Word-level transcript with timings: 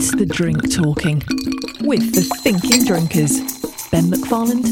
It's 0.00 0.14
the 0.14 0.26
drink 0.26 0.72
talking 0.72 1.16
with 1.80 2.14
the 2.14 2.22
thinking 2.44 2.84
drinkers, 2.84 3.40
Ben 3.90 4.04
McFarland 4.04 4.62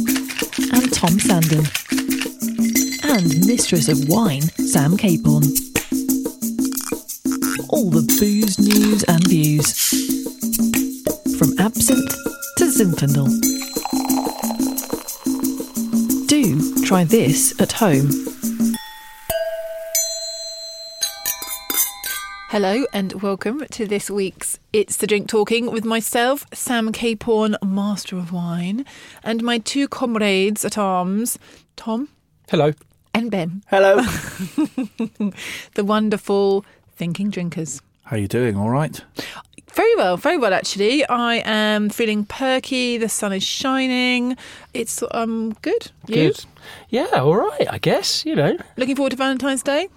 and 0.73 0.93
Tom 0.95 1.19
Sandham, 1.19 1.67
and 3.03 3.45
mistress 3.45 3.89
of 3.89 4.09
wine, 4.09 4.43
Sam 4.43 4.97
Caporn. 4.97 5.43
All 7.71 7.91
the 7.91 8.07
booze, 8.21 8.57
news, 8.61 9.03
and 9.03 9.27
views. 9.27 9.75
From 11.37 11.59
absinthe 11.59 12.15
to 12.59 12.65
Zinfandel. 12.67 13.27
Do 16.29 16.85
try 16.85 17.03
this 17.03 17.61
at 17.61 17.73
home. 17.73 18.36
Hello 22.49 22.85
and 22.93 23.23
welcome 23.23 23.65
to 23.73 23.87
this 23.87 24.09
week's 24.09 24.59
It's 24.73 24.97
the 24.97 25.07
Drink 25.07 25.29
Talking 25.29 25.71
with 25.71 25.85
myself, 25.85 26.47
Sam 26.55 26.93
Caporn, 26.93 27.57
Master 27.65 28.17
of 28.17 28.33
Wine, 28.33 28.85
and 29.25 29.43
my 29.43 29.59
two 29.59 29.89
comrades 29.89 30.65
at 30.65 30.79
arms, 30.79 31.39
Tom 31.75 32.09
Hello. 32.49 32.73
and 33.13 33.31
Ben, 33.31 33.63
Hello. 33.67 33.97
the 35.75 35.85
wonderful 35.85 36.65
Thinking 36.97 37.31
Drinkers. 37.31 37.81
How 38.05 38.17
are 38.17 38.19
you 38.21 38.29
doing? 38.29 38.57
All 38.57 38.71
right. 38.71 39.03
Very 39.73 39.97
well, 39.97 40.17
very 40.17 40.39
well 40.39 40.55
actually. 40.55 41.05
I 41.07 41.43
am 41.45 41.91
feeling 41.91 42.25
perky, 42.25 42.97
the 42.97 43.09
sun 43.09 43.33
is 43.33 43.43
shining. 43.43 44.37
It's 44.73 45.03
um 45.11 45.55
good. 45.63 45.91
You? 46.07 46.15
Good. 46.15 46.45
Yeah, 46.91 47.07
all 47.15 47.37
right, 47.37 47.67
I 47.69 47.79
guess, 47.79 48.25
you 48.25 48.37
know. 48.37 48.57
Looking 48.77 48.95
forward 48.97 49.11
to 49.11 49.17
Valentine's 49.17 49.63
Day? 49.65 49.89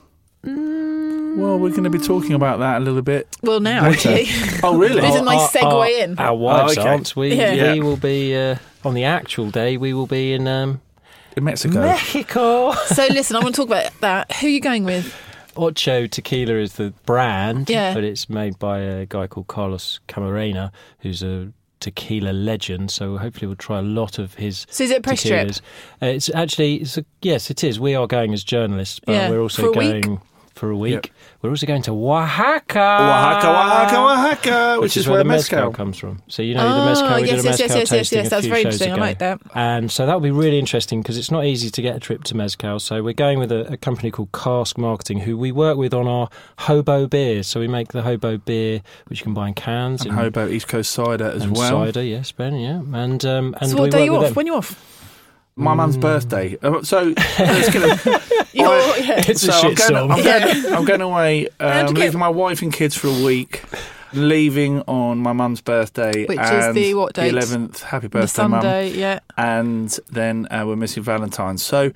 Well, 0.44 1.60
we're 1.60 1.70
going 1.70 1.84
to 1.84 1.90
be 1.90 2.00
talking 2.00 2.34
about 2.34 2.60
that 2.60 2.78
a 2.78 2.84
little 2.84 3.02
bit. 3.02 3.28
Well 3.42 3.60
now 3.60 3.84
later. 3.88 4.10
actually. 4.10 4.60
oh, 4.64 4.78
really? 4.78 5.02
This 5.02 5.16
is 5.16 5.22
my 5.22 5.36
Our- 5.36 5.50
segue 5.50 5.64
our, 5.74 5.88
in. 5.88 6.20
Our 6.20 6.36
wives 6.36 6.78
Oh, 6.78 6.82
okay. 6.82 6.90
aren't. 6.90 7.16
We, 7.16 7.34
Yeah. 7.36 7.54
Yeah. 7.54 7.74
we 7.74 7.80
will 7.82 7.98
be, 7.98 8.36
uh, 8.36 8.56
on 8.84 8.94
the 8.94 9.04
actual 9.04 9.50
day, 9.52 9.78
we 9.78 9.94
will 9.94 10.08
be 10.08 10.34
in 10.34 10.48
um, 10.48 10.82
In 11.38 11.44
Mexico. 11.44 11.82
Mexico. 11.82 12.74
So 12.88 13.06
listen, 13.10 13.36
I 13.36 13.40
want 13.40 13.56
to 13.56 13.62
talk 13.62 13.68
about 13.70 13.92
that. 14.02 14.32
Who 14.38 14.48
are 14.48 14.50
you 14.50 14.62
going 14.62 14.86
with? 14.86 15.14
Ocho 15.56 16.08
Tequila 16.08 16.54
is 16.56 16.74
the 16.74 16.94
brand, 17.06 17.70
Yeah. 17.70 17.94
but 17.94 18.04
it's 18.04 18.30
made 18.30 18.58
by 18.60 18.80
a 18.80 19.06
guy 19.06 19.28
called 19.28 19.48
Carlos 19.48 20.00
Camarena, 20.08 20.72
who's 21.00 21.22
a 21.22 21.52
tequila 21.82 22.32
legend. 22.32 22.92
So 22.92 23.18
hopefully 23.18 23.48
we'll 23.48 23.56
try 23.58 23.80
a 23.80 23.84
lot 23.84 24.20
of 24.20 24.36
his 24.36 24.66
So 24.70 24.84
is 24.86 24.92
it 24.92 24.98
a 25.00 25.02
press 25.02 25.24
trip? 25.24 25.50
Uh, 26.02 26.06
it's 26.08 26.30
actually, 26.34 26.76
it's 26.78 26.98
a, 26.98 27.06
yes, 27.22 27.50
it 27.50 27.64
is. 27.64 27.80
We 27.80 27.94
are 27.96 28.08
going 28.08 28.34
as 28.34 28.44
journalists, 28.44 29.00
but 29.06 29.14
Yeah, 29.14 29.30
we're 29.30 29.36
for 29.38 29.42
also 29.42 29.74
going. 29.74 30.10
week? 30.12 30.20
Going 30.60 30.72
for 30.72 30.76
a 30.76 30.78
week. 30.78 30.94
Yep. 30.94 31.08
We're 31.42 31.50
also 31.52 31.66
going 31.66 31.82
to 31.84 31.92
Oaxaca. 31.92 32.80
Oaxaca, 32.80 33.50
Oaxaca, 33.50 33.98
Oaxaca, 34.00 34.82
which, 34.82 34.98
is 34.98 35.08
where, 35.08 35.18
the 35.20 35.24
mezcal 35.24 35.72
comes 35.72 35.98
from. 35.98 36.22
So 36.28 36.42
you 36.42 36.54
know 36.56 36.64
the 36.68 36.82
Oh, 36.82 36.86
mezcal. 36.86 37.16
we 37.22 37.28
yes, 37.28 37.30
did 37.30 37.40
a 37.40 37.44
yes, 37.50 37.60
yes, 37.60 37.70
yes, 37.76 37.92
yes, 37.92 38.12
yes. 38.12 38.28
a 38.28 38.30
That's 38.30 38.42
few 38.46 38.50
very 38.50 38.64
shows 38.64 38.74
interesting. 38.82 38.92
I 38.92 38.96
ago. 38.96 39.02
like 39.02 39.20
that. 39.20 39.42
And 39.56 39.92
so 39.92 40.06
that 40.06 40.14
will 40.14 40.22
be 40.22 40.32
really 40.32 40.60
interesting 40.60 41.02
because 41.02 41.18
it's 41.18 41.32
not 41.32 41.46
easy 41.46 41.70
to 41.70 41.82
get 41.82 41.96
a 41.96 42.00
trip 42.00 42.24
to 42.26 42.36
mezcal. 42.36 42.80
So 42.80 43.02
we're 43.04 43.14
going 43.14 43.40
with 43.40 43.52
a, 43.52 43.74
a 43.74 43.78
company 43.78 44.12
called 44.12 44.32
Cask 44.32 44.78
Marketing, 44.78 45.20
who 45.20 45.38
we 45.38 45.52
work 45.52 45.78
with 45.78 45.94
on 45.94 46.08
our 46.08 46.30
hobo 46.60 47.08
beers. 47.08 47.48
So 47.48 47.60
we 47.60 47.68
make 47.68 47.90
the 47.94 48.02
hobo 48.02 48.38
beer, 48.38 48.82
which 49.08 49.20
you 49.20 49.24
can 49.24 49.34
buy 49.34 49.48
in 49.48 49.54
cans 49.54 50.02
And 50.02 50.12
in- 50.12 50.16
Hobo 50.18 50.48
East 50.48 50.68
Coast 50.68 50.92
cider 50.92 51.26
as 51.26 51.44
and 51.44 51.56
well. 51.56 51.86
cider. 51.86 52.04
Yes, 52.04 52.32
Ben. 52.32 52.56
Yeah, 52.56 52.82
and 52.94 53.24
um, 53.26 53.56
and 53.62 53.70
so 53.72 53.76
we 53.76 53.82
what 53.82 53.92
day 53.92 53.98
work 53.98 54.02
are 54.02 54.06
you 54.06 54.12
with 54.12 54.22
off? 54.22 54.28
them. 54.28 54.34
When 54.36 54.46
you 54.48 54.56
off? 54.56 54.99
My 55.60 55.74
mum's 55.74 55.98
birthday. 55.98 56.58
Uh, 56.62 56.82
So, 56.84 57.04
let's 57.40 57.70
get 57.70 57.84
a, 58.06 58.22
You're, 58.54 58.68
I- 58.68 59.02
yeah. 59.04 59.24
It's 59.28 59.44
a 59.44 59.52
so 59.52 59.54
I'm, 59.54 59.62
going, 59.62 59.78
song. 59.78 60.12
I'm, 60.12 60.24
going, 60.24 60.74
I'm 60.74 60.86
going 60.86 61.02
away. 61.02 61.48
Uh, 61.60 61.72
How'd 61.74 61.88
I'm 61.90 61.94
get- 61.94 62.02
leaving 62.06 62.20
my 62.20 62.30
wife 62.30 62.62
and 62.62 62.72
kids 62.74 62.96
for 62.96 63.08
a 63.08 63.24
week. 63.26 63.64
Leaving 64.14 64.82
on 64.88 65.20
my 65.20 65.34
mum's 65.34 65.62
birthday, 65.62 66.26
Which 66.26 66.40
is 66.40 66.74
the 66.74 66.96
what 66.96 67.14
date? 67.14 67.30
The 67.32 67.38
11th. 67.42 67.82
Happy 67.82 68.08
the 68.08 68.10
birthday, 68.10 68.42
mum! 68.48 68.62
Sunday, 68.62 68.90
yeah. 68.94 69.20
and 69.38 69.88
then 70.10 70.48
uh, 70.50 70.64
we're 70.66 70.76
missing 70.78 71.04
Valentine's. 71.04 71.62
So 71.62 71.92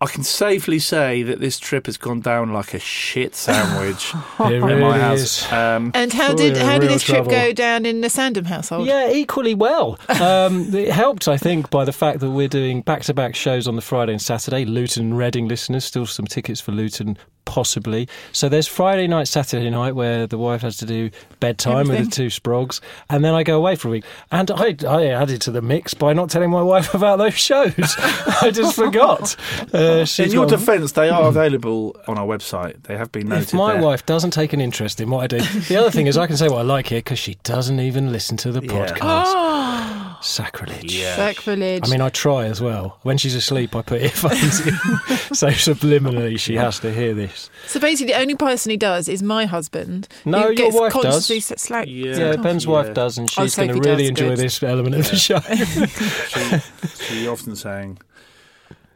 I 0.00 0.06
can 0.06 0.22
safely 0.22 0.78
say 0.80 1.22
that 1.22 1.40
this 1.40 1.58
trip 1.58 1.86
has 1.86 1.96
gone 1.96 2.20
down 2.20 2.52
like 2.52 2.74
a 2.74 2.78
shit 2.78 3.34
sandwich 3.34 4.12
It 4.40 4.40
at 4.40 4.62
really 4.62 4.80
my 4.80 5.12
is. 5.14 5.44
house. 5.44 5.52
Um, 5.52 5.92
And 5.94 6.12
how 6.12 6.28
Sure, 6.28 6.36
did 6.36 6.56
how 6.58 6.74
did 6.74 6.82
real 6.82 6.92
this 6.92 7.02
trip 7.04 7.16
trouble. 7.18 7.30
go 7.30 7.52
down 7.52 7.86
in 7.86 8.00
the 8.02 8.10
Sandham 8.10 8.44
household? 8.44 8.86
Yeah, 8.86 9.10
equally 9.10 9.54
well. 9.54 9.98
Um, 10.20 10.74
it 10.74 10.90
helped, 10.90 11.26
I 11.28 11.36
think, 11.38 11.70
by 11.70 11.84
the 11.86 11.92
fact 11.92 12.20
that 12.20 12.30
we're 12.30 12.48
doing 12.48 12.82
back-to-back 12.82 13.34
shows 13.34 13.66
on 13.66 13.76
the 13.76 13.82
Friday 13.82 14.12
and 14.12 14.20
Saturday. 14.20 14.64
Luton 14.66 15.04
and 15.04 15.18
Reading 15.18 15.48
listeners, 15.48 15.84
still 15.84 16.04
some 16.06 16.26
tickets 16.26 16.60
for 16.60 16.72
Luton, 16.72 17.16
possibly. 17.46 18.08
So 18.32 18.48
there's 18.48 18.66
Friday 18.66 19.06
night, 19.06 19.28
Saturday 19.28 19.70
night, 19.70 19.94
where 19.94 20.26
the 20.26 20.38
wife 20.38 20.62
has 20.62 20.76
to 20.78 20.86
do 20.86 21.10
bedtime 21.40 21.80
Everything. 21.82 22.00
with 22.06 22.10
the 22.10 22.16
two 22.16 22.26
sprogs, 22.28 22.80
and 23.10 23.24
then 23.24 23.32
I 23.34 23.42
go 23.42 23.56
away 23.56 23.76
for 23.76 23.88
a 23.88 23.90
week. 23.92 24.04
And 24.32 24.50
I, 24.50 24.74
I 24.86 25.06
added 25.06 25.40
to 25.42 25.50
the 25.50 25.62
mix 25.62 25.94
by 25.94 26.12
not 26.14 26.30
telling 26.30 26.50
my 26.50 26.62
wife 26.62 26.92
about 27.00 27.18
those 27.18 27.34
shows. 27.34 27.94
I 28.42 28.50
just 28.52 28.74
forgot. 28.76 29.36
Uh, 29.72 29.83
Uh, 29.84 30.04
she's 30.04 30.26
in 30.26 30.32
your 30.32 30.46
defence, 30.46 30.92
they 30.92 31.08
are 31.08 31.22
hmm. 31.22 31.28
available 31.28 31.96
on 32.06 32.18
our 32.18 32.26
website. 32.26 32.82
They 32.84 32.96
have 32.96 33.12
been 33.12 33.28
noted 33.28 33.48
if 33.48 33.54
my 33.54 33.74
there. 33.74 33.82
wife 33.82 34.06
doesn't 34.06 34.32
take 34.32 34.52
an 34.52 34.60
interest 34.60 35.00
in 35.00 35.10
what 35.10 35.24
I 35.24 35.26
do, 35.26 35.40
the 35.68 35.76
other 35.76 35.90
thing 35.90 36.06
is 36.06 36.16
I 36.16 36.26
can 36.26 36.36
say 36.36 36.48
what 36.48 36.58
I 36.58 36.62
like 36.62 36.88
here 36.88 36.98
because 36.98 37.18
she 37.18 37.36
doesn't 37.44 37.80
even 37.80 38.12
listen 38.12 38.36
to 38.38 38.52
the 38.52 38.62
Yeah. 38.62 38.86
podcast. 38.88 39.94
Sacrilege. 40.24 40.94
Yeah. 40.94 41.16
Sacrilege. 41.16 41.82
I 41.86 41.90
mean, 41.90 42.00
I 42.00 42.08
try 42.08 42.46
as 42.46 42.60
well. 42.60 42.98
When 43.02 43.18
she's 43.18 43.34
asleep, 43.34 43.76
I 43.76 43.82
put 43.82 44.00
earphones 44.02 44.66
in. 44.66 44.74
so 45.34 45.48
subliminally, 45.48 46.38
she 46.38 46.54
has 46.56 46.80
to 46.80 46.92
hear 46.92 47.12
this. 47.12 47.50
so 47.66 47.78
basically, 47.78 48.12
the 48.14 48.18
only 48.18 48.34
person 48.34 48.70
who 48.70 48.76
does 48.78 49.08
is 49.08 49.22
my 49.22 49.44
husband. 49.44 50.08
No, 50.24 50.44
your 50.46 50.54
gets 50.54 50.76
wife 50.76 50.92
does. 50.94 51.26
slack. 51.60 51.86
Yeah. 51.88 52.16
Yeah, 52.16 52.36
Ben's 52.36 52.64
Yeah. 52.64 52.70
wife 52.70 52.94
does, 52.94 53.18
and 53.18 53.30
she's 53.30 53.54
going 53.54 53.68
to 53.68 53.88
really 53.88 54.06
enjoy 54.06 54.30
good. 54.30 54.38
this 54.38 54.62
element 54.62 54.94
of 54.94 55.10
the 55.10 55.16
show. 55.16 55.40
she, 55.40 57.04
she 57.04 57.28
often 57.28 57.54
saying, 57.54 57.98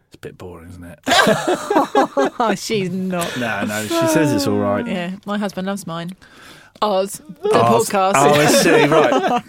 "It's 0.09 0.17
a 0.17 0.19
bit 0.19 0.37
boring, 0.37 0.69
isn't 0.71 0.85
it?" 0.85 0.99
Oh, 1.07 2.55
she's 2.59 2.91
not. 2.91 3.39
no, 3.39 3.65
no. 3.65 3.83
She 3.87 4.07
says 4.09 4.33
it's 4.33 4.47
all 4.47 4.59
right. 4.59 4.87
Yeah, 4.87 5.17
my 5.27 5.39
husband 5.39 5.67
loves 5.67 5.87
mine. 5.87 6.17
Oz, 6.83 7.21
the 7.43 7.49
podcast. 7.51 8.13
Oh, 8.17 8.35
I 8.35 8.47
see. 8.47 8.87
Right. 8.89 9.43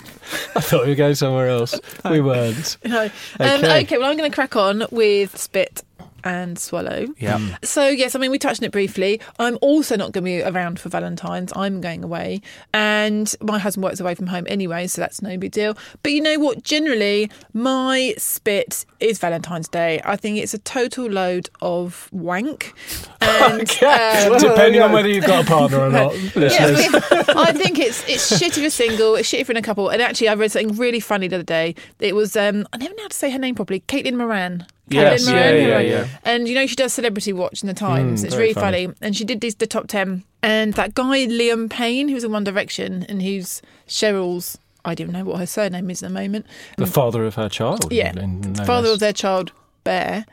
I 0.55 0.59
thought 0.61 0.83
we 0.83 0.89
were 0.89 0.95
going 0.95 1.15
somewhere 1.15 1.47
else. 1.49 1.79
We 2.09 2.21
weren't. 2.21 2.77
No. 2.85 3.03
Um, 3.05 3.11
Okay. 3.39 3.81
okay. 3.81 3.97
well, 3.97 4.09
I'm 4.11 4.17
going 4.17 4.29
to 4.29 4.35
crack 4.35 4.55
on 4.55 4.85
with 4.91 5.35
Spit 5.37 5.83
and 6.23 6.57
Swallow. 6.57 7.07
Yeah. 7.17 7.57
So, 7.63 7.87
yes, 7.87 8.15
I 8.15 8.19
mean, 8.19 8.31
we 8.31 8.39
touched 8.39 8.61
on 8.61 8.65
it 8.67 8.71
briefly. 8.71 9.21
I'm 9.39 9.57
also 9.61 9.95
not 9.95 10.11
going 10.11 10.23
to 10.23 10.29
be 10.29 10.41
around 10.41 10.79
for 10.79 10.89
Valentine's. 10.89 11.51
I'm 11.55 11.81
going 11.81 12.03
away. 12.03 12.41
And 12.73 13.33
my 13.41 13.59
husband 13.59 13.83
works 13.83 13.99
away 13.99 14.15
from 14.15 14.27
home 14.27 14.45
anyway, 14.47 14.87
so 14.87 15.01
that's 15.01 15.21
no 15.21 15.37
big 15.37 15.51
deal. 15.51 15.77
But 16.03 16.11
you 16.11 16.21
know 16.21 16.39
what? 16.39 16.63
Generally, 16.63 17.31
my 17.53 18.13
spit 18.17 18.85
is 18.99 19.19
Valentine's 19.19 19.67
Day. 19.67 20.01
I 20.03 20.15
think 20.15 20.37
it's 20.37 20.53
a 20.53 20.59
total 20.59 21.07
load 21.07 21.49
of 21.61 22.09
wank. 22.11 22.73
And 23.21 23.61
um, 23.83 24.39
Depending 24.39 24.81
on 24.81 24.91
whether 24.91 25.07
you've 25.07 25.25
got 25.25 25.45
a 25.45 25.47
partner 25.47 25.79
or 25.79 25.89
not. 25.89 26.17
yeah, 26.35 26.67
listeners. 26.67 27.03
I 27.29 27.51
think 27.53 27.79
it's 27.79 28.07
it's 28.07 28.37
shit 28.37 28.57
if 28.57 28.57
you're 28.57 28.69
single, 28.69 29.15
it's 29.15 29.27
shit 29.27 29.41
if 29.41 29.47
you're 29.47 29.57
in 29.57 29.63
a 29.63 29.65
couple. 29.65 29.89
And 29.89 30.01
actually, 30.01 30.29
I 30.29 30.33
read 30.35 30.51
something 30.51 30.77
really 30.77 30.99
funny 30.99 31.27
the 31.27 31.37
other 31.37 31.43
day. 31.43 31.75
It 31.99 32.15
was 32.15 32.35
um, 32.35 32.67
I 32.73 32.77
never 32.77 32.93
know 32.95 33.03
how 33.03 33.07
to 33.09 33.15
say 33.15 33.29
her 33.31 33.39
name 33.39 33.55
properly. 33.55 33.81
Caitlin 33.81 34.15
Moran. 34.15 34.65
Yes, 34.89 35.27
yeah, 35.27 35.51
yeah, 35.51 35.79
yeah. 35.79 36.07
And 36.23 36.47
you 36.47 36.55
know 36.55 36.65
she 36.67 36.75
does 36.75 36.93
Celebrity 36.93 37.33
Watch 37.33 37.61
in 37.63 37.67
the 37.67 37.73
Times. 37.73 38.21
Mm, 38.23 38.25
it's 38.27 38.35
really 38.35 38.53
funny. 38.53 38.85
funny. 38.87 38.97
And 39.01 39.15
she 39.15 39.23
did 39.25 39.41
these 39.41 39.55
the 39.55 39.67
top 39.67 39.87
ten. 39.87 40.23
And 40.41 40.73
that 40.75 40.93
guy 40.95 41.27
Liam 41.27 41.69
Payne, 41.69 42.07
who's 42.07 42.23
in 42.23 42.31
One 42.31 42.43
Direction, 42.43 43.03
and 43.09 43.21
who's 43.21 43.61
Cheryl's. 43.87 44.57
I 44.85 44.95
don't 44.95 45.11
know 45.11 45.25
what 45.25 45.39
her 45.39 45.45
surname 45.45 45.89
is 45.91 46.01
at 46.01 46.09
the 46.09 46.13
moment. 46.15 46.45
the 46.77 46.85
father 46.87 47.25
of 47.25 47.35
her 47.35 47.49
child. 47.49 47.91
Yeah, 47.91 48.11
in- 48.11 48.43
in 48.43 48.53
no 48.53 48.63
father 48.65 48.87
less. 48.87 48.93
of 48.95 48.99
their 49.01 49.13
child, 49.13 49.51
Bear. 49.83 50.25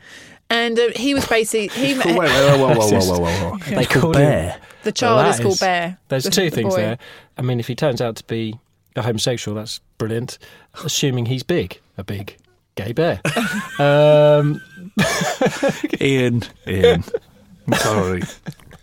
And 0.48 0.78
uh, 0.78 0.90
he 0.94 1.12
was 1.12 1.26
basically 1.26 1.68
he 1.86 1.94
Wait, 1.94 2.06
met, 2.06 2.06
wait, 2.06 2.18
wait, 2.18 2.58
whoa, 2.60 2.74
whoa, 2.74 2.76
whoa, 2.76 3.00
whoa, 3.00 3.18
whoa, 3.18 3.50
whoa. 3.50 3.58
They 3.74 3.84
call 3.84 4.02
called 4.02 4.16
him- 4.16 4.22
bear. 4.22 4.60
the 4.84 4.92
child 4.92 5.16
Well, 5.18 5.30
is 5.30 5.36
that 5.38 5.42
called 5.42 5.60
Bear. 5.60 5.98
There's 6.08 6.24
the- 6.24 6.30
two 6.30 6.48
the 6.50 6.54
things 6.56 6.74
boy. 6.74 6.80
there. 6.80 6.98
I 7.36 7.42
mean, 7.42 7.58
if 7.58 7.66
he 7.66 7.74
turns 7.74 8.00
out 8.00 8.14
to 8.16 8.24
be 8.24 8.54
a 8.94 9.02
homosexual, 9.02 9.56
that's 9.56 9.80
brilliant. 9.98 10.38
Assuming 10.84 11.26
he's 11.26 11.42
big, 11.42 11.80
a 11.98 12.04
big 12.04 12.36
gay 12.76 12.92
bear. 12.92 13.20
um, 13.78 14.60
Ian. 16.00 16.42
Ian. 16.66 17.04
I'm 17.66 17.74
sorry. 17.74 18.22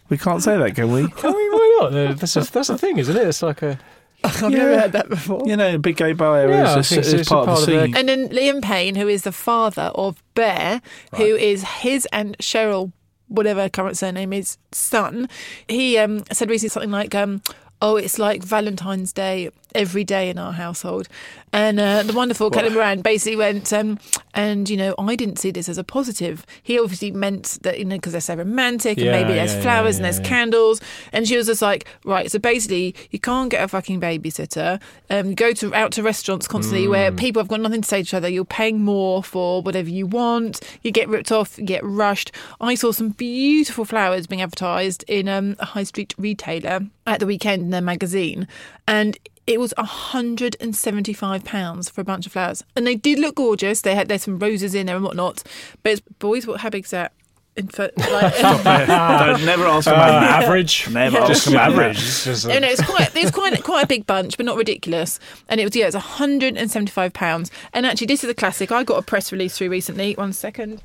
We 0.10 0.18
can't 0.18 0.44
say 0.44 0.58
that, 0.58 0.76
can 0.76 0.92
we? 0.92 1.02
I 1.02 1.04
mean, 1.06 1.52
why 1.52 1.78
not? 1.82 1.94
Uh, 1.94 2.14
That's 2.14 2.36
a, 2.36 2.42
that's 2.52 2.70
a 2.70 2.78
thing, 2.78 2.98
isn't 2.98 3.16
it? 3.16 3.28
It's 3.28 3.42
like 3.42 3.62
a 3.62 3.80
I've 4.24 4.42
never 4.42 4.80
heard 4.80 4.92
that 4.94 5.10
before. 5.10 5.44
You 5.46 5.56
know, 5.58 5.78
big 5.78 5.98
gay 5.98 6.14
bar 6.14 6.38
area 6.38 6.64
Yeah, 6.64 6.74
I 6.76 6.80
is, 6.80 6.90
think 6.90 7.02
a, 7.02 7.04
so. 7.04 7.08
is 7.10 7.22
It's 7.22 7.30
part, 7.30 7.48
a 7.48 7.52
of 7.52 7.58
part 7.58 7.66
the 7.68 7.76
of 7.78 7.82
scene. 7.84 7.92
the- 7.92 8.00
And 8.00 8.10
then 8.10 8.30
Liam 8.30 8.62
Payne, 8.62 8.96
who 8.96 9.08
is 9.08 9.24
the 9.24 9.32
father 9.32 9.92
of 9.96 10.22
Bear, 10.36 10.82
who 11.16 11.24
is 11.24 11.64
his 11.64 12.06
and 12.14 12.38
Cheryl, 12.38 12.92
whatever 13.28 13.62
her 13.62 13.70
current 13.70 13.98
surname 13.98 14.32
is, 14.34 14.58
son, 14.72 15.28
he 15.68 15.98
um, 15.98 16.24
said 16.32 16.50
recently 16.50 16.70
something 16.70 16.92
like, 16.92 17.14
um, 17.16 17.42
"Oh, 17.84 17.96
it's 17.98 18.18
like 18.18 18.42
Valentine's 18.44 19.12
Day 19.14 19.50
every 19.76 20.04
day 20.04 20.30
in 20.30 20.38
our 20.40 20.54
household." 20.54 21.08
And 21.52 21.80
uh, 21.80 22.04
the 22.04 22.14
wonderful 22.14 22.50
Kelly 22.50 22.70
Moran 22.70 23.02
basically 23.02 23.36
went, 23.36 23.72
um, 23.74 24.00
and 24.34 24.70
you 24.70 24.78
know, 24.78 24.96
I 24.98 25.16
didn't 25.16 25.38
see 25.40 25.52
this 25.52 25.70
as 25.70 25.78
a 25.78 25.84
positive. 25.84 26.46
He 26.62 26.80
obviously 26.80 27.12
meant 27.12 27.60
that 27.64 27.80
you 27.80 27.86
know 27.86 27.96
because 27.98 28.12
they're 28.14 28.22
so 28.22 28.36
romantic 28.36 28.98
and 28.98 29.12
maybe 29.12 29.34
there's 29.34 29.54
yeah, 29.56 29.62
flowers 29.62 29.96
yeah, 29.96 29.98
and 29.98 30.06
there's 30.06 30.18
yeah, 30.18 30.24
yeah. 30.24 30.30
candles. 30.30 30.82
And 31.12 31.28
she 31.28 31.38
was 31.38 31.48
just 31.48 31.62
like, 31.62 31.86
right, 32.06 32.30
so 32.32 32.40
basically, 32.40 32.96
you 33.12 33.20
can't 33.20 33.50
get 33.50 33.64
a 33.64 33.68
fucking 33.68 34.00
babysitter. 34.02 34.82
Um, 35.10 35.34
go 35.36 35.54
to 35.54 35.74
out 35.74 35.92
to 35.94 36.04
restaurants 36.04 36.48
constantly 36.48 36.88
where 36.88 37.12
Mm. 37.12 37.18
people 37.18 37.40
have 37.42 37.48
got 37.50 37.60
nothing 37.62 37.82
to 37.82 37.88
say 37.88 37.98
to 37.98 38.02
each 38.02 38.14
other. 38.14 38.28
You're 38.30 38.46
paying 38.46 38.82
more 38.82 39.24
for 39.24 39.62
whatever 39.62 39.90
you 39.90 40.08
want. 40.08 40.60
You 40.82 40.92
get 40.92 41.08
ripped 41.10 41.32
off. 41.32 41.58
You 41.58 41.66
get 41.66 41.84
rushed. 41.84 42.32
I 42.62 42.76
saw 42.76 42.92
some 42.92 43.10
beautiful 43.10 43.86
flowers 43.86 44.28
being 44.28 44.42
advertised 44.42 45.04
in 45.08 45.28
um, 45.28 45.56
a 45.60 45.66
high 45.66 45.84
street 45.84 46.14
retailer 46.18 46.82
at 47.06 47.20
the 47.20 47.26
weekend 47.26 47.62
in 47.64 47.70
their 47.72 47.82
magazine, 47.82 48.48
and. 48.88 49.18
It 49.46 49.60
was 49.60 49.74
hundred 49.78 50.56
and 50.62 50.76
seventy-five 50.76 51.44
pounds 51.44 51.90
for 51.90 52.00
a 52.02 52.04
bunch 52.06 52.26
of 52.26 52.32
flowers, 52.32 52.64
and 52.76 52.88
they 52.88 52.96
did 52.96 53.20
look 53.20 53.36
gorgeous. 53.36 53.82
They 53.82 53.94
had 53.96 54.08
there's 54.08 54.24
some 54.24 54.40
roses 54.40 54.74
in 54.74 54.86
there 54.86 54.96
and 54.96 55.04
whatnot. 55.04 55.44
But 55.84 55.92
it's, 55.94 56.02
boys, 56.20 56.48
what 56.48 56.62
how 56.62 56.70
big's 56.70 56.92
that? 56.92 57.12
In, 57.56 57.68
for, 57.68 57.90
like, 57.98 58.36
Don't 58.42 59.46
never 59.46 59.66
ask 59.68 59.86
uh, 59.88 59.92
them 59.92 60.00
average. 60.00 60.88
average. 60.88 60.90
Never 60.90 61.18
Yeah. 61.18 61.24
ask 61.24 61.32
Just 61.34 61.46
them 61.46 61.56
average. 61.58 61.98
average. 61.98 61.98
It's 61.98 62.24
just 62.24 62.48
No, 62.48 62.58
no, 62.58 62.68
it's 62.68 62.82
quite 62.84 63.16
it's 63.16 63.32
quite 63.32 63.64
quite 63.64 63.84
a 63.84 63.88
big 63.88 64.08
bunch, 64.08 64.38
but 64.38 64.46
not 64.46 64.58
ridiculous. 64.58 65.20
And 65.50 65.60
it 65.60 65.66
was 65.66 65.76
yeah, 65.76 65.88
it's 65.88 65.96
hundred 65.96 66.58
and 66.58 66.72
seventy 66.72 66.92
five 66.92 67.14
pounds. 67.14 67.52
And 67.74 67.86
actually, 67.86 68.08
this 68.08 68.24
is 68.24 68.30
a 68.30 68.34
classic. 68.34 68.72
I 68.72 68.84
got 68.84 68.98
a 68.98 69.04
press 69.04 69.32
release 69.32 69.58
through 69.58 69.70
recently. 69.70 70.14
One 70.14 70.34
second. 70.34 70.82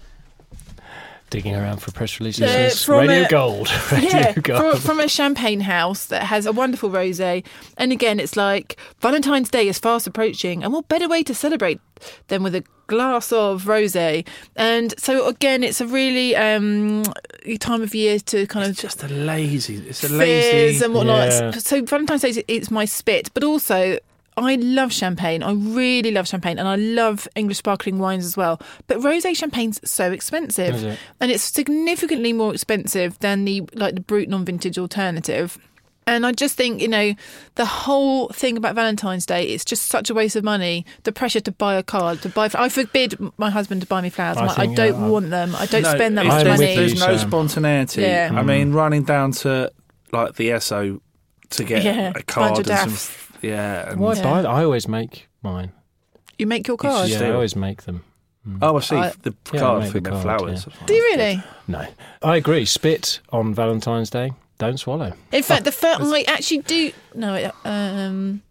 Digging 1.30 1.54
around 1.54 1.78
for 1.82 1.92
press 1.92 2.18
releases. 2.20 2.42
Uh, 2.42 2.84
from 2.84 3.06
Radio 3.08 3.24
a- 3.24 3.28
Gold. 3.28 3.68
Radio 3.92 4.08
Yeah, 4.10 4.32
Gold. 4.34 4.72
from, 4.72 4.80
from 4.80 5.00
a 5.00 5.08
champagne 5.08 5.60
house 5.60 6.06
that 6.06 6.22
has 6.24 6.46
a 6.46 6.52
wonderful 6.52 6.90
rosé. 6.90 7.44
And 7.76 7.92
again, 7.92 8.18
it's 8.20 8.36
like 8.36 8.76
Valentine's 9.00 9.50
Day 9.50 9.68
is 9.68 9.78
fast 9.78 10.06
approaching, 10.06 10.62
and 10.64 10.72
what 10.72 10.88
better 10.88 11.08
way 11.08 11.22
to 11.24 11.34
celebrate 11.34 11.80
than 12.28 12.42
with 12.42 12.54
a 12.54 12.64
glass 12.86 13.32
of 13.32 13.64
rosé? 13.64 14.26
And 14.56 14.94
so 14.98 15.26
again, 15.26 15.62
it's 15.62 15.80
a 15.80 15.86
really 15.86 16.34
um, 16.36 17.04
time 17.60 17.82
of 17.82 17.94
year 17.94 18.18
to 18.20 18.46
kind 18.46 18.68
of 18.70 18.76
just 18.76 19.02
a 19.04 19.08
lazy. 19.08 19.76
It's 19.76 20.04
a 20.04 20.08
lazy. 20.08 20.84
and 20.84 20.94
whatnot. 20.94 21.28
Yeah. 21.28 21.50
So 21.52 21.82
Valentine's 21.84 22.22
Day, 22.22 22.30
is- 22.30 22.42
it's 22.48 22.70
my 22.70 22.84
spit, 22.84 23.30
but 23.34 23.44
also 23.44 23.98
I 24.44 24.54
love 24.56 24.92
champagne. 24.92 25.42
I 25.42 25.52
really 25.52 26.10
love 26.10 26.28
champagne, 26.28 26.58
and 26.58 26.68
I 26.68 26.76
love 26.76 27.26
English 27.34 27.58
sparkling 27.58 27.98
wines 27.98 28.24
as 28.24 28.36
well. 28.36 28.60
But 28.86 28.98
rosé 28.98 29.36
champagne's 29.36 29.80
so 29.88 30.10
expensive, 30.12 30.82
it? 30.84 30.98
and 31.20 31.30
it's 31.30 31.42
significantly 31.42 32.32
more 32.32 32.52
expensive 32.54 33.18
than 33.20 33.44
the 33.44 33.62
like 33.74 33.94
the 33.94 34.00
brut 34.00 34.28
non-vintage 34.28 34.78
alternative. 34.78 35.58
And 36.06 36.24
I 36.24 36.32
just 36.32 36.56
think, 36.56 36.80
you 36.80 36.88
know, 36.88 37.12
the 37.56 37.66
whole 37.66 38.28
thing 38.28 38.56
about 38.56 38.74
Valentine's 38.74 39.26
Day, 39.26 39.44
it's 39.48 39.62
just 39.62 39.82
such 39.88 40.08
a 40.08 40.14
waste 40.14 40.36
of 40.36 40.42
money. 40.44 40.86
The 41.02 41.12
pressure 41.12 41.40
to 41.40 41.52
buy 41.52 41.74
a 41.74 41.82
card, 41.82 42.22
to 42.22 42.30
buy. 42.30 42.48
I 42.54 42.70
forbid 42.70 43.18
my 43.36 43.50
husband 43.50 43.82
to 43.82 43.86
buy 43.86 44.00
me 44.00 44.08
flowers. 44.08 44.38
I 44.38 44.40
I'm 44.40 44.46
like, 44.46 44.58
I, 44.58 44.66
don't 44.74 44.98
yeah, 44.98 45.04
I- 45.06 45.08
want 45.10 45.28
them. 45.28 45.54
I 45.54 45.66
don't 45.66 45.82
No, 45.82 45.94
spend 45.94 46.16
that 46.16 46.24
much 46.24 46.40
I'm 46.40 46.48
money. 46.48 46.76
There's 46.76 46.98
no 46.98 47.14
spontaneity. 47.18 48.00
Yeah. 48.00 48.30
I 48.34 48.42
mean, 48.42 48.72
running 48.72 49.02
down 49.02 49.32
to 49.32 49.70
like 50.10 50.36
the 50.36 50.48
Esso 50.48 50.98
to 51.50 51.64
get 51.64 51.82
Yeah, 51.82 52.12
a 52.16 52.22
card 52.22 52.54
bunch 52.54 52.66
of 52.68 52.70
and 52.70 52.90
some. 52.92 53.27
Daffs. 53.40 53.44
Yeah. 53.44 53.90
And, 53.92 54.00
Why 54.00 54.14
Yeah. 54.14 54.22
buy? 54.22 54.42
I 54.44 54.64
always 54.64 54.88
make 54.88 55.28
mine. 55.42 55.72
You 56.38 56.46
make 56.46 56.68
your 56.68 56.76
cards. 56.76 57.10
Yeah, 57.10 57.22
I 57.22 57.32
always 57.32 57.56
make 57.56 57.82
them. 57.82 58.04
Oh, 58.62 58.76
I 58.76 58.80
see. 58.80 58.96
I- 58.96 59.12
the 59.22 59.34
Yeah, 59.52 59.60
card 59.60 59.82
make 59.82 59.92
thing, 59.92 60.02
the 60.04 60.10
the 60.10 60.22
card, 60.22 60.22
flowers. 60.40 60.66
Do 60.86 60.94
you 60.94 61.02
really? 61.02 61.42
No, 61.66 61.86
I 62.22 62.36
agree. 62.36 62.64
Spit 62.64 63.20
on 63.30 63.52
Valentine's 63.54 64.08
Day. 64.10 64.32
Don't 64.58 64.78
swallow. 64.78 65.12
In 65.32 65.42
fact, 65.42 65.64
the 65.70 65.72
first 65.72 66.00
I 66.02 66.22
actually 66.26 66.58
do. 66.58 66.92
No, 67.14 67.50
um, 67.64 68.42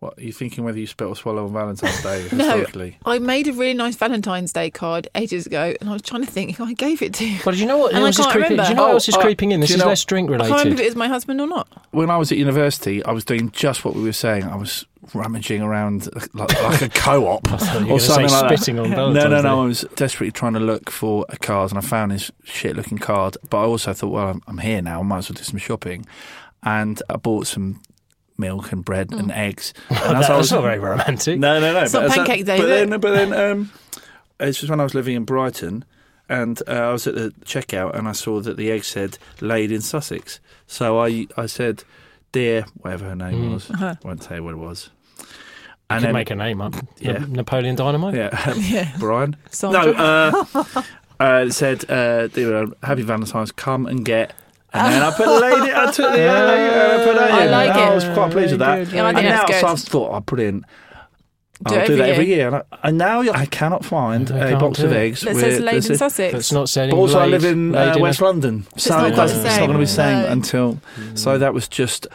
What 0.00 0.18
are 0.18 0.22
you 0.22 0.32
thinking? 0.32 0.62
Whether 0.62 0.78
you 0.78 0.86
spit 0.86 1.06
or 1.08 1.16
swallow 1.16 1.46
on 1.46 1.54
Valentine's 1.54 2.02
Day 2.02 2.28
no. 2.32 2.66
I 3.06 3.18
made 3.18 3.48
a 3.48 3.52
really 3.54 3.72
nice 3.72 3.96
Valentine's 3.96 4.52
Day 4.52 4.70
card 4.70 5.08
ages 5.14 5.46
ago, 5.46 5.74
and 5.80 5.88
I 5.88 5.94
was 5.94 6.02
trying 6.02 6.22
to 6.22 6.30
think 6.30 6.56
who 6.56 6.64
I 6.66 6.74
gave 6.74 7.00
it 7.00 7.14
to. 7.14 7.26
You. 7.26 7.38
But 7.42 7.54
do 7.54 7.60
you 7.60 7.66
know 7.66 7.78
what 7.78 7.94
And 7.94 8.04
I 8.04 8.08
else 8.08 8.18
is 8.18 8.26
can't 8.26 8.32
creeping? 8.36 8.56
Do 8.58 8.62
remember. 8.62 8.70
you 8.70 8.76
know 8.76 8.82
what 8.82 8.90
Oh, 8.90 8.94
else 8.94 9.08
is 9.08 9.16
uh, 9.16 9.20
creeping 9.22 9.52
in? 9.52 9.60
This 9.60 9.70
is 9.70 9.78
know- 9.78 9.86
less 9.86 10.04
drink 10.04 10.28
I 10.30 10.36
can't 10.36 10.42
remember 10.42 10.58
if 10.58 10.64
related. 10.64 10.82
it 10.82 10.88
was 10.88 10.96
my 10.96 11.08
husband 11.08 11.40
or 11.40 11.46
not. 11.46 11.66
When 11.92 12.10
I 12.10 12.18
was 12.18 12.30
at 12.30 12.36
university, 12.36 13.02
I 13.06 13.12
was 13.12 13.24
doing 13.24 13.50
just 13.52 13.86
what 13.86 13.94
we 13.94 14.02
were 14.02 14.12
saying. 14.12 14.44
I 14.44 14.56
was 14.56 14.84
rummaging 15.14 15.62
around 15.62 16.10
like, 16.34 16.62
like 16.62 16.82
a 16.82 16.88
co-op 16.90 17.48
I 17.52 17.56
thought 17.56 17.80
you 17.80 17.86
were 17.86 17.92
or 17.94 17.98
gonna 17.98 18.00
say 18.00 18.06
something 18.06 18.30
like 18.32 18.48
that. 18.50 18.56
spitting 18.58 18.78
on 18.78 18.90
No, 18.90 19.12
no, 19.14 19.28
no. 19.28 19.42
Day. 19.42 19.48
I 19.48 19.54
was 19.54 19.86
desperately 19.94 20.32
trying 20.32 20.52
to 20.54 20.60
look 20.60 20.90
for 20.90 21.24
a 21.30 21.38
card, 21.38 21.70
and 21.70 21.78
I 21.78 21.80
found 21.80 22.12
this 22.12 22.30
shit-looking 22.44 22.98
card. 22.98 23.38
But 23.48 23.60
I 23.62 23.64
also 23.64 23.94
thought, 23.94 24.08
well, 24.10 24.28
I'm, 24.28 24.42
I'm 24.46 24.58
here 24.58 24.82
now. 24.82 25.00
I 25.00 25.02
might 25.04 25.18
as 25.18 25.30
well 25.30 25.36
do 25.36 25.42
some 25.44 25.58
shopping, 25.58 26.04
and 26.64 27.00
I 27.08 27.16
bought 27.16 27.46
some 27.46 27.80
milk 28.38 28.72
and 28.72 28.84
bread 28.84 29.12
and 29.12 29.30
eggs. 29.32 29.72
And 29.88 29.96
That- 29.98 30.16
as 30.24 30.30
I 30.30 30.36
that's 30.36 30.50
not 30.52 30.62
very 30.62 30.78
romantic. 30.78 31.38
No, 31.38 31.58
no, 31.60 31.72
no. 31.72 31.80
It's 31.82 31.94
I- 31.94 32.08
pancake 32.08 32.44
day, 32.46 32.58
But 32.58 32.66
then, 32.66 32.90
but 33.00 33.12
then, 33.14 33.32
um, 33.50 33.70
it's 34.40 34.58
just 34.58 34.70
when 34.70 34.80
I 34.80 34.84
was 34.84 34.94
living 34.94 35.16
in 35.16 35.24
Brighton, 35.24 35.84
and 36.28 36.60
uh, 36.68 36.72
I 36.72 36.92
was 36.92 37.06
at 37.06 37.14
the 37.14 37.32
checkout, 37.44 37.96
and 37.96 38.08
I 38.08 38.12
saw 38.12 38.40
that 38.40 38.56
the 38.56 38.70
egg 38.70 38.84
said 38.84 39.18
"laid 39.40 39.70
in 39.72 39.80
Sussex." 39.80 40.40
So 40.66 40.98
I, 41.00 41.26
I 41.36 41.46
said, 41.46 41.84
"Dear," 42.32 42.66
whatever 42.78 43.06
her 43.06 43.16
name 43.16 43.50
Mm. 43.50 43.54
was, 43.54 43.70
Uh-huh. 43.70 43.94
won't 44.02 44.20
tell 44.22 44.36
you 44.38 44.44
what 44.44 44.52
it 44.54 44.58
was. 44.58 44.90
You 45.18 45.24
And 45.90 46.04
then, 46.04 46.12
make 46.14 46.30
a 46.30 46.34
name 46.34 46.60
up. 46.60 46.74
Yeah. 46.98 47.24
Napoleon 47.28 47.76
Dynamite. 47.76 48.14
yeah, 48.14 48.54
Yeah, 48.56 48.92
Brian. 48.98 49.36
Sandra. 49.52 49.84
No, 49.86 49.92
uh, 49.92 50.64
uh, 51.20 51.44
it 51.46 51.52
said, 51.52 51.88
uh, 51.88 52.28
"Happy 52.82 53.02
Valentine's, 53.02 53.52
come 53.52 53.86
and 53.86 54.04
get." 54.04 54.32
And 54.76 54.92
then 54.94 55.02
I 55.02 55.10
put 55.16 55.26
laid 55.28 55.68
it. 55.70 55.74
I 55.76 55.90
took 55.90 56.12
the 56.12 56.20
and 56.28 57.00
I 57.02 57.04
put 57.04 57.14
that 57.16 57.30
I 57.30 57.44
in. 57.44 57.50
like 57.50 57.70
I 57.70 57.90
it. 57.92 57.94
was 57.94 58.04
quite 58.04 58.30
pleased 58.32 58.50
with 58.52 58.60
that. 58.60 58.88
Yeah, 58.92 59.06
I 59.06 59.12
think 59.12 59.24
and 59.24 59.26
that's 59.28 59.42
now, 59.42 59.46
good. 59.46 59.60
so 59.60 59.66
I've 59.68 59.78
thought 59.80 60.12
I'll 60.12 60.20
put 60.20 60.40
in. 60.40 60.60
Do 60.60 61.74
I'll 61.74 61.74
do 61.74 61.80
every 61.80 61.96
that 61.96 62.08
every 62.10 62.26
year. 62.26 62.36
year, 62.36 62.46
and, 62.48 62.56
I, 62.56 62.62
and 62.88 62.98
now 62.98 63.20
I 63.22 63.46
cannot 63.46 63.82
find 63.82 64.30
I 64.30 64.36
a 64.36 64.48
can't 64.50 64.60
box 64.60 64.78
do 64.78 64.84
of 64.86 64.92
it. 64.92 64.96
eggs. 64.96 65.20
that 65.22 65.34
with- 65.34 65.42
says 65.42 65.60
laid 65.60 65.74
that's 65.76 65.88
in. 65.90 65.96
Sussex. 65.96 66.32
That's 66.34 66.52
not 66.52 66.68
saying. 66.68 66.90
But 66.90 66.96
also, 66.98 67.18
I 67.18 67.26
live 67.26 67.44
in 67.44 67.74
uh, 67.74 67.96
West 67.98 68.20
London, 68.20 68.66
so 68.76 68.90
not 68.94 69.14
quite 69.14 69.28
the 69.28 69.34
it's 69.36 69.42
not 69.44 69.50
same. 69.52 69.58
going 69.60 69.72
to 69.72 69.78
be 69.78 69.84
the 69.84 69.90
same 69.90 70.22
No. 70.22 70.28
until. 70.28 70.78
So 71.14 71.38
that 71.38 71.54
was 71.54 71.66
just, 71.66 72.06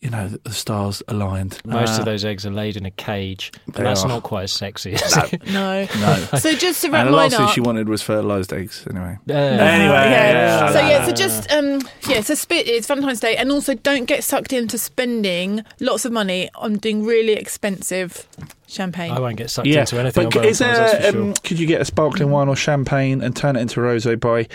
you 0.00 0.10
know, 0.10 0.28
the 0.28 0.52
stars 0.52 1.02
aligned. 1.08 1.58
Most 1.64 1.96
Uh, 1.96 2.00
of 2.00 2.04
those 2.04 2.24
eggs 2.24 2.46
are 2.46 2.52
laid 2.52 2.76
in 2.76 2.86
a 2.86 2.90
cage, 2.92 3.50
but 3.66 3.82
that's 3.82 4.04
are. 4.04 4.08
not 4.08 4.22
quite 4.22 4.44
as 4.44 4.52
sexy. 4.52 4.92
Is 4.92 5.16
it? 5.16 5.44
no. 5.48 5.86
No. 6.00 6.26
So 6.38 6.54
just 6.54 6.80
to 6.82 6.86
and 6.86 6.92
wrap 6.94 7.06
the 7.06 7.10
mine 7.10 7.30
last 7.30 7.36
thing 7.36 7.48
she 7.48 7.60
wanted 7.60 7.88
was 7.88 8.00
fertilised 8.02 8.52
eggs. 8.52 8.86
Anyway, 8.88 9.18
Uh, 9.28 9.32
Anyway, 9.32 9.92
yeah. 10.10 10.72
So 10.72 10.78
yeah. 10.78 10.88
yeah, 10.88 11.04
so 11.06 11.12
just 11.12 11.50
um 11.52 11.80
yeah, 12.08 12.20
so 12.20 12.34
spit 12.34 12.68
it's 12.68 12.86
Valentine's 12.86 13.18
Day 13.20 13.36
and 13.36 13.50
also 13.50 13.74
don't 13.74 14.04
get 14.04 14.22
sucked 14.22 14.52
into 14.52 14.78
spending 14.78 15.64
lots 15.80 16.04
of 16.04 16.12
money 16.12 16.48
on 16.54 16.74
doing 16.76 17.04
really 17.04 17.32
expensive 17.32 18.28
champagne. 18.68 19.10
I 19.10 19.18
won't 19.18 19.36
get 19.36 19.50
sucked 19.50 19.66
yeah. 19.66 19.80
into 19.80 19.98
anything. 19.98 20.28
But 20.30 20.38
on 20.38 20.44
is 20.44 20.58
Valentine's, 20.60 20.92
that's 20.92 21.02
there? 21.02 21.12
for 21.12 21.18
Um, 21.18 21.24
sure. 21.34 21.34
Could 21.42 21.58
you 21.58 21.66
get 21.66 21.80
a 21.80 21.84
sparkling 21.84 22.30
wine 22.30 22.48
or 22.48 22.54
champagne 22.56 23.20
and 23.20 23.34
turn 23.34 23.56
it 23.56 23.60
into 23.62 23.80
rosé 23.80 24.18
by 24.20 24.46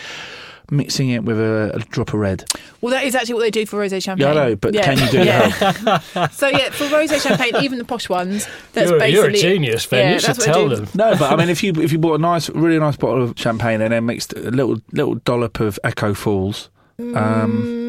mixing 0.72 1.10
it 1.10 1.24
with 1.24 1.39
a, 1.39 1.72
a 1.75 1.79
drop 1.79 2.10
of 2.10 2.20
red. 2.20 2.46
Well, 2.82 2.91
that 2.91 3.03
is 3.03 3.15
actually 3.15 3.36
what 3.36 3.41
they 3.41 3.51
do 3.51 3.65
for 3.65 3.79
rosé 3.79 4.01
champagne. 4.01 4.27
Yeah, 4.27 4.41
I 4.41 4.50
know, 4.50 4.55
but 4.55 4.74
Yeah. 4.74 4.84
can 4.84 4.98
you 4.98 5.10
do 5.10 5.20
it 5.22 5.27
at 5.27 6.34
so 6.34 6.48
yeah, 6.48 6.70
for 6.72 6.86
rosé 6.86 7.22
champagne, 7.22 7.63
even 7.63 7.77
the 7.77 7.86
posh 7.86 8.10
ones, 8.10 8.48
that's 8.74 8.89
You're, 8.89 9.00
basically 9.00 9.13
you're 9.39 9.51
a 9.51 9.55
genius, 9.55 9.86
Ben. 9.86 10.00
Yeah, 10.08 10.13
you 10.13 10.20
should 10.20 10.29
that's 10.29 10.39
what 10.39 10.50
I 10.50 10.51
tell 10.53 10.70
them. 10.70 10.88
No, 10.96 11.15
but 11.17 11.32
I 11.32 11.36
mean, 11.36 11.50
if 11.50 11.63
you 11.63 11.74
if 11.75 11.91
you 11.91 12.00
bought 12.00 12.15
a 12.15 12.22
nice, 12.22 12.50
really 12.50 12.79
nice 12.79 12.96
bottle 12.98 13.24
of 13.24 13.34
champagne 13.38 13.82
and 13.82 13.91
then 13.93 14.05
mixed 14.05 14.34
a 14.34 14.51
little 14.51 14.77
little 14.91 15.15
dollop 15.15 15.60
of 15.60 15.79
Echo 15.84 16.13
Falls, 16.13 16.70
um, 17.15 17.83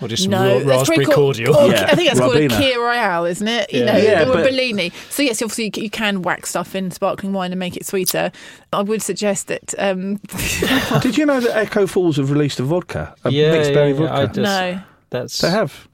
Or 0.00 0.08
just 0.08 0.28
No, 0.28 0.38
raw 0.38 0.54
that's 0.58 0.64
raspberry 0.66 0.96
pretty 0.96 1.12
cordial. 1.12 1.56
Or, 1.56 1.70
Yeah, 1.70 1.86
I 1.90 1.94
think 1.94 2.08
that's 2.08 2.20
called 2.20 2.36
a 2.36 2.48
Ribena. 2.48 2.58
Kir 2.72 2.80
Royale, 2.80 3.24
isn't 3.24 3.48
it? 3.48 3.72
You 3.72 3.80
Yeah. 3.80 3.92
know, 3.92 3.98
Yeah, 3.98 4.20
or 4.20 4.30
a 4.30 4.34
but- 4.34 4.44
Bellini. 4.44 4.92
So 5.10 5.22
yes, 5.22 5.42
obviously 5.42 5.64
you 5.74 5.82
you 5.82 5.90
can 5.90 6.22
wax 6.22 6.50
stuff 6.50 6.74
in 6.74 6.90
sparkling 6.90 7.32
wine 7.32 7.52
and 7.52 7.58
make 7.58 7.76
it 7.76 7.84
sweeter. 7.86 8.30
I 8.72 8.82
would 8.82 9.02
suggest 9.02 9.48
that. 9.48 9.74
Um, 9.78 10.16
did 11.02 11.16
you 11.18 11.26
know 11.26 11.40
that 11.40 11.56
Echo 11.56 11.86
Falls 11.86 12.16
have 12.16 12.30
released 12.30 12.60
a 12.60 12.62
vodka, 12.64 13.14
a 13.24 13.30
Yeah, 13.30 13.52
mixed 13.52 13.72
berry 13.72 13.90
yeah, 13.92 14.04
I 14.04 14.26
vodka? 14.26 14.26
just- 14.26 14.36
no, 14.38 14.80
That's 15.10 15.38
They 15.40 15.50
have. 15.50 15.88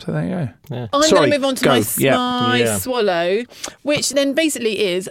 So 0.00 0.12
there 0.12 0.24
you 0.24 0.30
go. 0.30 0.48
yeah. 0.70 0.86
I'm 0.92 1.10
going 1.10 1.30
to 1.30 1.38
move 1.38 1.44
on 1.44 1.54
to 1.56 1.64
go. 1.64 1.70
my, 1.72 1.84
Yeah. 1.98 2.16
my 2.16 2.56
Yeah. 2.58 2.78
swallow, 2.78 3.42
which 3.82 4.10
then 4.10 4.32
basically 4.32 4.80
is 4.84 5.10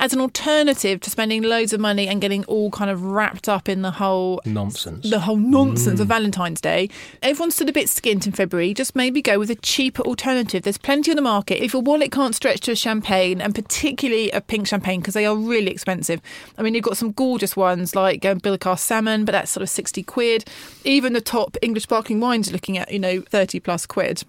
as 0.00 0.12
an 0.12 0.20
alternative 0.20 0.98
to 1.00 1.10
spending 1.10 1.42
loads 1.42 1.72
of 1.72 1.78
money 1.78 2.08
and 2.08 2.20
getting 2.20 2.42
all 2.46 2.70
kind 2.70 2.90
of 2.90 3.04
wrapped 3.04 3.48
up 3.48 3.68
in 3.68 3.82
the 3.82 3.92
whole 3.92 4.40
nonsense. 4.44 5.08
the 5.08 5.20
whole 5.20 5.36
nonsense 5.36 5.98
Mm. 6.00 6.02
of 6.02 6.08
Valentine's 6.08 6.60
Day. 6.60 6.88
Everyone's 7.22 7.54
stood 7.54 7.68
a 7.68 7.72
bit 7.72 7.86
skint 7.86 8.26
in 8.26 8.32
February. 8.32 8.74
Just 8.74 8.96
maybe 8.96 9.20
go 9.22 9.38
with 9.38 9.50
a 9.50 9.54
cheaper 9.56 10.02
alternative. 10.02 10.62
There's 10.62 10.78
plenty 10.78 11.12
on 11.12 11.16
the 11.16 11.22
market. 11.22 11.62
If 11.62 11.72
your 11.74 11.82
wallet 11.82 12.10
can't 12.10 12.34
stretch 12.34 12.60
to 12.62 12.72
a 12.72 12.76
champagne, 12.76 13.40
and 13.40 13.54
particularly 13.54 14.30
a 14.30 14.40
pink 14.40 14.66
champagne, 14.66 15.00
because 15.00 15.14
they 15.14 15.26
are 15.26 15.36
really 15.36 15.70
expensive. 15.70 16.20
I 16.58 16.62
mean, 16.62 16.74
you've 16.74 16.82
got 16.84 16.96
some 16.96 17.12
gorgeous 17.12 17.54
ones 17.54 17.94
like 17.94 18.24
um, 18.24 18.40
Billecart-Salmon, 18.40 19.24
but 19.26 19.32
that's 19.32 19.50
sort 19.52 19.62
of 19.62 19.68
60 19.68 20.02
quid. 20.04 20.44
Even 20.84 21.12
the 21.12 21.20
top 21.20 21.56
English 21.62 21.82
sparkling 21.84 22.20
wines 22.20 22.48
are 22.48 22.52
looking 22.52 22.78
at, 22.78 22.90
you 22.90 22.98
know, 22.98 23.20
30 23.20 23.60
plus 23.60 23.84
quid. 23.86 24.24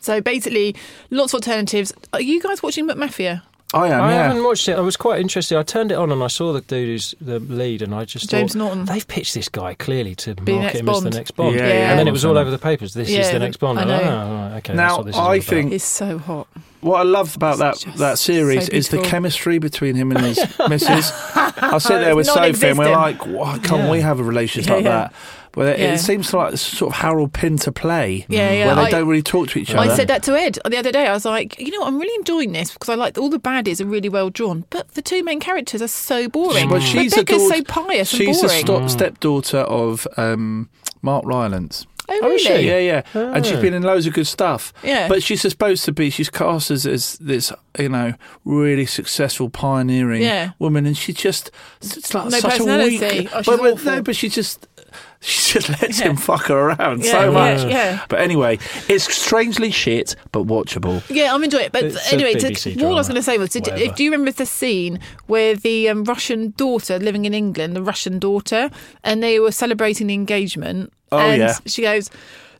So 0.00 0.20
basically, 0.20 0.76
lots 1.10 1.32
of 1.32 1.38
alternatives. 1.38 1.92
Are 2.12 2.20
you 2.20 2.40
guys 2.42 2.62
watching 2.62 2.86
McMafia? 2.86 3.42
Oh, 3.74 3.80
I 3.80 3.88
am. 3.88 4.00
I 4.04 4.12
yeah. 4.14 4.28
haven't 4.28 4.44
watched 4.44 4.68
it. 4.68 4.76
I 4.76 4.80
was 4.80 4.96
quite 4.96 5.20
interested. 5.20 5.58
I 5.58 5.62
turned 5.64 5.90
it 5.90 5.96
on 5.96 6.12
and 6.12 6.22
I 6.22 6.28
saw 6.28 6.52
the 6.52 6.60
dude 6.60 6.88
who's 6.88 7.14
the 7.20 7.40
lead, 7.40 7.82
and 7.82 7.92
I 7.94 8.04
just 8.04 8.30
James 8.30 8.52
thought 8.52 8.58
Norton. 8.58 8.84
they've 8.84 9.06
pitched 9.06 9.34
this 9.34 9.48
guy 9.48 9.74
clearly 9.74 10.14
to 10.16 10.34
Be 10.36 10.52
the 10.52 10.58
market 10.60 10.62
next 10.62 10.78
him 10.80 10.88
as 10.88 11.02
the 11.02 11.10
next 11.10 11.30
Bond. 11.32 11.56
Yeah, 11.56 11.66
yeah. 11.66 11.90
and 11.90 11.98
then 11.98 12.06
it 12.06 12.12
was 12.12 12.24
all 12.24 12.38
over 12.38 12.50
the 12.50 12.58
papers. 12.58 12.94
This 12.94 13.08
is 13.10 13.30
the 13.30 13.40
next 13.40 13.56
Bond. 13.58 13.80
I 13.80 13.84
know. 13.84 13.92
like, 13.92 14.02
oh, 14.04 14.06
right, 14.06 14.56
okay, 14.58 14.74
that's 14.74 14.76
Now, 14.76 14.96
what 14.98 15.06
this 15.06 15.14
is 15.16 15.20
I 15.20 15.40
think- 15.40 15.72
It's 15.72 15.84
so 15.84 16.18
hot. 16.18 16.46
What 16.82 17.00
I 17.00 17.02
love 17.02 17.34
about 17.34 17.58
that 17.58 17.74
It's 17.74 17.82
just 17.84 17.98
that 17.98 18.18
series 18.18 18.66
so 18.66 18.72
is 18.72 18.90
the 18.90 19.02
chemistry 19.02 19.58
between 19.58 19.96
him 19.96 20.12
and 20.12 20.20
his 20.24 20.38
missus. 20.68 21.10
I 21.34 21.78
sit 21.78 21.98
there 22.00 22.14
with 22.14 22.26
Sophie 22.26 22.68
and 22.68 22.78
we're 22.78 22.92
like, 22.92 23.26
why 23.26 23.58
can't 23.58 23.84
Yeah. 23.84 23.90
we 23.90 24.00
have 24.02 24.20
a 24.20 24.22
relationship 24.22 24.68
Yeah, 24.70 24.76
like 24.76 24.84
yeah. 24.84 24.90
that? 24.90 25.12
Where 25.56 25.72
it, 25.72 25.78
Yeah. 25.80 25.94
it 25.94 25.98
seems 25.98 26.32
like 26.34 26.50
this 26.50 26.60
sort 26.60 26.92
of 26.92 26.98
Harold 27.00 27.32
Pinter 27.32 27.72
play. 27.72 28.26
Yeah, 28.28 28.52
yeah, 28.52 28.66
Where 28.66 28.74
they 28.74 28.80
I- 28.82 28.90
don't 28.90 29.08
really 29.08 29.22
talk 29.22 29.48
to 29.48 29.58
each 29.58 29.70
other. 29.74 29.90
I 29.90 29.96
said 29.96 30.06
that 30.08 30.22
to 30.24 30.36
Ed 30.38 30.58
the 30.68 30.76
other 30.76 30.92
day. 30.92 31.06
I 31.06 31.12
was 31.14 31.24
like, 31.24 31.58
you 31.58 31.70
know, 31.70 31.80
what, 31.80 31.88
I'm 31.88 31.98
really 31.98 32.14
enjoying 32.16 32.52
this 32.52 32.70
because 32.72 32.90
I 32.90 32.94
like 32.94 33.16
all 33.16 33.30
the 33.30 33.40
baddies 33.40 33.80
are 33.80 33.86
really 33.86 34.10
well 34.10 34.28
drawn, 34.28 34.66
but 34.68 34.92
the 34.92 35.00
two 35.02 35.24
main 35.24 35.40
characters 35.40 35.80
are 35.80 35.88
so 35.88 36.28
boring. 36.28 36.68
Well, 36.68 36.80
she's 36.80 37.14
a 37.14 37.20
Rebecca's 37.20 37.42
daughter- 37.48 37.56
so 37.56 37.64
pious 37.64 38.08
She's 38.10 38.40
the 38.42 38.46
boring. 38.48 38.60
stop, 38.64 38.90
stepdaughter 38.90 39.58
of 39.60 40.06
um, 40.18 40.68
Mark 41.00 41.24
Rylance. 41.24 41.86
oh, 42.08 42.20
Oh, 42.22 42.28
really? 42.28 42.38
she? 42.38 42.68
Yeah, 42.68 42.78
yeah. 42.78 43.02
And 43.14 43.44
she's 43.46 43.58
been 43.58 43.72
in 43.72 43.82
loads 43.82 44.06
of 44.06 44.12
good 44.12 44.26
stuff. 44.26 44.74
Yeah. 44.84 45.08
But 45.08 45.22
she's 45.22 45.40
supposed 45.40 45.84
to 45.86 45.92
be, 45.92 46.10
she's 46.10 46.28
cast 46.28 46.70
as, 46.70 46.86
as 46.86 47.16
this, 47.18 47.50
you 47.78 47.88
know, 47.88 48.12
really 48.44 48.84
successful, 48.86 49.48
pioneering 49.50 50.20
Yeah. 50.22 50.50
woman. 50.58 50.84
And 50.86 50.96
she 50.98 51.12
just, 51.14 51.50
it's 51.80 52.12
like 52.14 52.26
No 52.30 52.38
such 52.40 52.60
a 52.60 52.64
weak. 52.64 53.02
Oh, 53.02 53.08
she's 53.08 53.30
but, 53.30 53.44
but, 53.46 53.72
awful. 53.72 53.84
no, 53.92 54.02
but 54.02 54.14
she 54.14 54.28
just, 54.28 54.68
she 55.20 55.54
just 55.54 55.68
lets 55.80 55.98
Yeah. 56.00 56.06
him 56.10 56.16
fuck 56.16 56.46
her 56.46 56.70
around 56.70 57.04
Yeah, 57.04 57.10
so 57.12 57.20
yeah, 57.24 57.30
much. 57.30 57.64
yeah. 57.70 58.04
But 58.08 58.20
anyway, 58.20 58.58
it's 58.88 59.12
strangely 59.14 59.70
shit, 59.70 60.14
but 60.32 60.44
watchable. 60.46 61.02
Yeah, 61.08 61.34
I'm 61.34 61.42
enjoying 61.42 61.66
it. 61.66 61.72
But 61.72 61.84
It's 61.84 62.12
anyway, 62.12 62.34
to, 62.34 62.48
BBC 62.48 62.76
what 62.76 62.86
I 62.92 62.94
was 62.94 63.08
going 63.08 63.16
to 63.16 63.22
say 63.22 63.38
was, 63.38 63.50
did, 63.50 63.64
do 63.94 64.04
you 64.04 64.10
remember 64.10 64.30
the 64.32 64.46
scene 64.46 65.00
where 65.26 65.54
the 65.54 65.88
um, 65.88 66.04
Russian 66.04 66.50
daughter 66.56 66.98
living 66.98 67.24
in 67.24 67.34
England, 67.34 67.74
the 67.76 67.82
Russian 67.82 68.18
daughter, 68.18 68.70
and 69.04 69.22
they 69.22 69.38
were 69.40 69.52
celebrating 69.52 70.06
the 70.08 70.14
engagement? 70.14 70.92
Oh, 71.12 71.18
and 71.18 71.40
yeah. 71.40 71.54
she 71.66 71.82
goes, 71.82 72.10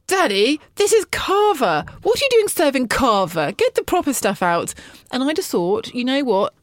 Daddy, 0.06 0.60
this 0.76 0.92
is 0.92 1.04
Cava. 1.06 1.84
What 2.02 2.20
are 2.20 2.24
you 2.24 2.28
doing 2.30 2.48
serving 2.48 2.88
Cava? 2.88 3.52
Get 3.56 3.74
the 3.74 3.82
proper 3.82 4.12
stuff 4.12 4.40
out. 4.42 4.72
And 5.10 5.24
I 5.24 5.32
just 5.32 5.50
thought, 5.50 5.92
you 5.92 6.04
know 6.04 6.22
what? 6.22 6.54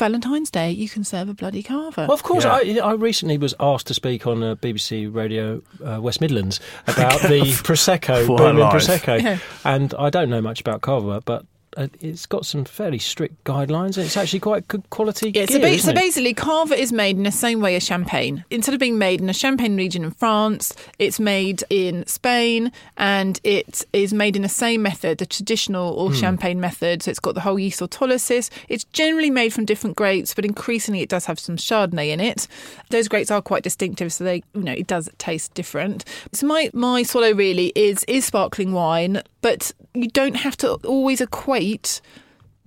Valentine's 0.00 0.50
Day, 0.50 0.70
you 0.72 0.88
can 0.88 1.04
serve 1.04 1.28
a 1.28 1.34
bloody 1.34 1.62
Cava. 1.62 2.02
Well, 2.08 2.12
of 2.12 2.22
course, 2.24 2.42
Yeah. 2.44 2.54
I, 2.84 2.90
I 2.90 2.92
recently 2.94 3.38
was 3.38 3.54
asked 3.60 3.86
to 3.88 3.94
speak 3.94 4.26
on 4.26 4.42
uh, 4.42 4.54
BBC 4.56 5.14
Radio 5.14 5.62
uh, 5.84 6.00
West 6.00 6.20
Midlands 6.20 6.58
about 6.88 7.20
the 7.28 7.40
Prosecco, 7.62 8.26
What 8.28 8.38
booming. 8.38 8.64
Prosecco. 8.64 9.22
Yeah. 9.22 9.38
And 9.64 9.94
I 9.94 10.10
don't 10.10 10.30
know 10.30 10.40
much 10.40 10.60
about 10.60 10.80
Cava, 10.80 11.20
but 11.24 11.44
uh, 11.76 11.86
it's 12.00 12.26
got 12.26 12.44
some 12.46 12.64
fairly 12.64 12.98
strict 12.98 13.44
guidelines. 13.44 13.96
and 13.96 14.06
It's 14.06 14.16
actually 14.16 14.40
quite 14.40 14.66
good 14.68 14.88
quality 14.90 15.26
Yeah, 15.26 15.46
gear, 15.46 15.46
so, 15.46 15.58
ba- 15.60 15.78
so 15.78 15.92
basically, 15.92 16.34
Cava 16.34 16.74
is 16.74 16.92
made 16.92 17.16
in 17.16 17.22
the 17.22 17.30
same 17.32 17.60
way 17.60 17.76
as 17.76 17.84
champagne. 17.84 18.44
Instead 18.50 18.74
of 18.74 18.80
being 18.80 18.98
made 18.98 19.20
in 19.20 19.28
a 19.30 19.32
champagne 19.32 19.76
region 19.76 20.02
in 20.04 20.10
France, 20.10 20.74
it's 20.98 21.20
made 21.20 21.62
in 21.70 22.04
Spain, 22.06 22.72
and 22.96 23.40
it 23.44 23.84
is 23.92 24.12
made 24.12 24.34
in 24.36 24.42
the 24.42 24.48
same 24.48 24.82
method, 24.82 25.18
the 25.18 25.26
traditional 25.26 25.92
Hmm. 25.94 26.00
or 26.00 26.14
champagne 26.14 26.60
method. 26.60 27.02
So 27.02 27.10
it's 27.10 27.20
got 27.20 27.34
the 27.34 27.40
whole 27.42 27.58
yeast 27.58 27.80
autolysis. 27.80 28.50
It's 28.68 28.84
generally 28.84 29.30
made 29.30 29.52
from 29.52 29.64
different 29.64 29.96
grapes, 29.96 30.34
but 30.34 30.44
increasingly 30.44 31.02
it 31.02 31.08
does 31.08 31.26
have 31.26 31.38
some 31.38 31.56
Chardonnay 31.56 32.10
in 32.10 32.20
it. 32.20 32.48
Those 32.90 33.06
grapes 33.06 33.30
are 33.30 33.40
quite 33.42 33.62
distinctive, 33.62 34.12
so 34.12 34.24
they, 34.24 34.42
you 34.54 34.62
know, 34.62 34.72
it 34.72 34.86
does 34.88 35.08
taste 35.18 35.54
different. 35.54 36.04
So 36.32 36.46
my 36.46 36.70
my 36.72 37.02
swallow 37.04 37.32
really 37.32 37.72
is 37.76 38.02
is 38.08 38.24
sparkling 38.24 38.72
wine, 38.72 39.22
but 39.40 39.72
you 39.94 40.08
don't 40.08 40.36
have 40.36 40.56
to 40.58 40.72
always 40.86 41.20
equate 41.20 41.60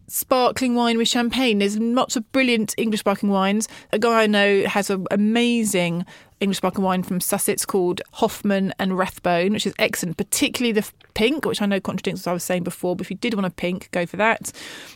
sparkling 0.07 0.75
wine 0.75 0.97
with 0.97 1.07
champagne. 1.07 1.59
There's 1.59 1.79
lots 1.79 2.15
of 2.15 2.31
brilliant 2.31 2.75
English 2.77 2.99
sparkling 2.99 3.31
wines. 3.31 3.67
A 3.91 3.99
guy 3.99 4.23
I 4.23 4.27
know 4.27 4.65
has 4.65 4.89
an 4.89 5.07
amazing 5.11 6.05
English 6.43 6.57
sparkling 6.57 6.83
wine 6.85 7.03
from 7.03 7.19
Sussex 7.19 7.65
called 7.65 8.01
Hoffmann 8.13 8.73
and 8.79 8.97
Rathbone, 8.97 9.53
which 9.53 9.65
is 9.65 9.73
excellent, 9.79 10.17
particularly 10.17 10.71
the 10.73 10.89
pink, 11.13 11.45
which 11.45 11.61
I 11.61 11.65
know 11.65 11.79
contradicts 11.79 12.25
what 12.25 12.31
I 12.31 12.33
was 12.33 12.43
saying 12.43 12.63
before, 12.63 12.95
but 12.95 13.05
if 13.05 13.11
you 13.11 13.17
did 13.17 13.33
want 13.33 13.45
a 13.45 13.49
pink, 13.49 13.89
go 13.91 14.05
for 14.05 14.17
that. 14.17 14.51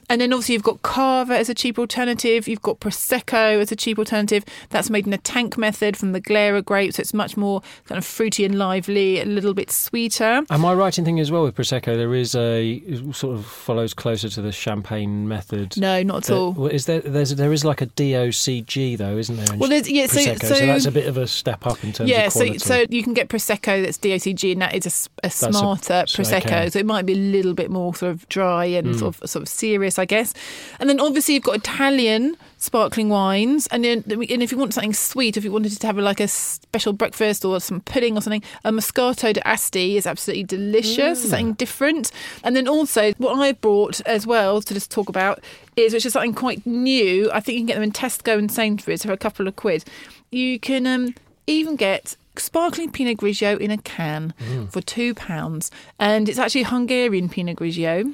And 0.09 0.19
then 0.21 0.33
obviously 0.33 0.53
you've 0.53 0.63
got 0.63 0.81
Cava 0.81 1.37
as 1.37 1.49
a 1.49 1.53
cheap 1.53 1.79
alternative. 1.79 2.47
You've 2.47 2.61
got 2.61 2.79
Prosecco 2.79 3.59
as 3.61 3.71
a 3.71 3.75
cheap 3.75 3.97
alternative. 3.99 4.43
That's 4.69 4.89
made 4.89 5.07
in 5.07 5.13
a 5.13 5.17
tank 5.17 5.57
method 5.57 5.95
from 5.97 6.11
the 6.11 6.21
Glera 6.21 6.63
grape, 6.63 6.93
so 6.93 7.01
it's 7.01 7.13
much 7.13 7.37
more 7.37 7.61
kind 7.85 7.97
of 7.97 8.05
fruity 8.05 8.45
and 8.45 8.57
lively, 8.57 9.19
a 9.19 9.25
little 9.25 9.53
bit 9.53 9.71
sweeter. 9.71 10.41
Am 10.49 10.65
I 10.65 10.73
right 10.73 10.97
in 10.97 11.05
thinking 11.05 11.19
as 11.21 11.31
well 11.31 11.43
with 11.43 11.55
Prosecco, 11.55 11.95
there 11.95 12.13
is 12.15 12.35
a 12.35 12.81
sort 13.13 13.35
of 13.37 13.45
follows 13.45 13.93
closer 13.93 14.29
to 14.29 14.41
the 14.41 14.51
champagne 14.51 15.27
method? 15.27 15.77
No, 15.77 16.03
not 16.03 16.17
at 16.17 16.23
That- 16.25 16.33
all. 16.33 16.67
is 16.67 16.85
there 16.85 16.99
there's 17.01 17.35
there 17.35 17.53
is 17.53 17.63
like 17.63 17.81
a 17.81 17.87
DOCG 17.87 18.97
though, 18.97 19.17
isn't 19.17 19.35
there? 19.37 19.57
Well, 19.57 19.69
there's- 19.69 19.89
yeah, 19.89 20.07
so- 20.07 20.19
Prosecco, 20.19 20.45
so- 20.47 20.65
that's 20.65 20.85
a 20.85 20.91
bit 20.91 21.07
of 21.07 21.17
a 21.17 21.27
step 21.37 21.65
up 21.65 21.83
in 21.83 21.93
terms 21.93 22.09
yeah, 22.09 22.27
of 22.27 22.33
so 22.33 22.39
quality. 22.39 22.59
so 22.59 22.85
you 22.89 23.03
can 23.03 23.13
get 23.13 23.29
prosecco 23.29 23.83
that's 23.83 23.97
DOCG, 23.97 24.51
and 24.53 24.61
that 24.61 24.75
is 24.75 25.09
a 25.23 25.29
smarter 25.29 26.03
so, 26.07 26.21
prosecco. 26.23 26.45
okay. 26.45 26.69
So 26.69 26.79
it 26.79 26.85
might 26.85 27.05
be 27.05 27.13
a 27.13 27.17
little 27.17 27.53
bit 27.53 27.69
more 27.69 27.95
sort 27.95 28.11
of 28.11 28.27
dry 28.29 28.65
and 28.65 28.87
Mm. 28.87 28.99
sort 28.99 29.21
of 29.21 29.29
sort 29.29 29.41
of 29.43 29.49
serious, 29.49 29.99
I 29.99 30.05
guess. 30.05 30.33
And 30.79 30.89
then 30.89 30.99
obviously 30.99 31.33
you've 31.35 31.43
got 31.43 31.55
Italian 31.57 32.35
sparkling 32.59 33.09
wines, 33.09 33.67
and 33.67 33.83
then 33.83 34.03
and 34.07 34.41
if 34.43 34.51
you 34.51 34.57
want 34.57 34.73
something 34.73 34.93
sweet, 34.93 35.37
if 35.37 35.43
you 35.43 35.51
wanted 35.51 35.71
to 35.79 35.87
have 35.87 35.97
like 35.97 36.19
a 36.19 36.27
special 36.27 36.93
breakfast 36.93 37.45
or 37.45 37.59
some 37.59 37.81
pudding 37.81 38.17
or 38.17 38.21
something, 38.21 38.43
a 38.63 38.71
Moscato 38.71 39.33
d'Asti 39.33 39.97
is 39.97 40.07
absolutely 40.07 40.43
delicious. 40.43 41.25
Mm. 41.25 41.29
something 41.29 41.53
different. 41.53 42.11
And 42.43 42.55
then 42.55 42.67
also 42.67 43.13
what 43.17 43.37
I 43.37 43.51
brought 43.51 44.01
as 44.01 44.25
well 44.25 44.61
to 44.61 44.73
just 44.73 44.89
talk 44.91 45.09
about 45.09 45.39
is 45.75 45.93
which 45.93 46.05
is 46.05 46.13
something 46.13 46.33
quite 46.33 46.65
new. 46.65 47.29
I 47.31 47.39
think 47.39 47.53
you 47.55 47.59
can 47.61 47.67
get 47.67 47.73
them 47.75 47.83
in 47.83 47.91
Tesco 47.91 48.37
and 48.37 48.51
Sainsbury's 48.51 49.03
for 49.05 49.11
a 49.11 49.17
couple 49.17 49.47
of 49.47 49.55
quid. 49.55 49.85
You 50.31 50.59
can 50.59 50.87
um, 50.87 51.13
even 51.47 51.75
get 51.75 52.15
sparkling 52.37 52.91
Pinot 52.91 53.17
Grigio 53.17 53.57
in 53.59 53.71
a 53.71 53.77
can 53.77 54.33
Mm. 54.39 54.71
for 54.71 54.81
two 54.81 55.15
pounds, 55.15 55.71
and 55.99 56.29
it's 56.29 56.37
actually 56.37 56.63
Hungarian 56.63 57.29
Pinot 57.29 57.57
Grigio. 57.57 58.13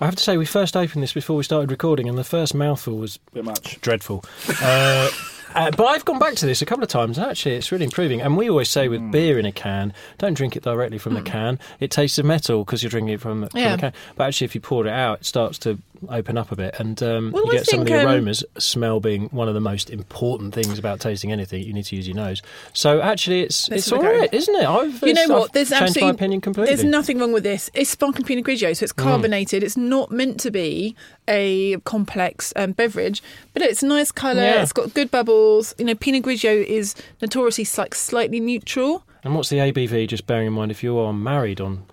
I 0.00 0.04
have 0.04 0.16
to 0.16 0.22
say, 0.22 0.36
we 0.36 0.44
first 0.46 0.76
opened 0.76 1.02
this 1.02 1.12
before 1.12 1.36
we 1.36 1.44
started 1.44 1.70
recording, 1.70 2.08
and 2.08 2.18
the 2.18 2.24
first 2.24 2.54
mouthful 2.54 2.96
was 2.96 3.18
Bit 3.32 3.44
much. 3.44 3.80
dreadful. 3.80 4.24
Uh, 4.60 5.08
uh, 5.54 5.70
but 5.70 5.84
I've 5.84 6.04
gone 6.04 6.18
back 6.18 6.34
to 6.34 6.46
this 6.46 6.60
a 6.60 6.66
couple 6.66 6.82
of 6.82 6.90
times, 6.90 7.18
and 7.18 7.26
actually, 7.30 7.54
it's 7.54 7.70
really 7.70 7.84
improving. 7.84 8.20
And 8.20 8.36
we 8.36 8.50
always 8.50 8.68
say 8.68 8.88
with 8.88 9.00
Hmm. 9.00 9.10
beer 9.12 9.38
in 9.38 9.46
a 9.46 9.52
can, 9.52 9.94
don't 10.18 10.34
drink 10.34 10.56
it 10.56 10.64
directly 10.64 10.98
from 10.98 11.14
the 11.14 11.22
can. 11.22 11.58
It 11.78 11.92
tastes 11.92 12.18
of 12.18 12.24
metal 12.26 12.64
because 12.64 12.82
you're 12.82 12.90
drinking 12.90 13.14
it 13.14 13.20
from, 13.20 13.46
from 13.48 13.60
Yeah. 13.60 13.76
the 13.76 13.80
can. 13.80 13.92
But 14.16 14.24
actually, 14.26 14.46
if 14.46 14.54
you 14.56 14.60
pour 14.60 14.84
it 14.86 14.92
out, 14.92 15.20
it 15.20 15.26
starts 15.26 15.56
to 15.60 15.78
open 16.08 16.36
up 16.38 16.52
a 16.52 16.56
bit, 16.56 16.74
and 16.78 17.02
um, 17.02 17.32
Well, 17.32 17.46
you 17.46 17.52
get 17.52 17.66
some 17.66 17.80
of 17.80 17.86
think, 17.86 17.96
the 17.96 18.02
um, 18.02 18.14
aromas. 18.14 18.44
Smell 18.58 19.00
being 19.00 19.28
one 19.30 19.48
of 19.48 19.54
the 19.54 19.60
most 19.60 19.90
important 19.90 20.54
things 20.54 20.78
about 20.78 21.00
tasting 21.00 21.32
anything. 21.32 21.62
You 21.62 21.72
need 21.72 21.84
to 21.86 21.96
use 21.96 22.06
your 22.08 22.16
nose. 22.16 22.42
So 22.72 23.00
actually, 23.00 23.42
it's 23.42 23.68
it's 23.70 23.90
all 23.92 24.02
right, 24.02 24.30
go. 24.30 24.36
isn't 24.36 24.54
it? 24.54 24.64
I've, 24.66 25.02
You 25.02 25.14
know 25.14 25.26
what? 25.28 25.44
I've 25.44 25.52
There's 25.52 25.68
changed 25.70 25.82
absolutely 25.82 26.02
my 26.02 26.10
opinion 26.10 26.40
completely. 26.40 26.74
There's 26.74 26.84
nothing 26.88 27.18
wrong 27.18 27.32
with 27.32 27.42
this. 27.42 27.70
It's 27.74 27.90
sparkling 27.90 28.24
Pinot 28.26 28.44
Grigio, 28.44 28.76
so 28.76 28.84
it's 28.84 28.92
Mm. 28.92 29.02
carbonated. 29.02 29.62
It's 29.62 29.76
not 29.76 30.10
meant 30.10 30.38
to 30.40 30.50
be 30.50 30.94
a 31.28 31.76
complex 31.80 32.52
um, 32.56 32.72
beverage, 32.72 33.22
but 33.54 33.62
it's 33.62 33.82
a 33.82 33.86
nice 33.86 34.10
colour. 34.12 34.42
Yeah. 34.42 34.62
It's 34.62 34.72
got 34.72 34.92
good 34.94 35.10
bubbles. 35.10 35.74
You 35.78 35.84
know, 35.84 35.94
Pinot 35.94 36.22
Grigio 36.24 36.64
is 36.64 36.94
notoriously 37.20 37.66
like 37.78 37.94
slightly 37.94 38.40
neutral. 38.40 39.04
And 39.24 39.34
what's 39.36 39.48
the 39.50 39.58
ABV? 39.58 40.08
Just 40.08 40.26
bearing 40.26 40.48
in 40.48 40.52
mind, 40.52 40.70
if 40.72 40.82
you 40.82 40.98
are 40.98 41.12
married 41.12 41.60
on 41.60 41.84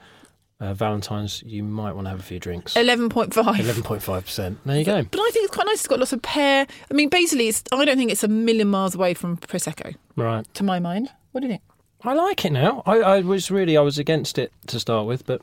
uh, 0.59 0.73
Valentine's, 0.73 1.41
you 1.43 1.63
might 1.63 1.93
want 1.93 2.05
to 2.05 2.09
have 2.09 2.19
a 2.19 2.23
few 2.23 2.39
drinks. 2.39 2.73
11.5. 2.73 3.31
11.5%. 3.33 4.55
There 4.65 4.77
you 4.77 4.83
go. 4.85 5.03
But 5.03 5.19
I 5.19 5.29
think 5.31 5.45
it's 5.45 5.53
quite 5.55 5.65
nice. 5.67 5.79
It's 5.79 5.87
got 5.87 5.99
lots 5.99 6.13
of 6.13 6.21
pear. 6.21 6.67
I 6.89 6.93
mean, 6.93 7.09
basically, 7.09 7.47
it's, 7.47 7.63
I 7.71 7.85
don't 7.85 7.97
think 7.97 8.11
it's 8.11 8.23
a 8.23 8.27
million 8.27 8.67
miles 8.67 8.95
away 8.95 9.13
from 9.13 9.37
Prosecco, 9.37 9.95
Right. 10.15 10.45
to 10.55 10.63
my 10.63 10.79
mind. 10.79 11.09
What 11.31 11.41
do 11.41 11.47
you 11.47 11.53
think? 11.53 11.63
I 12.03 12.13
like 12.13 12.45
it 12.45 12.51
now. 12.51 12.83
I, 12.85 12.97
I 12.99 13.19
was 13.21 13.51
really, 13.51 13.77
I 13.77 13.81
was 13.81 13.97
against 13.97 14.37
it 14.37 14.51
to 14.67 14.79
start 14.79 15.05
with, 15.07 15.25
but 15.25 15.41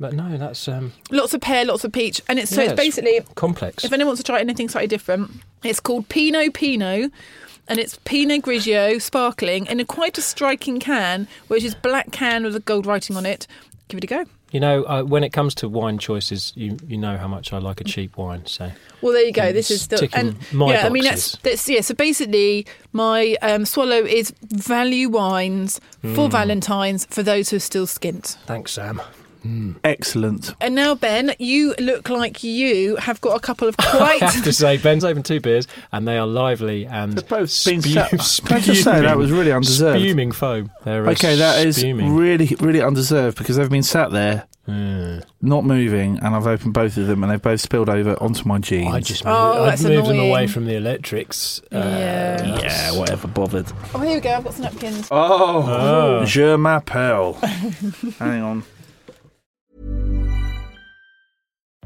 but 0.00 0.12
no, 0.12 0.36
that's 0.36 0.66
um, 0.66 0.92
Lots 1.12 1.34
of 1.34 1.40
pear, 1.40 1.64
lots 1.64 1.84
of 1.84 1.92
peach. 1.92 2.20
And 2.28 2.38
it's 2.40 2.50
so 2.50 2.62
Yeah, 2.62 2.70
it's 2.70 2.72
it's- 2.72 2.86
basically, 2.86 3.34
complex. 3.36 3.84
if 3.84 3.92
anyone 3.92 4.08
wants 4.08 4.20
to 4.22 4.24
try 4.24 4.40
anything 4.40 4.68
slightly 4.68 4.88
different, 4.88 5.30
it's 5.62 5.78
called 5.78 6.08
Pinot 6.08 6.52
Pinot. 6.54 7.12
And 7.68 7.78
it's 7.78 7.98
Pinot 8.04 8.42
Grigio 8.42 9.00
sparkling 9.00 9.66
in 9.66 9.80
a 9.80 9.84
quite 9.84 10.18
a 10.18 10.20
striking 10.22 10.80
can, 10.80 11.26
which 11.48 11.62
is 11.64 11.74
black 11.74 12.10
can 12.12 12.42
with 12.44 12.54
a 12.56 12.60
gold 12.60 12.84
writing 12.86 13.16
on 13.16 13.24
it. 13.24 13.46
Give 13.88 13.98
it 13.98 14.04
a 14.04 14.06
go. 14.06 14.24
You 14.50 14.60
know, 14.60 14.84
uh, 14.84 15.02
when 15.02 15.24
it 15.24 15.30
comes 15.32 15.54
to 15.56 15.68
wine 15.68 15.98
choices, 15.98 16.52
you 16.56 16.76
you 16.86 16.96
know 16.96 17.16
how 17.18 17.28
much 17.28 17.52
I 17.52 17.58
like 17.58 17.80
a 17.80 17.84
cheap 17.84 18.16
wine. 18.16 18.46
So 18.46 18.70
Well, 19.02 19.12
there 19.12 19.24
you 19.24 19.32
go. 19.32 19.52
This 19.52 19.70
is 19.70 19.88
the 19.88 20.08
and 20.14 20.36
my 20.52 20.72
yeah. 20.72 20.86
I 20.86 20.88
mean, 20.90 21.04
that's 21.04 21.32
boxes. 21.32 21.40
that's 21.42 21.68
yeah. 21.68 21.80
So 21.82 21.94
basically, 21.94 22.66
my 22.92 23.36
um, 23.42 23.64
swallow 23.66 24.02
is 24.04 24.32
value 24.42 25.08
wines 25.10 25.80
Hmm. 26.02 26.14
for 26.14 26.28
Valentine's 26.30 27.04
for 27.06 27.22
those 27.22 27.50
who 27.50 27.56
are 27.56 27.60
still 27.60 27.86
skint. 27.86 28.36
thanks, 28.46 28.72
Sam. 28.72 29.00
Excellent. 29.84 30.54
And 30.60 30.74
now, 30.74 30.94
Ben, 30.94 31.34
you 31.38 31.74
look 31.78 32.08
like 32.08 32.42
you 32.42 32.96
have 32.96 33.20
got 33.20 33.36
a 33.36 33.40
couple 33.40 33.68
of 33.68 33.76
quite. 33.78 34.22
I 34.22 34.30
have 34.30 34.44
to 34.44 34.52
say, 34.52 34.76
Ben's 34.78 35.04
opened 35.04 35.24
two 35.26 35.40
beers, 35.40 35.66
and 35.92 36.06
they 36.08 36.16
are 36.18 36.26
lively 36.26 36.86
and 36.86 37.12
They've 37.12 37.28
both 37.28 37.64
been 37.64 37.82
spu- 37.82 38.18
sat- 38.18 38.40
I 38.50 38.54
have 38.54 38.64
to 38.64 38.74
say, 38.74 39.00
that 39.02 39.16
was 39.18 39.30
really 39.30 39.52
undeserved. 39.52 40.00
Spuming 40.00 40.32
foam. 40.32 40.70
They're 40.84 41.06
Okay, 41.10 41.36
that 41.36 41.66
is 41.66 41.76
spuming. 41.76 42.14
really, 42.16 42.56
really 42.60 42.80
undeserved 42.82 43.36
because 43.38 43.56
they've 43.56 43.70
been 43.70 43.82
sat 43.82 44.10
there, 44.10 44.46
Mm. 44.66 45.22
not 45.42 45.66
moving, 45.66 46.18
and 46.22 46.34
I've 46.34 46.46
opened 46.46 46.72
both 46.72 46.96
of 46.96 47.06
them, 47.06 47.22
and 47.22 47.30
they've 47.30 47.42
both 47.42 47.60
spilled 47.60 47.90
over 47.90 48.14
onto 48.22 48.48
my 48.48 48.56
jeans. 48.56 48.94
I 48.94 49.00
just 49.00 49.22
moved, 49.22 49.36
Oh, 49.36 49.64
I 49.64 49.66
that's 49.68 49.82
moved 49.82 50.06
them 50.08 50.16
away 50.18 50.26
annoying. 50.28 50.48
from 50.48 50.64
the 50.64 50.74
electrics. 50.76 51.60
Uh, 51.70 51.76
Yeah. 51.80 52.60
yeah, 52.62 52.92
whatever, 52.98 53.28
bothered. 53.28 53.66
oh, 53.94 53.98
here 54.00 54.14
we 54.14 54.20
go. 54.20 54.30
I've 54.30 54.44
got 54.44 54.54
some 54.54 54.62
napkins. 54.64 55.08
Oh, 55.10 55.66
Oh. 55.68 56.24
je 56.24 56.56
m'appelle. 56.56 57.34
Hang 58.18 58.40
on. 58.42 58.62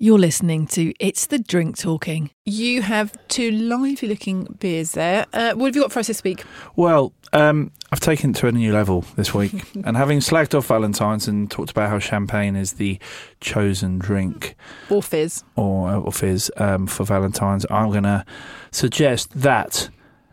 You're 0.00 0.18
listening 0.18 0.66
to 0.68 0.92
It's 0.98 1.26
the 1.26 1.38
Drink 1.38 1.78
Talking. 1.78 2.30
You 2.44 2.82
have 2.82 3.16
two 3.28 3.52
lively 3.52 4.08
looking 4.08 4.44
beers 4.58 4.92
there. 4.92 5.24
Uh, 5.32 5.52
what 5.54 5.66
have 5.66 5.76
you 5.76 5.82
got 5.82 5.92
for 5.92 6.00
us 6.00 6.08
this 6.08 6.24
week? 6.24 6.42
Well, 6.74 7.12
um, 7.32 7.70
I've 7.92 8.00
taken 8.00 8.30
it 8.30 8.36
to 8.38 8.48
a 8.48 8.52
new 8.52 8.72
level 8.72 9.04
this 9.14 9.32
week, 9.32 9.52
and 9.84 9.96
having 9.96 10.18
slagged 10.18 10.52
off 10.58 10.66
Valentine's 10.66 11.28
and 11.28 11.48
talked 11.48 11.70
about 11.70 11.90
how 11.90 12.00
champagne 12.00 12.56
is 12.56 12.72
the 12.74 12.98
chosen 13.40 13.98
drink 14.00 14.56
Or 14.90 15.00
fizz. 15.00 15.44
or, 15.54 15.92
or 15.92 16.12
fizz 16.12 16.50
um, 16.56 16.88
for 16.88 17.04
Valentine's, 17.04 17.64
I'm 17.70 17.90
going 17.92 18.02
to 18.02 18.24
suggest 18.72 19.30
that 19.40 19.88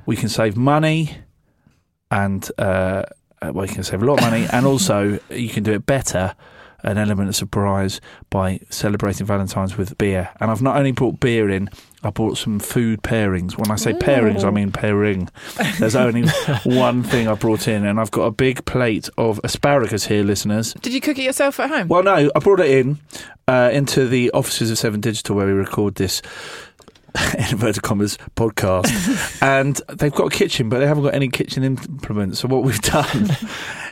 we 0.08 0.16
can 0.16 0.28
save 0.30 0.58
money 0.58 1.18
and 2.10 2.50
uh, 2.58 3.04
uh, 3.44 3.52
well, 3.54 3.66
you 3.68 3.74
can 3.74 3.84
save 3.84 4.02
a 4.02 4.06
lot 4.06 4.18
of 4.20 4.22
money, 4.22 4.48
and 4.52 4.66
also 4.68 5.20
you 5.30 5.50
can 5.50 5.64
do 5.64 5.72
it 5.74 5.86
better. 5.86 6.36
An 6.84 6.98
element 6.98 7.30
of 7.30 7.36
surprise 7.36 8.02
by 8.30 8.60
celebrating 8.70 9.26
Valentine's 9.26 9.78
with 9.78 9.98
beer. 9.98 10.30
And 10.40 10.50
I've 10.50 10.62
not 10.62 10.78
only 10.78 10.92
brought 10.92 11.20
beer 11.20 11.50
in, 11.50 11.70
I 12.04 12.10
brought 12.10 12.38
some 12.38 12.60
food 12.60 13.04
pairings. 13.04 13.58
When 13.58 13.70
I 13.70 13.76
say 13.76 13.94
pairings, 13.94 14.44
I 14.44 14.50
mean 14.50 14.72
pairing. 14.72 15.30
There's 15.78 15.96
only 15.96 16.28
one 16.64 17.04
thing 17.04 17.28
I 17.28 17.36
brought 17.36 17.68
in, 17.68 17.86
and 17.86 18.00
I've 18.00 18.12
got 18.12 18.24
a 18.24 18.32
big 18.32 18.66
plate 18.66 19.10
of 19.18 19.40
asparagus 19.44 20.06
here, 20.06 20.24
listeners. 20.24 20.74
Did 20.82 20.94
you 20.94 21.02
cook 21.02 21.20
it 21.20 21.24
yourself 21.24 21.60
at 21.60 21.70
home? 21.70 21.88
Well, 21.88 22.04
no, 22.04 22.32
I 22.36 22.40
brought 22.40 22.60
it 22.60 22.72
in 22.72 23.00
uh, 23.48 23.70
into 23.72 24.08
the 24.08 24.32
offices 24.32 24.72
of 24.72 24.78
Seven 24.78 25.02
Digital 25.02 25.36
where 25.36 25.46
we 25.46 25.54
record 25.54 25.96
this. 25.96 26.22
In 27.38 27.44
inverted 27.52 27.84
commas, 27.84 28.18
podcast, 28.38 29.42
and 29.42 29.82
they've 29.90 30.14
got 30.14 30.34
a 30.34 30.38
kitchen, 30.38 30.70
but 30.70 30.80
they 30.80 30.88
haven't 30.88 31.04
got 31.04 31.14
any 31.14 31.28
kitchen 31.28 31.62
implements. 31.62 32.40
So 32.40 32.48
what 32.48 32.64
we've 32.64 32.80
done 32.80 33.36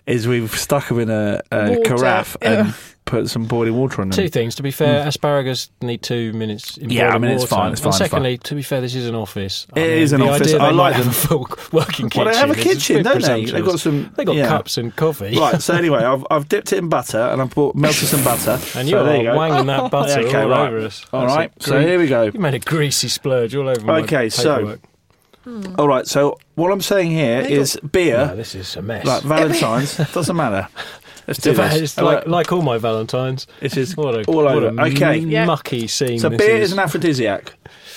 is 0.05 0.27
we've 0.27 0.51
stuck 0.57 0.88
them 0.88 0.99
in 0.99 1.09
a, 1.09 1.41
a 1.51 1.79
carafe 1.83 2.35
yeah. 2.41 2.65
and 2.65 2.75
put 3.05 3.27
some 3.27 3.45
boiling 3.45 3.73
water 3.75 4.01
on 4.01 4.09
them. 4.09 4.15
Two 4.15 4.29
things. 4.29 4.55
To 4.55 4.63
be 4.63 4.71
fair, 4.71 5.01
hmm. 5.01 5.07
asparagus 5.07 5.71
need 5.81 6.01
two 6.03 6.31
minutes. 6.33 6.77
In. 6.77 6.89
Yeah, 6.89 7.07
I 7.07 7.12
boiling 7.13 7.21
mean, 7.21 7.31
it's 7.31 7.41
water. 7.43 7.55
fine, 7.55 7.71
it's 7.71 7.81
fine, 7.81 7.88
And 7.88 8.01
it's 8.01 8.09
secondly, 8.12 8.38
to 8.38 8.55
be 8.55 8.62
fair, 8.62 8.81
this 8.81 8.95
is 8.95 9.07
an 9.07 9.15
office. 9.15 9.65
It 9.75 9.83
is 9.83 10.13
an 10.13 10.21
the 10.21 10.27
office. 10.29 10.47
Idea 10.53 10.59
I 10.59 10.65
like 10.71 10.75
might 10.75 10.93
have 10.93 11.05
them. 11.05 11.12
a 11.12 11.27
full 11.27 11.49
working 11.71 12.09
kitchen. 12.09 12.25
Well, 12.25 12.33
they 12.33 12.39
have 12.39 12.51
a 12.51 12.55
kitchen, 12.55 13.03
don't 13.03 13.21
they? 13.21 13.45
They've 13.45 13.65
got 13.65 13.79
some- 13.79 14.13
They 14.15 14.25
got 14.25 14.35
yeah. 14.35 14.47
cups 14.47 14.77
and 14.77 14.95
coffee. 14.95 15.38
Right. 15.38 15.62
So 15.62 15.73
anyway, 15.75 16.03
I've, 16.03 16.25
I've 16.29 16.47
dipped 16.47 16.71
it 16.71 16.77
in 16.77 16.89
butter 16.89 17.17
and 17.19 17.41
I've 17.41 17.53
bought 17.53 17.75
melted 17.75 18.07
some 18.07 18.23
butter. 18.23 18.59
And 18.79 18.88
so 18.88 18.95
you're 18.95 19.03
there 19.03 19.17
you 19.17 19.23
go. 19.23 19.38
wanging 19.38 19.65
that 19.65 19.89
butter 19.91 20.19
Okay, 20.21 20.41
all 20.41 20.49
right. 20.49 20.67
over 20.67 20.85
us. 20.85 21.05
All 21.12 21.21
That's 21.21 21.35
right. 21.35 21.51
So 21.59 21.81
here 21.81 21.97
we 21.99 22.07
go. 22.07 22.23
You 22.25 22.39
made 22.39 22.53
a 22.53 22.59
greasy 22.59 23.07
splurge 23.07 23.55
all 23.55 23.67
over 23.67 23.81
my 23.81 23.99
Okay, 24.01 24.29
so- 24.29 24.77
paperwork. 25.57 25.79
All 25.79 25.88
right. 25.88 26.07
So 26.07 26.38
what 26.55 26.71
I'm 26.71 26.81
saying 26.81 27.12
here 27.12 27.43
They 27.43 27.53
is 27.53 27.77
beer. 27.91 28.17
No, 28.27 28.35
this 28.35 28.55
is 28.55 28.75
a 28.75 28.81
mess. 28.81 29.05
Like 29.05 29.23
Valentine's, 29.23 29.97
doesn't 30.13 30.35
matter. 30.35 30.67
Let's 31.27 31.39
do 31.41 31.51
It's 31.51 31.59
about- 31.59 31.71
this. 31.73 31.81
it's 31.81 31.97
like, 31.97 32.27
like 32.27 32.51
all 32.51 32.62
my 32.62 32.77
Valentines. 32.77 33.45
It 33.62 33.77
is 33.77 33.95
What 33.95 34.15
a, 34.15 34.23
all 34.25 34.35
what 34.43 34.53
over. 34.63 34.67
a 34.81 34.85
Okay. 34.88 35.17
Yeah. 35.19 35.45
mucky 35.45 35.88
scene. 35.88 36.19
So 36.19 36.29
this 36.29 36.38
beer 36.39 36.55
is 36.57 36.69
is 36.69 36.73
an 36.73 36.79
aphrodisiac. 36.79 37.53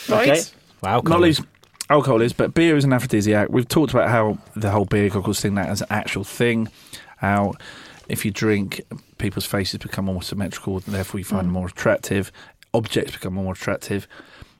Right. 0.09 0.29
Okay. 0.31 0.43
Wow, 0.83 1.01
Not 1.05 1.21
least 1.21 1.43
alcohol 1.89 2.21
is, 2.23 2.33
but 2.33 2.55
beer 2.55 2.77
is 2.77 2.85
an 2.85 2.93
aphrodisiac. 2.93 3.49
We've 3.51 3.69
talked 3.69 3.93
about 3.95 4.09
how 4.09 4.39
the 4.57 4.71
whole 4.71 4.85
beer 4.85 5.09
goggles 5.09 5.41
thing 5.41 5.55
that 5.55 5.69
as 5.69 5.81
an 5.81 5.87
actual 5.91 6.25
thing. 6.25 6.69
How 7.19 7.53
if 8.09 8.25
you 8.25 8.31
drink, 8.33 8.81
people's 9.19 9.47
faces 9.47 9.79
become 9.79 10.07
more 10.07 10.23
symmetrical, 10.23 10.75
and 10.85 10.95
therefore 10.95 11.21
you 11.21 11.25
find 11.25 11.47
them 11.47 11.53
more 11.53 11.69
attractive. 11.69 12.33
Objects 12.75 13.13
become 13.13 13.35
more 13.35 13.53
attractive. 13.53 14.09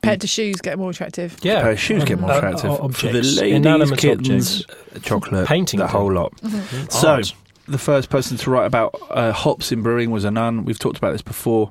Compared 0.03 0.21
to 0.23 0.27
shoes, 0.27 0.57
get 0.61 0.79
more 0.79 0.91
attractive. 0.91 1.37
Yeah, 1.43 1.63
pair 1.63 1.71
of 1.73 1.81
shoes 1.81 2.03
get 2.05 2.19
more 2.19 2.31
Uh, 2.33 2.37
attractive. 2.39 2.71
uh, 2.71 2.75
For 2.75 2.79
the 2.79 2.85
objects, 2.85 3.37
ladies, 3.37 3.57
inanimate 3.57 3.99
kittens, 4.01 4.65
objects. 4.69 5.07
chocolate, 5.09 5.47
Painting 5.47 5.79
the 5.79 5.85
them. 5.87 5.93
whole 5.93 6.13
lot. 6.13 6.33
Mm-hmm. 6.43 6.89
So, 6.91 7.09
Art. 7.13 7.33
the 7.69 7.79
first 7.79 8.11
person 8.11 8.37
to 8.39 8.51
write 8.51 8.67
about 8.67 8.99
uh, 9.11 9.31
hops 9.33 9.71
in 9.71 9.81
brewing 9.83 10.11
was 10.11 10.25
a 10.25 10.31
nun. 10.33 10.65
We've 10.65 10.79
talked 10.79 10.99
about 10.99 11.13
this 11.13 11.23
before. 11.23 11.71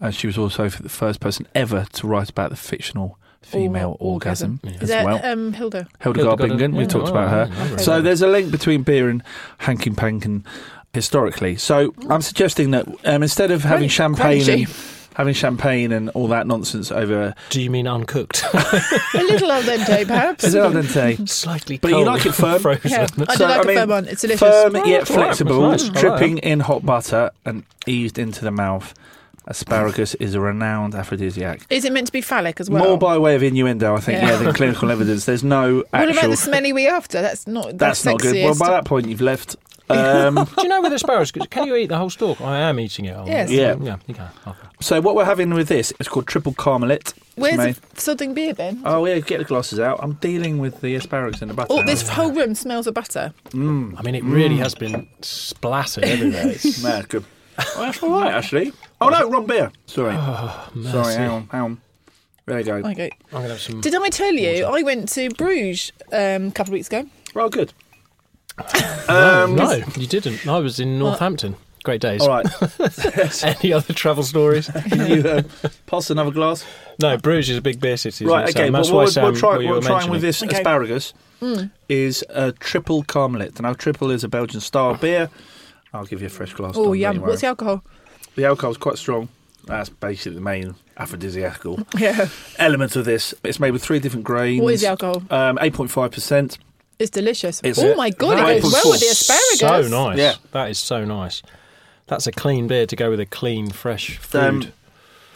Uh, 0.00 0.10
she 0.10 0.26
was 0.26 0.38
also 0.38 0.68
the 0.70 0.88
first 0.88 1.20
person 1.20 1.46
ever 1.54 1.86
to 1.92 2.06
write 2.06 2.30
about 2.30 2.48
the 2.50 2.56
fictional 2.56 3.18
female 3.42 3.96
Or- 4.00 4.12
orgasm, 4.14 4.60
Is 4.64 4.82
as 4.82 4.88
that 4.88 5.04
well. 5.04 5.20
um, 5.22 5.52
Hilda? 5.52 5.86
Hildegard 6.00 6.26
Hildegard, 6.38 6.58
Bingen, 6.58 6.72
we 6.74 6.84
yeah, 6.84 6.88
talked 6.88 7.08
oh, 7.08 7.10
about 7.10 7.28
her. 7.30 7.48
I 7.50 7.54
remember 7.58 7.82
So 7.82 7.96
that. 7.96 8.02
there's 8.02 8.22
a 8.22 8.28
link 8.28 8.50
between 8.50 8.82
beer 8.82 9.10
and 9.10 9.22
hanky 9.58 9.90
pankin 9.90 10.42
historically. 10.94 11.56
So 11.56 11.92
I'm 12.08 12.22
suggesting 12.22 12.70
that 12.70 12.86
um, 13.04 13.22
instead 13.22 13.50
of 13.50 13.62
having 13.62 13.88
Great, 13.88 13.90
champagne 13.92 14.48
and 14.48 14.66
crunchy. 14.66 14.94
Having 15.18 15.34
champagne 15.34 15.90
and 15.90 16.08
all 16.10 16.28
that 16.28 16.46
nonsense 16.46 16.90
over. 16.92 17.34
Do 17.50 17.60
you 17.60 17.68
mean 17.70 17.86
uncooked? 17.88 18.44
A 18.54 18.56
little 19.14 19.50
al 19.50 19.62
dente, 19.62 20.06
perhaps. 20.06 20.44
Is 20.44 20.54
it 20.54 20.60
al 20.60 20.70
dente? 20.70 21.28
Slightly 21.28 21.78
But 21.78 21.90
you 21.90 22.04
like 22.04 22.24
it 22.24 22.32
firm? 22.32 22.58
Frozen. 22.62 22.90
Yeah, 22.90 23.02
I 23.28 23.34
So, 23.34 23.38
do 23.38 23.44
like 23.44 23.58
I 23.58 23.62
a 23.62 23.66
mean, 23.66 23.76
firm 23.76 23.88
one. 23.90 24.08
It's 24.08 24.22
delicious. 24.22 24.40
Firm 24.40 24.76
Oh, 24.76 24.84
yet 24.86 25.00
that's 25.00 25.10
all 25.10 25.16
right, 25.16 25.24
flexible, 25.24 25.70
that's 25.70 25.82
nice. 25.88 26.04
I 26.04 26.08
like 26.08 26.18
dripping 26.18 26.38
in 26.38 26.60
hot 26.60 26.86
butter 26.86 27.32
and 27.44 27.64
eased 27.86 28.16
into 28.18 28.44
the 28.44 28.52
mouth. 28.52 28.94
Asparagus 29.48 30.14
is 30.16 30.34
a 30.34 30.40
renowned 30.40 30.94
aphrodisiac. 30.94 31.62
Is 31.70 31.84
it 31.84 31.92
meant 31.92 32.06
to 32.06 32.12
be 32.12 32.20
phallic 32.20 32.60
as 32.60 32.70
well? 32.70 32.84
More 32.84 32.98
by 32.98 33.18
way 33.18 33.34
of 33.34 33.42
innuendo, 33.42 33.96
I 33.96 34.00
think, 34.00 34.20
Yeah. 34.22 34.30
yeah, 34.32 34.36
than 34.36 34.52
clinical 34.54 34.90
evidence. 34.90 35.24
There's 35.24 35.42
no 35.42 35.82
actual... 35.92 36.14
what 36.14 36.18
about 36.18 36.30
the 36.30 36.36
smelly 36.36 36.72
wee 36.72 36.86
after? 36.86 37.20
That's 37.22 37.46
not. 37.46 37.76
That's 37.78 38.02
That's, 38.02 38.04
not 38.04 38.20
good. 38.20 38.36
Well, 38.44 38.54
by 38.56 38.68
that 38.68 38.84
point, 38.84 39.08
you've 39.08 39.22
left. 39.22 39.56
Um, 39.90 40.34
Do 40.56 40.62
you 40.62 40.68
know 40.68 40.82
with 40.82 40.92
asparagus, 40.92 41.30
can 41.50 41.66
you 41.66 41.74
eat 41.76 41.86
the 41.86 41.96
whole 41.98 42.10
stalk? 42.10 42.40
I 42.40 42.58
am 42.60 42.78
eating 42.80 43.06
it. 43.06 43.16
Yes. 43.26 43.50
Yeah. 43.50 43.76
Yeah, 43.80 43.96
you 44.06 44.14
can. 44.14 44.28
Okay. 44.46 44.68
so 44.80 45.00
what 45.00 45.14
we're 45.14 45.24
having 45.24 45.50
with 45.54 45.68
this 45.68 45.92
is 45.98 46.08
called 46.08 46.26
Tripel 46.26 46.54
Karmeliet. 46.54 47.14
It's 47.14 47.14
Where's 47.36 47.56
made- 47.56 47.74
the 47.76 47.96
sodding 47.96 48.34
beer 48.34 48.52
then? 48.52 48.82
Oh 48.84 49.04
yeah, 49.06 49.18
get 49.20 49.38
the 49.38 49.44
glasses 49.44 49.78
out. 49.80 50.00
I'm 50.02 50.14
dealing 50.14 50.58
with 50.58 50.80
the 50.80 50.94
asparagus 50.96 51.40
and 51.42 51.50
the 51.50 51.54
butter. 51.54 51.68
Oh, 51.70 51.82
this 51.84 52.08
whole 52.08 52.32
room 52.32 52.54
smells 52.54 52.86
of 52.86 52.94
butter. 52.94 53.32
I 53.52 53.56
mean, 53.56 54.14
it 54.14 54.24
really 54.24 54.56
has 54.56 54.74
been 54.74 55.08
splattered 55.22 56.04
everywhere. 56.04 56.48
It's, 56.48 56.82
Man, 56.82 57.04
good. 57.08 57.24
Oh, 57.58 57.82
that's 57.82 58.02
all 58.02 58.10
right, 58.20 58.32
actually. 58.34 58.72
Oh 59.00 59.08
no, 59.08 59.30
wrong 59.30 59.46
beer. 59.46 59.70
Sorry, 59.86 60.14
Oh, 60.16 60.70
sorry. 60.84 61.14
Hang 61.14 61.30
on, 61.30 61.48
hang 61.50 61.60
on. 61.62 61.80
There 62.46 62.58
you 62.58 62.64
go. 62.64 62.74
Okay. 62.76 63.10
I'm 63.26 63.30
going 63.30 63.42
to 63.44 63.48
have 63.50 63.60
some. 63.60 63.80
Did 63.82 63.94
I 63.94 64.08
tell 64.08 64.32
you 64.32 64.64
I 64.64 64.82
went 64.82 65.08
to 65.10 65.28
Bruges 65.30 65.92
um, 66.12 66.46
a 66.46 66.50
couple 66.52 66.70
of 66.70 66.74
weeks 66.74 66.86
ago? 66.88 67.04
Well, 67.34 67.50
good. 67.50 67.72
Um, 69.08 69.54
no, 69.56 69.72
you 69.96 70.06
didn't. 70.06 70.46
I 70.46 70.58
was 70.58 70.80
in 70.80 70.98
Northampton. 70.98 71.56
Great 71.84 72.00
days. 72.00 72.20
All 72.20 72.28
right. 72.28 72.46
Any 73.62 73.72
other 73.72 73.94
travel 73.94 74.22
stories? 74.22 74.68
Can 74.90 75.06
you 75.10 75.28
uh, 75.28 75.42
pass 75.86 76.10
another 76.10 76.30
glass? 76.32 76.64
no, 77.00 77.16
Bruges 77.16 77.50
is 77.50 77.56
a 77.58 77.62
big 77.62 77.80
beer 77.80 77.96
city. 77.96 78.24
isn't 78.24 78.26
Right. 78.36 78.48
Okay. 78.50 78.64
Well, 78.70 78.72
That's 78.82 78.88
what 78.90 78.96
why 78.96 79.04
we're, 79.04 79.10
Sam, 79.10 79.24
we're, 79.32 79.38
try, 79.38 79.50
what 79.52 79.60
you 79.62 79.68
we're 79.70 79.74
were 79.76 79.80
trying 79.82 80.10
with 80.10 80.20
this 80.20 80.42
Okay. 80.42 80.56
asparagus 80.56 81.14
is 81.88 82.24
a 82.30 82.52
Tripel 82.52 83.06
Karmeliet. 83.06 83.60
Now, 83.60 83.72
triple 83.72 84.10
is 84.10 84.24
a 84.24 84.28
Belgian 84.28 84.60
style 84.60 84.94
beer. 84.96 85.30
I'll 85.94 86.04
give 86.04 86.20
you 86.20 86.26
a 86.26 86.30
fresh 86.30 86.52
glass. 86.52 86.74
Oh, 86.76 86.86
Don, 86.86 86.98
yum. 86.98 87.20
What's 87.20 87.40
the 87.40 87.46
alcohol? 87.46 87.82
the 88.34 88.44
alcohol 88.44 88.72
is 88.72 88.76
quite 88.76 88.98
strong. 88.98 89.28
That's 89.64 89.88
basically 89.88 90.34
the 90.34 90.40
main 90.42 90.74
aphrodisiacal 90.96 91.80
Yeah. 91.98 92.28
element 92.58 92.96
of 92.96 93.04
this. 93.04 93.34
It's 93.44 93.60
made 93.60 93.70
with 93.70 93.82
three 93.82 93.98
different 94.00 94.24
grains. 94.24 94.62
What 94.62 94.74
is 94.74 94.80
the 94.82 94.88
alcohol? 94.88 95.22
Um, 95.30 95.56
8.5%. 95.58 96.58
It's 96.98 97.10
delicious. 97.10 97.60
Is 97.62 97.78
oh 97.78 97.86
it? 97.88 97.96
my 97.96 98.10
god, 98.10 98.38
Nice. 98.38 98.58
it 98.58 98.62
goes 98.62 98.72
well 98.72 98.90
with 98.90 99.00
the 99.00 99.06
asparagus. 99.06 99.90
So 99.90 100.04
nice. 100.08 100.18
Yeah. 100.18 100.34
That 100.52 100.70
is 100.70 100.78
so 100.78 101.04
nice. 101.04 101.42
That's 102.06 102.26
a 102.26 102.32
clean 102.32 102.66
beer 102.66 102.86
to 102.86 102.96
go 102.96 103.10
with 103.10 103.20
a 103.20 103.26
clean, 103.26 103.70
fresh 103.70 104.16
food. 104.18 104.40
Um, 104.40 104.72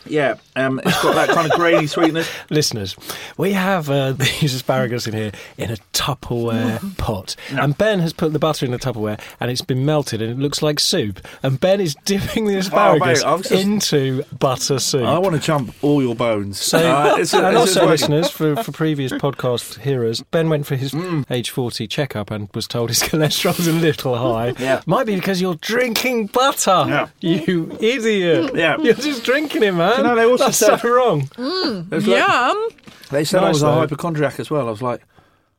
Yeah, 0.06 0.34
um, 0.56 0.80
it's 0.84 1.02
got 1.02 1.14
that 1.14 1.28
kind 1.30 1.50
of 1.50 1.58
grainy 1.58 1.86
sweetness. 1.86 2.28
Listeners, 2.50 2.96
we 3.36 3.52
have 3.52 3.88
uh, 3.90 4.12
these 4.40 4.54
asparagus 4.54 5.06
in 5.06 5.14
here 5.14 5.32
in 5.58 5.70
a 5.70 5.76
Tupperware 5.92 6.96
pot. 6.98 7.36
And 7.50 7.76
Ben 7.76 8.00
has 8.00 8.12
put 8.12 8.32
the 8.32 8.38
butter 8.38 8.64
in 8.66 8.72
the 8.72 8.78
Tupperware 8.78 9.20
and 9.40 9.50
it's 9.50 9.60
been 9.62 9.84
melted 9.84 10.20
and 10.22 10.30
it 10.32 10.38
looks 10.42 10.62
like 10.62 10.80
soup. 10.80 11.20
And 11.42 11.58
Ben 11.60 11.80
is 11.80 11.94
dipping 12.04 12.46
the 12.46 12.56
asparagus 12.58 13.22
I've 13.22 13.42
just- 13.42 13.52
into 13.52 14.24
butter 14.38 14.78
soup. 14.78 15.02
I 15.04 15.18
want 15.18 15.34
to 15.36 15.40
jump 15.40 15.74
all 15.82 16.02
your 16.02 16.14
bones. 16.14 16.60
So, 16.60 16.78
Uh, 16.78 17.16
it's 17.18 17.32
and 17.34 17.46
it's 17.46 17.56
also, 17.76 17.86
listeners, 17.86 18.30
for, 18.30 18.56
for 18.62 18.72
previous 18.72 19.12
podcast 19.12 19.80
hearers, 19.80 20.22
Ben 20.30 20.48
went 20.48 20.66
for 20.66 20.76
his 20.76 20.92
Mm. 20.92 21.24
age 21.30 21.48
40 21.50 21.86
checkup 21.86 22.30
and 22.30 22.48
was 22.54 22.66
told 22.66 22.90
his 22.90 23.02
cholesterol's 23.02 23.66
a 23.66 23.72
little 23.72 24.16
high. 24.16 24.52
Yeah. 24.58 24.82
Might 24.86 25.06
be 25.06 25.14
because 25.14 25.40
you're 25.40 25.54
drinking 25.54 26.26
butter. 26.26 26.84
Yeah. 26.86 27.08
You 27.20 27.76
idiot. 27.80 28.52
Yeah. 28.54 28.76
You're 28.78 28.92
just 28.94 29.24
drinking 29.24 29.62
it, 29.62 29.72
man. 29.72 29.91
You 29.98 30.02
know, 30.04 30.14
they 30.14 30.24
also 30.24 30.44
That's 30.46 30.58
said- 30.58 30.78
so 30.80 30.88
wrong. 30.94 31.22
Mm, 31.22 31.92
it's 31.92 32.06
like- 32.06 32.18
Yum. 32.18 32.68
They 33.10 33.24
said 33.24 33.42
I 33.42 33.46
Nice, 33.46 33.54
was 33.54 33.62
a 33.64 33.72
hypochondriac 33.74 34.40
as 34.40 34.50
well. 34.50 34.66
I 34.68 34.70
was 34.70 34.82
like, 34.82 35.02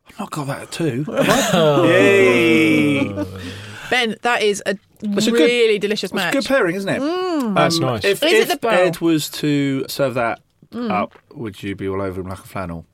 I've 0.09 0.19
not 0.19 0.31
got 0.31 0.47
that 0.47 0.61
at 0.63 0.71
two. 0.71 1.03
have 1.11 1.85
Yay! 1.85 3.09
Oh. 3.13 3.41
Ben, 3.89 4.15
that 4.21 4.41
is 4.41 4.63
a 4.65 4.77
it's 5.01 5.27
a 5.27 5.31
good- 5.31 5.39
really 5.41 5.77
delicious 5.79 6.05
It's 6.05 6.13
a 6.13 6.15
match. 6.15 6.33
good 6.33 6.45
pairing, 6.45 6.75
isn't 6.75 6.89
it? 6.89 7.01
Mm. 7.01 7.43
Um, 7.43 7.53
That's 7.53 7.77
nice. 7.79 8.03
If, 8.05 8.23
Is 8.23 8.49
it 8.49 8.61
the? 8.61 8.69
Ed 8.71 8.99
was 9.01 9.29
to 9.31 9.85
serve 9.87 10.13
that 10.15 10.39
mm. 10.71 10.89
up, 10.89 11.13
would 11.33 11.61
you 11.61 11.75
be 11.75 11.87
all 11.87 12.01
over 12.01 12.21
him 12.21 12.27
like 12.27 12.39
a 12.39 12.43
flannel? 12.47 12.85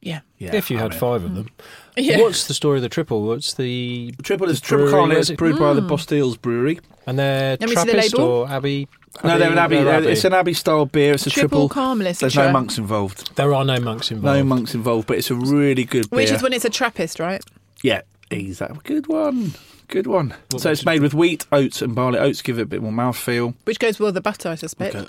yeah. 0.00 0.20
Yeah. 0.38 0.54
if 0.54 0.70
you 0.70 0.76
I 0.78 0.82
had 0.82 0.90
mean- 0.92 1.00
five 1.00 1.24
of 1.24 1.34
them. 1.34 1.48
Yeah. 1.98 2.20
What's 2.20 2.46
the 2.46 2.52
story 2.52 2.76
of 2.76 2.82
the 2.82 2.90
triple? 2.90 3.22
What's 3.22 3.54
the. 3.54 4.14
Triple 4.22 4.50
is 4.50 4.60
the 4.60 4.66
triple 4.66 4.84
brewery, 4.84 4.98
carnet. 5.00 5.16
where's 5.16 5.30
It's 5.30 5.34
it? 5.36 5.38
brewed 5.38 5.58
by 5.58 5.72
the 5.72 5.80
Bosteels 5.80 6.38
Brewery. 6.38 6.78
And 7.06 7.18
they're 7.18 7.52
Let 7.52 7.60
me 7.62 7.66
the 7.68 7.72
Trappist 7.72 8.18
or 8.18 8.46
Abbey? 8.46 8.86
No, 9.24 9.38
they're 9.38 9.52
an 9.52 9.58
Abbey. 9.58 9.82
they're 9.82 10.04
It's 10.08 10.24
an 10.24 10.34
Abbey 10.34 10.52
style 10.54 10.86
beer. 10.86 11.14
It's 11.14 11.26
a 11.26 11.30
Triple 11.30 11.68
triple. 11.68 11.82
Carmelist. 11.82 12.20
There's 12.20 12.36
no 12.36 12.50
monks 12.52 12.78
involved. 12.78 13.34
There 13.36 13.54
are 13.54 13.64
no 13.64 13.78
monks 13.80 14.10
involved. 14.10 14.38
No 14.38 14.44
monks 14.44 14.74
involved, 14.74 15.06
but 15.06 15.18
it's 15.18 15.30
a 15.30 15.34
really 15.34 15.84
good 15.84 16.10
beer. 16.10 16.18
Which 16.18 16.30
is 16.30 16.42
when 16.42 16.52
it's 16.52 16.64
a 16.64 16.70
Trappist, 16.70 17.18
right? 17.20 17.42
Yeah, 17.82 18.02
he's 18.30 18.58
that 18.58 18.82
good 18.84 19.06
one. 19.06 19.52
Good 19.88 20.06
one. 20.08 20.34
so 20.58 20.72
it's 20.72 20.84
made 20.84 21.00
with 21.00 21.14
wheat, 21.14 21.46
oats, 21.52 21.80
and 21.80 21.94
barley. 21.94 22.18
Oats 22.18 22.42
give 22.42 22.58
it 22.58 22.62
a 22.62 22.66
bit 22.66 22.82
more 22.82 22.90
mouthfeel. 22.92 23.54
Which 23.64 23.78
goes 23.78 24.00
well 24.00 24.08
with 24.08 24.16
the 24.16 24.20
butter, 24.20 24.48
I 24.48 24.56
suspect. 24.56 24.96
Okay. 24.96 25.08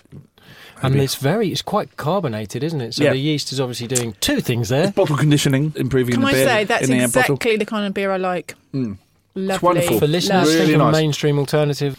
And 0.84 0.96
it's 0.98 1.16
very, 1.16 1.52
it's 1.52 1.64
quite 1.64 1.98
carbonated, 1.98 2.64
isn't 2.64 2.80
it? 2.82 2.94
So 2.94 3.04
Yeah. 3.04 3.12
the 3.14 3.18
yeast 3.18 3.52
is 3.52 3.60
obviously 3.60 3.88
doing 3.88 4.14
two 4.20 4.40
things 4.40 4.70
there. 4.70 4.92
Bottle 4.92 5.18
conditioning, 5.18 5.74
improving 5.76 6.14
Can 6.14 6.22
the 6.22 6.28
I 6.28 6.34
beer 6.34 6.46
say 6.48 6.64
that's 6.66 6.84
in 6.84 6.92
the 6.92 7.04
end 7.04 7.12
bottle. 7.14 7.36
exactly 7.36 7.58
the 7.58 7.66
kind 7.66 7.88
of 7.88 7.96
beer 7.96 8.12
I 8.12 8.18
like? 8.18 8.54
Mm. 8.74 8.98
Lovely. 9.34 9.66
wonderful. 9.66 10.00
For 10.00 10.08
listeners, 10.08 10.48
Really 10.48 10.60
think 10.68 10.76
of 10.76 10.82
a 10.82 10.84
nice. 10.92 10.94
mainstream 10.94 11.40
alternative. 11.40 11.98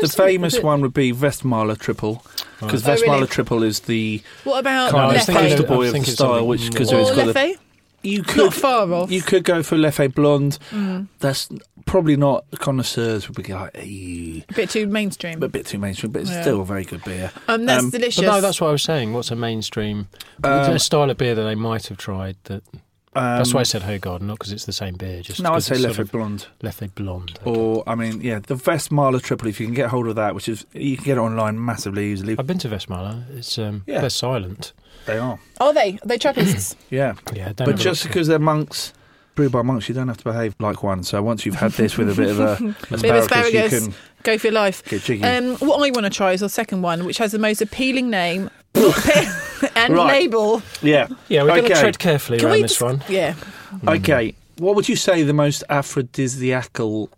The 0.00 0.08
famous 0.08 0.60
one 0.60 0.80
would 0.82 0.94
be 0.94 1.12
Westmalle 1.12 1.76
Tripel, 1.76 2.22
because 2.60 2.86
Oh, 2.88 2.94
really? 2.94 3.26
Triple 3.26 3.62
is 3.62 3.80
the 3.80 4.22
What 4.44 4.60
about 4.60 4.90
kind 4.92 5.02
I 5.02 5.08
of 5.08 5.12
was 5.14 5.26
thinking 5.26 5.44
poster 5.58 5.66
boy 5.66 5.86
of 5.88 5.92
the 5.94 6.04
style, 6.04 6.46
which 6.46 6.70
because 6.70 6.92
it's 6.92 7.10
got 7.10 7.26
the, 7.26 7.32
Leffe? 7.32 7.56
you 8.02 8.18
Not 8.18 8.28
could 8.28 8.54
far 8.54 8.92
off. 8.92 9.10
you 9.10 9.22
could 9.22 9.44
go 9.44 9.62
for 9.62 9.76
Leffe 9.76 10.14
Blonde. 10.14 10.58
Mm. 10.70 11.08
That's 11.20 11.48
probably 11.86 12.16
not 12.16 12.44
connoisseurs 12.58 13.28
would 13.28 13.42
be 13.42 13.52
like, 13.52 13.74
"Ew," 13.82 14.42
A 14.50 14.52
bit 14.54 14.70
too 14.70 14.86
mainstream. 14.86 15.42
a 15.42 15.48
bit 15.48 15.66
too 15.66 15.78
mainstream, 15.78 16.12
but 16.12 16.22
it's 16.22 16.30
Yeah. 16.30 16.42
still 16.42 16.60
a 16.60 16.64
very 16.64 16.84
good 16.84 17.02
beer. 17.04 17.30
um, 17.48 17.64
that's 17.66 17.84
um, 17.84 17.90
delicious. 17.90 18.24
But 18.24 18.30
no, 18.30 18.40
that's 18.40 18.60
what 18.60 18.68
I 18.68 18.72
was 18.72 18.82
saying. 18.82 19.12
What's 19.14 19.30
a 19.30 19.36
mainstream 19.36 20.08
Um, 20.44 20.52
a 20.72 20.78
style 20.78 21.10
of 21.10 21.16
beer 21.16 21.34
that 21.34 21.42
they 21.42 21.54
might 21.54 21.86
have 21.88 21.96
tried? 21.98 22.36
That 22.44 22.62
that's 23.20 23.50
Um, 23.50 23.54
why 23.54 23.60
I 23.60 23.64
said 23.64 23.82
Hoegaarden, 23.82 24.22
not 24.22 24.38
because 24.38 24.52
it's 24.52 24.64
the 24.64 24.72
same 24.72 24.94
beer. 24.94 25.22
Just 25.22 25.40
No, 25.42 25.50
I'd 25.50 25.54
'cause 25.54 25.66
say 25.66 25.76
it's 25.76 25.84
Leffe 25.84 26.10
Blonde. 26.10 26.46
Leffe 26.62 26.94
Blonde. 26.94 27.38
Or, 27.44 27.82
I 27.86 27.94
mean, 27.94 28.20
yeah, 28.20 28.38
the 28.46 28.54
Westmalle 28.56 29.20
Tripel, 29.20 29.48
if 29.48 29.60
you 29.60 29.66
can 29.66 29.74
get 29.74 29.88
hold 29.90 30.08
of 30.08 30.16
that, 30.16 30.34
which 30.34 30.48
is, 30.48 30.64
you 30.72 30.96
can 30.96 31.04
get 31.04 31.16
it 31.18 31.20
online 31.20 31.62
massively 31.64 32.12
easily. 32.12 32.36
I've 32.38 32.46
been 32.46 32.58
to 32.58 32.68
Westmalle. 32.68 33.24
It's 33.36 33.58
um, 33.58 33.82
Yeah. 33.86 34.00
they're 34.00 34.10
silent. 34.10 34.72
They 35.06 35.18
are. 35.18 35.38
Are 35.60 35.72
they? 35.72 35.98
Are 36.02 36.06
they 36.06 36.18
Trappists? 36.18 36.76
Yeah. 36.90 37.14
Yeah, 37.34 37.52
don't 37.54 37.66
But 37.66 37.76
just 37.76 38.02
because 38.04 38.26
they're 38.28 38.38
monks, 38.38 38.92
brewed 39.34 39.52
by 39.52 39.62
monks, 39.62 39.88
you 39.88 39.94
don't 39.94 40.08
have 40.08 40.18
to 40.18 40.24
behave 40.24 40.54
like 40.58 40.82
one. 40.82 41.02
So 41.04 41.22
once 41.22 41.46
you've 41.46 41.54
had 41.54 41.72
this 41.72 41.96
with 41.96 42.10
a 42.10 42.14
bit 42.14 42.30
of 42.30 42.40
a 42.40 42.56
bit 42.60 42.90
of 42.90 42.92
asparagus, 42.92 43.24
asparagus. 43.24 43.72
you 43.72 43.78
can 43.90 43.94
Go 44.24 44.36
for 44.36 44.48
your 44.48 44.54
life. 44.54 44.82
get 44.84 45.02
jiggy. 45.02 45.22
Um, 45.22 45.54
what 45.58 45.76
I 45.76 45.90
want 45.92 46.04
to 46.04 46.10
try 46.10 46.32
is 46.32 46.40
the 46.40 46.48
second 46.48 46.82
one, 46.82 47.04
which 47.04 47.18
has 47.18 47.30
the 47.32 47.38
most 47.38 47.62
appealing 47.62 48.10
name 48.10 48.50
and 48.74 49.94
Right. 49.94 50.20
label. 50.22 50.62
yeah. 50.82 51.08
yeah, 51.28 51.42
we're 51.42 51.56
going 51.56 51.64
to 51.64 51.74
tread 51.80 51.98
carefully 51.98 52.38
Can 52.38 52.48
around 52.48 52.62
this 52.62 52.72
just- 52.72 52.82
one. 52.82 53.02
Yeah. 53.08 53.34
Mm. 53.72 53.98
Okay. 53.98 54.34
What 54.58 54.74
would 54.76 54.88
you 54.88 54.96
say 54.96 55.22
the 55.22 55.32
most 55.32 55.62
aphrodisiacal? 55.68 57.10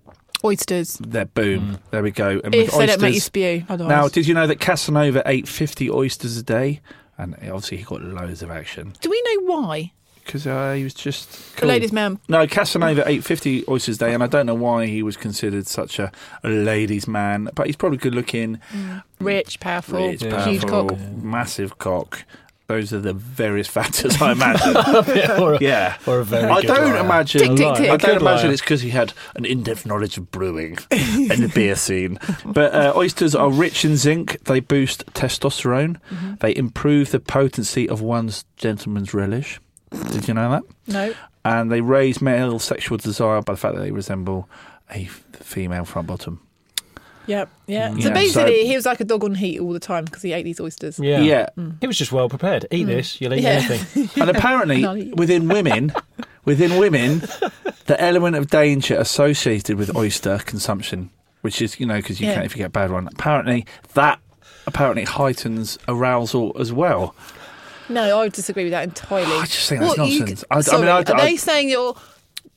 Oysters. 0.42 0.96
There, 1.06 1.26
boom. 1.26 1.72
Mm. 1.76 1.78
There 1.90 2.02
we 2.02 2.10
go. 2.12 2.40
And 2.42 2.54
If 2.54 2.68
with 2.68 2.78
they 2.78 2.86
don't 2.86 3.00
make 3.02 3.14
you 3.14 3.20
spew. 3.20 3.64
Otherwise. 3.68 3.90
Now, 3.90 4.08
did 4.08 4.26
you 4.26 4.32
know 4.34 4.46
that 4.46 4.58
Casanova 4.58 5.22
ate 5.26 5.46
50 5.46 5.90
oysters 5.90 6.38
a 6.38 6.42
day? 6.42 6.80
And 7.18 7.34
obviously, 7.34 7.76
he 7.76 7.82
got 7.84 8.00
loads 8.00 8.42
of 8.42 8.50
action 8.50 8.94
Do 9.02 9.10
we 9.10 9.22
know 9.26 9.54
why? 9.54 9.92
Because 10.30 10.46
uh, 10.46 10.72
he 10.74 10.84
was 10.84 10.94
just. 10.94 11.30
The 11.56 11.60
cool. 11.62 11.68
ladies' 11.68 11.92
man. 11.92 12.20
No, 12.28 12.46
Casanova 12.46 13.02
ate 13.08 13.24
50 13.24 13.64
oysters 13.68 13.96
a 13.96 13.98
day, 14.06 14.14
and 14.14 14.22
I 14.22 14.28
don't 14.28 14.46
know 14.46 14.54
why 14.54 14.86
he 14.86 15.02
was 15.02 15.16
considered 15.16 15.66
such 15.66 15.98
a, 15.98 16.12
a 16.44 16.48
ladies' 16.48 17.08
man, 17.08 17.48
but 17.54 17.66
he's 17.66 17.76
probably 17.76 17.98
good 17.98 18.14
looking, 18.14 18.60
Rich, 19.18 19.58
powerful, 19.60 20.06
rich, 20.06 20.22
huge 20.22 20.62
powerful, 20.62 20.88
cock. 20.90 20.98
massive 21.16 21.78
cock. 21.78 22.24
Those 22.68 22.92
are 22.92 23.00
the 23.00 23.12
various 23.14 23.66
factors 23.66 24.22
I 24.22 24.30
imagine. 24.30 24.76
or, 25.42 25.54
a, 25.54 25.58
yeah. 25.60 25.96
or 26.06 26.20
a 26.20 26.24
very 26.24 26.44
I 26.44 26.60
good 26.60 26.68
don't 26.68 26.92
liar. 26.92 27.04
imagine. 27.04 27.40
Tick, 27.40 27.56
tick, 27.56 27.74
tick. 27.74 27.90
I 27.90 27.94
A 27.94 27.98
don't 27.98 28.20
imagine 28.20 28.44
liar. 28.44 28.52
it's 28.52 28.62
because 28.62 28.82
he 28.82 28.90
had 28.90 29.12
an 29.34 29.44
in-depth 29.44 29.84
knowledge 29.86 30.16
of 30.18 30.30
brewing 30.30 30.78
and 30.92 31.42
the 31.42 31.50
beer 31.52 31.74
scene. 31.74 32.20
But 32.46 32.72
uh, 32.72 32.92
oysters 32.94 33.34
are 33.34 33.50
rich 33.50 33.84
in 33.84 33.96
zinc. 33.96 34.44
They 34.44 34.60
boost 34.60 35.04
testosterone. 35.14 35.96
Mm-hmm. 36.10 36.34
They 36.38 36.54
improve 36.54 37.10
the 37.10 37.18
potency 37.18 37.88
of 37.88 38.02
one's 38.02 38.44
gentleman's 38.56 39.12
relish. 39.12 39.58
Did 39.90 40.28
you 40.28 40.34
know 40.34 40.50
that? 40.50 40.62
No. 40.86 41.14
And 41.44 41.70
they 41.72 41.80
raise 41.80 42.20
male 42.22 42.58
sexual 42.58 42.98
desire 42.98 43.40
by 43.42 43.54
the 43.54 43.56
fact 43.58 43.74
that 43.74 43.80
they 43.80 43.90
resemble 43.90 44.48
a 44.90 45.04
female 45.06 45.84
front 45.84 46.06
bottom. 46.08 46.40
Yep. 47.26 47.48
Yeah. 47.66 47.90
Yeah, 47.90 47.94
So 47.96 48.00
so- 48.08 48.14
basically, 48.14 48.66
he 48.66 48.74
was 48.76 48.86
like 48.86 49.00
a 49.00 49.04
dog 49.04 49.24
on 49.24 49.34
heat 49.34 49.60
all 49.60 49.72
the 49.72 49.80
time 49.80 50.04
because 50.04 50.22
he 50.22 50.32
ate 50.32 50.42
these 50.42 50.60
oysters. 50.60 50.98
Yeah. 50.98 51.20
yeah. 51.20 51.46
He 51.80 51.86
was 51.86 51.96
just 51.98 52.12
well 52.12 52.28
prepared. 52.28 52.66
Eat 52.70 52.84
this, 52.84 53.20
you'll 53.20 53.34
eat 53.34 53.40
Mm. 53.40 53.42
Yeah. 53.42 53.50
anything. 53.50 54.10
And 54.22 54.30
apparently, 54.30 54.80
Not 54.82 55.16
within 55.16 55.48
women, 55.48 55.92
within 56.44 56.76
women, 56.78 57.20
the 57.86 57.96
element 58.00 58.36
of 58.36 58.48
danger 58.48 58.96
associated 58.96 59.76
with 59.76 59.94
oyster 59.96 60.38
consumption, 60.44 61.10
which 61.42 61.62
is 61.62 61.78
you 61.78 61.86
know 61.86 61.96
because 61.96 62.20
you 62.20 62.26
Yeah. 62.26 62.34
can 62.34 62.42
if 62.44 62.54
you 62.54 62.58
get 62.58 62.66
a 62.66 62.70
bad 62.70 62.90
one. 62.90 63.06
Apparently, 63.08 63.64
that 63.94 64.18
apparently 64.66 65.04
heightens 65.04 65.78
arousal 65.88 66.56
as 66.58 66.72
well. 66.72 67.14
No, 67.90 68.18
I 68.20 68.22
would 68.24 68.32
disagree 68.32 68.64
with 68.64 68.72
that 68.72 68.84
entirely. 68.84 69.32
I 69.36 69.44
just 69.44 69.68
think 69.68 69.80
that's 69.82 69.98
What, 69.98 70.08
you- 70.08 70.20
nonsense. 70.20 70.44
I- 70.50 70.56
I 70.56 70.78
mean, 70.78 70.88
I- 70.88 71.00
are 71.02 71.04
I- 71.16 71.24
they 71.26 71.36
saying 71.36 71.68
you're? 71.68 71.94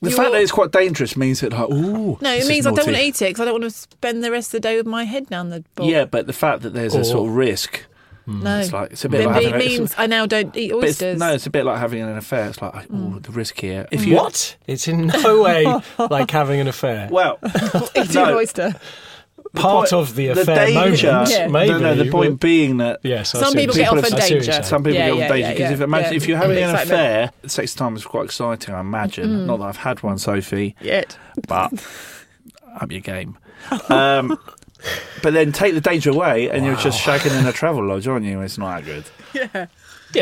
The 0.01 0.09
you're- 0.09 0.15
fact 0.23 0.31
that 0.33 0.41
it's 0.41 0.51
quite 0.51 0.71
dangerous 0.71 1.15
means 1.17 1.39
that 1.41 1.53
like, 1.53 1.69
ooh, 1.69 2.17
no, 2.21 2.29
this 2.31 2.39
it 2.39 2.43
is 2.43 2.49
means 2.49 2.67
I 2.67 2.71
don't 2.71 2.85
want 2.85 2.97
to 2.97 3.03
eat 3.03 3.21
it 3.21 3.25
because 3.29 3.39
I 3.41 3.45
don't 3.45 3.61
want 3.61 3.63
to 3.63 3.69
spend 3.71 4.23
the 4.23 4.31
rest 4.31 4.47
of 4.49 4.51
the 4.53 4.59
day 4.59 4.77
with 4.77 4.85
my 4.85 5.05
head 5.05 5.27
down 5.29 5.49
the 5.49 5.63
bowl. 5.75 5.89
Yeah, 5.89 6.05
but 6.05 6.27
the 6.27 6.33
fact 6.33 6.61
that 6.63 6.73
there's 6.73 6.93
a 6.93 7.05
sort 7.05 7.29
of 7.29 7.35
risk, 7.35 7.85
no. 8.27 8.59
it's 8.59 8.73
like 8.73 8.91
it's 8.91 9.05
a 9.05 9.09
bit 9.09 9.19
Then 9.19 9.27
like 9.27 9.43
it 9.43 9.51
having 9.53 9.61
a- 9.61 9.69
means 9.79 9.95
I 9.97 10.07
now 10.07 10.25
don't 10.25 10.55
eat 10.57 10.71
but 10.71 10.77
it's- 10.79 10.89
oysters. 11.01 11.19
no, 11.19 11.33
it's 11.33 11.45
a 11.45 11.49
bit 11.49 11.63
like 11.65 11.79
having 11.79 12.01
an 12.01 12.17
affair. 12.17 12.47
It's 12.49 12.61
like, 12.61 12.75
ooh, 12.91 12.93
mm. 12.93 13.23
the 13.23 13.31
risk 13.31 13.59
here. 13.59 13.87
If 13.91 14.05
you 14.05 14.15
What? 14.15 14.57
It's 14.67 14.87
in 14.89 15.07
no 15.07 15.41
way 15.41 15.65
like 15.97 16.29
having 16.31 16.59
an 16.59 16.67
affair. 16.67 17.07
well, 17.09 17.39
eating 17.95 18.13
no. 18.15 18.25
an 18.25 18.33
oyster. 18.35 18.75
Part 19.55 19.89
point- 19.89 19.93
of 19.93 20.15
the 20.15 20.27
affair 20.29 20.45
the 20.45 20.73
danger. 20.73 21.11
moment, 21.11 21.29
Yeah. 21.29 21.47
maybe. 21.47 21.71
No, 21.73 21.79
no, 21.79 21.95
the 21.95 22.09
point 22.11 22.39
being 22.39 22.77
that 22.77 22.99
Yes, 23.03 23.29
Some 23.31 23.39
see 23.39 23.45
what 23.45 23.55
people 23.55 23.75
you're 23.75 23.85
get 23.85 23.91
off 23.91 23.97
on 23.97 24.03
I 24.03 24.07
see 24.07 24.13
what 24.13 24.29
you're 24.29 24.39
danger. 24.41 24.63
Some 24.63 24.83
people 24.83 24.93
Yeah, 24.99 25.05
get 25.05 25.11
on 25.11 25.17
yeah, 25.19 25.27
danger 25.27 25.39
yeah, 25.41 25.53
because 25.53 25.71
if, 25.71 25.77
yeah, 25.79 25.83
imagine, 25.83 26.11
yeah. 26.11 26.17
if 26.17 26.27
you're 26.27 26.37
having 26.37 26.57
an 26.57 26.69
Excitement. 26.71 26.91
affair, 26.91 27.31
sex 27.47 27.73
time 27.75 27.95
is 27.95 28.03
quite 28.05 28.25
exciting. 28.25 28.73
I 28.73 28.79
imagine. 28.79 29.45
Not 29.45 29.57
that 29.57 29.65
I've 29.65 29.77
had 29.77 30.01
one, 30.03 30.17
Sophie, 30.17 30.75
Yet. 30.81 31.17
but 31.47 31.71
up 32.79 32.91
your 32.91 33.01
game. 33.01 33.37
Um, 33.89 34.37
but 35.21 35.33
then 35.33 35.51
take 35.51 35.73
the 35.75 35.81
danger 35.81 36.09
away, 36.09 36.49
and 36.49 36.65
you're 36.65 36.75
just 36.75 36.99
shagging 36.99 37.39
in 37.39 37.45
a 37.45 37.53
travel 37.53 37.85
lodge, 37.85 38.07
aren't 38.07 38.25
you? 38.25 38.41
It's 38.41 38.57
not 38.57 38.83
that 38.83 38.85
good. 38.85 39.03
Yeah, 39.53 39.65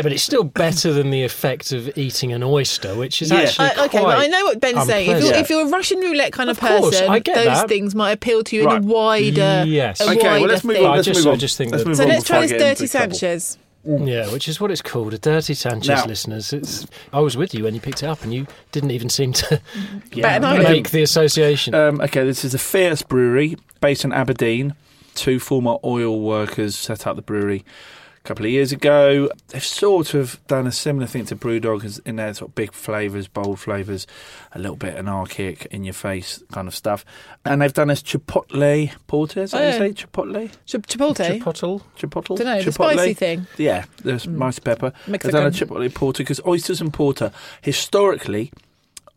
but 0.00 0.12
it's 0.12 0.22
still 0.22 0.44
better 0.44 0.92
than 0.92 1.10
the 1.10 1.22
effect 1.24 1.72
of 1.72 1.96
eating 1.98 2.32
an 2.32 2.42
oyster, 2.42 2.94
which 2.94 3.20
is 3.20 3.30
Yeah. 3.30 3.40
actually 3.40 3.66
Uh, 3.70 3.84
okay, 3.86 4.00
but 4.02 4.18
I 4.18 4.26
know 4.28 4.44
what 4.44 4.60
Ben's 4.60 4.86
saying. 4.86 5.10
If 5.10 5.22
you're, 5.24 5.34
if 5.34 5.50
you're 5.50 5.66
a 5.66 5.70
Russian 5.70 5.98
roulette 6.00 6.32
kind 6.32 6.48
of, 6.48 6.56
Of 6.62 6.68
course, 6.68 6.90
person, 6.96 7.10
I 7.10 7.18
get 7.18 7.34
those 7.34 7.44
that. 7.46 7.68
things 7.68 7.94
might 7.94 8.12
appeal 8.12 8.42
to 8.44 8.56
you 8.56 8.64
Right. 8.64 8.76
in 8.82 8.84
a 8.88 8.92
wider, 8.92 9.64
Yes. 9.66 10.00
a 10.00 10.04
Okay, 10.04 10.16
well, 10.22 10.32
wider 10.40 10.46
let's 10.46 10.64
move 10.64 10.76
on. 10.78 10.84
I 10.84 10.94
Let's 10.94 11.06
just- 11.06 11.18
move 11.20 11.26
I 11.26 11.30
on. 11.32 11.38
just 11.38 11.56
think 11.58 11.72
Let's 11.72 11.82
that- 11.84 11.88
move 11.88 11.96
So 11.98 12.02
on 12.04 12.08
let's 12.08 12.24
try 12.24 12.40
this 12.40 12.50
get 12.52 12.60
into 12.60 12.74
dirty 12.82 12.88
trouble. 12.88 13.14
Sanchez. 13.16 13.58
Yeah, 13.84 14.30
which 14.32 14.46
is 14.46 14.60
what 14.60 14.70
it's 14.70 14.80
called, 14.80 15.12
a 15.12 15.18
dirty 15.18 15.54
Sanchez, 15.54 15.88
Now- 15.88 16.04
listeners. 16.06 16.52
It's 16.52 16.86
I 17.12 17.18
was 17.18 17.36
with 17.36 17.52
you 17.52 17.64
when 17.64 17.74
you 17.74 17.80
picked 17.80 18.04
it 18.04 18.06
up, 18.06 18.22
and 18.22 18.32
you 18.32 18.46
didn't 18.70 18.92
even 18.92 19.08
seem 19.08 19.32
to 19.32 19.60
Yeah, 20.14 20.38
make 20.38 20.90
the 20.90 21.02
association. 21.02 21.74
Um, 21.74 22.00
okay, 22.00 22.24
this 22.24 22.44
is 22.44 22.54
a 22.54 22.58
Fierce 22.58 23.02
Brewery 23.02 23.56
based 23.80 24.04
in 24.04 24.12
Aberdeen. 24.12 24.74
Two 25.16 25.40
former 25.40 25.76
oil 25.84 26.20
workers 26.20 26.76
set 26.76 27.06
up 27.08 27.16
the 27.16 27.22
brewery 27.22 27.64
a 27.64 28.01
couple 28.24 28.44
of 28.46 28.52
years 28.52 28.70
ago. 28.72 29.28
They've 29.48 29.64
sort 29.64 30.14
of 30.14 30.38
done 30.46 30.66
a 30.66 30.72
similar 30.72 31.06
thing 31.06 31.24
to 31.26 31.36
Brewdog 31.36 31.84
as- 31.84 31.98
in 32.06 32.16
their 32.16 32.32
sort 32.34 32.50
of 32.50 32.54
big 32.54 32.72
flavours, 32.72 33.26
bold 33.28 33.58
flavours, 33.58 34.06
a 34.52 34.58
little 34.58 34.76
bit 34.76 34.94
anarchic, 34.94 35.66
in 35.72 35.82
your 35.84 35.94
face 35.94 36.42
kind 36.52 36.68
of 36.68 36.74
stuff. 36.74 37.04
And 37.44 37.60
they've 37.60 37.72
done 37.72 37.88
this 37.88 38.02
Chipotle 38.02 38.92
Porter. 39.08 39.42
Is 39.42 39.50
that 39.50 39.58
Oh, 39.60 39.64
yeah. 39.64 39.72
you 39.84 39.94
say 39.96 40.04
Chipotle? 40.06 40.50
Chip- 40.66 40.86
Chipotle. 40.86 41.40
Chipotle. 41.40 41.82
Chipotle? 41.98 42.36
Don't 42.36 42.46
know, 42.46 42.62
the 42.62 42.72
spicy 42.72 43.14
thing. 43.14 43.46
Yeah, 43.58 43.84
the 44.02 44.12
mm. 44.12 44.36
spicy 44.36 44.60
pepper. 44.60 44.92
Mexican. 45.08 45.34
They've 45.44 45.52
done 45.52 45.74
a 45.74 45.80
Chipotle 45.90 45.94
Porter 45.94 46.22
because 46.22 46.40
oysters 46.46 46.80
and 46.80 46.92
porter 46.92 47.32
historically 47.60 48.52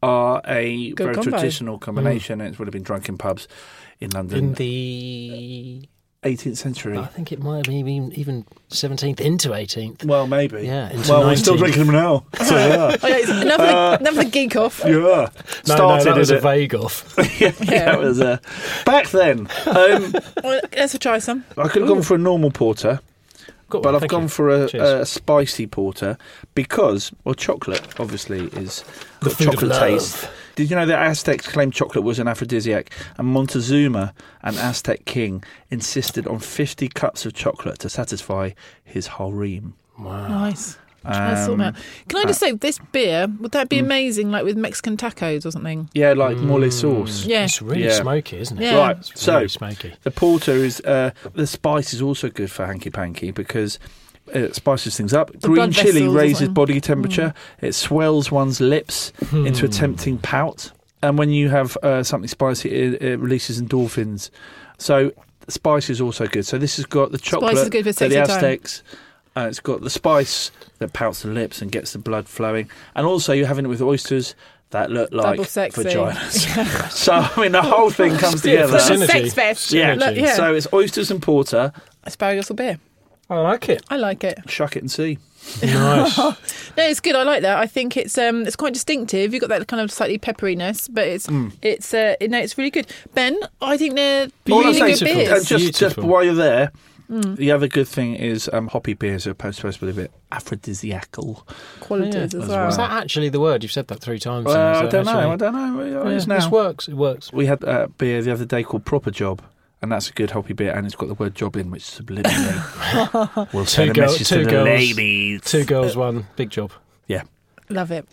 are 0.01 0.41
a 0.47 0.91
Good 0.91 1.03
very 1.03 1.15
combo. 1.15 1.29
traditional 1.31 1.77
mm. 1.77 1.81
combination. 1.81 2.41
and 2.41 2.49
It's 2.49 2.59
would 2.59 2.67
have 2.67 2.73
been 2.73 2.83
drunk 2.83 3.07
in 3.09 3.17
pubs 3.17 3.47
in 3.99 4.09
London 4.11 4.37
In 4.39 4.53
the, 4.55 5.87
18th 6.25 6.57
century. 6.57 6.97
I 6.97 7.05
think 7.05 7.31
it 7.31 7.39
might 7.39 7.57
have 7.57 7.63
been 7.65 7.75
even, 7.87 8.11
even 8.13 8.45
17th 8.71 9.19
into 9.21 9.49
18th. 9.49 10.03
Well, 10.05 10.27
maybe. 10.27 10.63
Yeah, 10.65 10.89
into 10.89 11.09
Well, 11.11 11.23
we're 11.25 11.35
still 11.35 11.55
drinking 11.55 11.85
them 11.85 11.93
now. 11.95 12.25
So, 12.45 12.55
yeah. 12.57 12.97
Oh, 13.01 13.07
yeah, 13.07 13.17
it's 13.17 13.29
enough, 13.29 13.59
of 13.59 13.67
the, 13.67 13.97
enough 14.01 14.17
of 14.17 14.25
the 14.25 14.29
geek 14.31 14.55
off. 14.55 14.81
yeah. 14.85 14.91
No, 14.91 15.21
no, 15.25 15.29
Started 15.63 16.05
that 16.07 16.17
was 16.17 16.31
a 16.31 16.37
it. 16.37 16.41
vague 16.41 16.75
off. 16.75 17.13
yeah, 17.39 17.51
that 17.51 17.99
was 17.99 18.19
uh, 18.19 18.37
back 18.85 19.09
then. 19.09 19.47
Um, 19.67 20.13
Well, 20.43 20.61
let's 20.75 20.97
try 20.99 21.19
some. 21.19 21.45
I 21.57 21.67
could 21.67 21.83
have 21.83 21.89
gone 21.89 22.01
for 22.01 22.15
a 22.15 22.17
normal 22.19 22.51
porter, 22.51 22.99
Got 23.69 23.83
but 23.83 23.89
one, 23.89 23.95
I've 23.95 24.01
thank 24.01 24.11
gone 24.11 24.21
you. 24.23 24.27
for 24.29 24.49
a, 24.49 24.65
a 25.01 25.05
spicy 25.05 25.67
porter 25.67 26.17
because, 26.55 27.11
well, 27.23 27.35
chocolate 27.35 27.81
obviously 27.99 28.45
is 28.47 28.83
The 29.21 29.29
got 29.29 29.33
food 29.37 29.47
of 29.47 29.53
chocolate 29.53 29.71
love. 29.71 29.79
taste. 29.81 30.29
Did 30.55 30.69
you 30.69 30.75
know 30.75 30.85
that 30.85 30.99
Aztecs 31.01 31.47
claimed 31.47 31.73
chocolate 31.73 32.03
was 32.03 32.19
an 32.19 32.27
aphrodisiac, 32.27 32.89
and 33.17 33.27
Montezuma, 33.27 34.13
an 34.41 34.57
Aztec 34.57 35.05
king, 35.05 35.43
insisted 35.69 36.27
on 36.27 36.39
50 36.39 36.87
cups 36.89 37.25
of 37.25 37.33
chocolate 37.33 37.79
to 37.79 37.89
satisfy 37.89 38.51
his 38.83 39.07
harem? 39.07 39.75
Nice. 39.99 40.77
Um, 41.07 41.57
them. 41.59 41.75
Can 42.09 42.19
I 42.19 42.23
just 42.25 42.39
say, 42.39 42.53
this 42.53 42.79
beer, 42.91 43.27
would 43.39 43.51
that 43.51 43.69
be 43.69 43.77
amazing, 43.77 44.31
like 44.31 44.43
with 44.43 44.57
Mexican 44.57 44.97
tacos 44.97 45.45
or 45.45 45.51
something? 45.51 45.87
Yeah, 45.93 46.13
like 46.13 46.37
mole 46.37 46.71
sauce. 46.71 47.25
Yeah. 47.25 47.43
It's 47.43 47.61
really 47.61 47.83
Yeah. 47.85 48.01
smoky, 48.01 48.37
isn't 48.39 48.57
it? 48.57 48.63
Yeah. 48.63 48.77
Right, 48.77 48.97
It's 48.97 49.21
so 49.21 49.45
smoky. 49.45 49.93
the 50.01 50.09
porter 50.09 50.53
is 50.53 50.79
uh, 50.81 51.11
the 51.35 51.45
spice 51.45 51.93
is 51.93 52.01
also 52.01 52.29
good 52.29 52.49
for 52.49 52.65
hanky 52.65 52.89
panky 52.89 53.29
because 53.29 53.77
it 54.27 54.55
spices 54.55 54.97
things 54.97 55.13
up. 55.13 55.31
Green 55.41 55.71
chili 55.71 56.07
raises 56.07 56.49
body 56.49 56.81
temperature. 56.81 57.33
It 57.61 57.73
swells 57.73 58.31
one's 58.31 58.59
lips 58.61 59.11
into 59.31 59.59
Hmm. 59.61 59.65
a 59.65 59.67
tempting 59.69 60.17
pout, 60.17 60.71
and 61.01 61.17
when 61.17 61.29
you 61.29 61.49
have 61.49 61.77
uh, 61.83 62.03
something 62.03 62.27
spicy, 62.27 62.69
it, 62.71 63.01
it 63.01 63.19
releases 63.19 63.61
endorphins. 63.61 64.29
So 64.77 65.11
spice 65.47 65.89
is 65.89 66.01
also 66.01 66.27
good. 66.27 66.45
So 66.45 66.57
this 66.57 66.77
has 66.77 66.85
got 66.85 67.11
the 67.11 67.17
chocolate 67.17 67.55
is 67.57 67.69
good 67.69 67.83
for 67.95 68.07
the. 68.07 68.21
Aztecs. 68.21 68.83
Uh, 69.37 69.47
it's 69.49 69.59
got 69.59 69.81
the 69.81 69.89
spice 69.89 70.49
that 70.79 70.93
pouts 70.93 71.21
the 71.23 71.27
lips 71.27 71.61
and 71.61 71.69
gets 71.69 71.91
the 71.91 71.99
blood 71.99 72.25
flowing, 72.27 72.69
and 72.95 73.05
also 73.05 73.33
you're 73.33 73.47
having 73.47 73.65
it 73.65 73.67
with 73.67 73.81
oysters 73.81 74.33
that 74.71 74.89
look 74.89 75.11
like 75.11 75.39
vaginas. 75.39 76.89
so 76.91 77.13
I 77.13 77.41
mean, 77.41 77.51
the 77.51 77.61
whole 77.61 77.89
thing 77.89 78.17
comes 78.17 78.41
together. 78.41 78.69
for 78.69 78.75
It's 78.77 78.89
a 78.89 78.93
Synergy. 78.93 79.07
sex 79.07 79.33
fest. 79.33 79.71
Yeah. 79.73 79.95
Look, 79.95 80.15
yeah. 80.15 80.33
So 80.35 80.53
it's 80.53 80.67
oysters 80.73 81.11
and 81.11 81.21
porter. 81.21 81.71
Asparagus 82.05 82.49
or 82.49 82.53
beer. 82.55 82.79
I 83.29 83.39
like 83.39 83.69
it. 83.69 83.83
I 83.89 83.97
like 83.97 84.23
it. 84.23 84.39
Shuck 84.49 84.75
it 84.75 84.83
and 84.83 84.91
see. 84.91 85.17
Nice. 85.63 86.17
No, 86.77 86.83
it's 86.83 86.99
good. 86.99 87.15
I 87.15 87.23
like 87.23 87.41
that. 87.43 87.57
I 87.57 87.67
think 87.67 87.95
it's 87.95 88.17
um 88.17 88.45
it's 88.45 88.55
quite 88.57 88.73
distinctive. 88.73 89.33
You've 89.33 89.39
got 89.41 89.47
that 89.49 89.67
kind 89.67 89.81
of 89.81 89.89
slightly 89.91 90.17
pepperiness, 90.19 90.89
but 90.91 91.07
it's 91.07 91.27
it's 91.61 91.93
uh 91.93 92.15
no, 92.21 92.37
it's 92.39 92.57
really 92.57 92.69
good. 92.71 92.87
Ben, 93.13 93.39
I 93.61 93.77
think 93.77 93.95
they're 93.95 94.27
All 94.51 94.59
I'm 94.59 94.65
really 94.65 94.73
saying 94.73 94.85
good 94.85 94.91
is- 94.93 95.01
beers. 95.01 95.29
and 95.29 95.47
just, 95.47 95.65
just 95.65 95.79
Beautiful. 95.79 96.07
while 96.09 96.23
you're 96.25 96.33
there, 96.33 96.71
the 97.07 97.51
other 97.51 97.67
good 97.67 97.87
thing 97.87 98.15
is 98.15 98.49
um, 98.51 98.67
hoppy 98.67 98.93
beers 98.93 99.25
are 99.27 99.29
supposed 99.31 99.57
supposed 99.57 99.79
to 99.79 99.85
be 99.85 99.91
a 99.91 99.93
bit 99.93 100.11
aphrodisiacal. 100.31 101.47
Qualities 101.79 102.15
Yeah, 102.15 102.21
as 102.23 102.33
as 102.35 102.47
well. 102.49 102.67
Is 102.67 102.77
that 102.77 102.91
actually 102.91 103.29
the 103.29 103.39
word? 103.39 103.63
You've 103.63 103.71
said 103.71 103.87
that 103.87 104.01
three 104.01 104.19
times. 104.19 104.45
Well. 104.45 104.71
Is 104.71 104.77
I 104.77 104.81
that 104.83 104.91
don't 104.91 105.05
know. 105.05 105.11
actually- 105.31 105.31
I 105.31 105.35
don't 105.35 105.53
know. 105.77 105.79
It 105.81 105.91
Yeah, 105.91 106.15
is 106.15 106.25
this 106.25 106.47
works. 106.49 106.87
It 106.87 106.95
works. 106.95 107.31
We 107.31 107.45
had 107.45 107.63
a 107.63 107.87
beer 107.87 108.21
the 108.21 108.31
other 108.33 108.45
day 108.45 108.63
called 108.63 108.85
Proper 108.85 109.11
Job. 109.11 109.41
And 109.81 109.91
that's 109.91 110.09
a 110.09 110.13
good 110.13 110.31
hoppy 110.31 110.53
beer, 110.53 110.71
and 110.71 110.85
it's 110.85 110.95
got 110.95 111.07
the 111.09 111.13
word 111.13 111.35
"job" 111.35 111.55
in, 111.57 111.69
which 111.69 111.83
subliminally 111.83 113.53
will 113.53 113.65
send 113.65 113.91
a 113.91 113.93
girl- 113.93 114.05
message 114.07 114.27
two 114.29 114.37
to 114.39 114.43
the 114.45 114.49
girls. 114.49 114.65
ladies. 114.65 115.41
Two 115.41 115.63
girls, 115.65 115.95
one 115.95 116.25
big 116.35 116.49
job. 116.49 116.71
Yeah, 117.07 117.23
Love 117.69 117.91
it. 117.91 118.05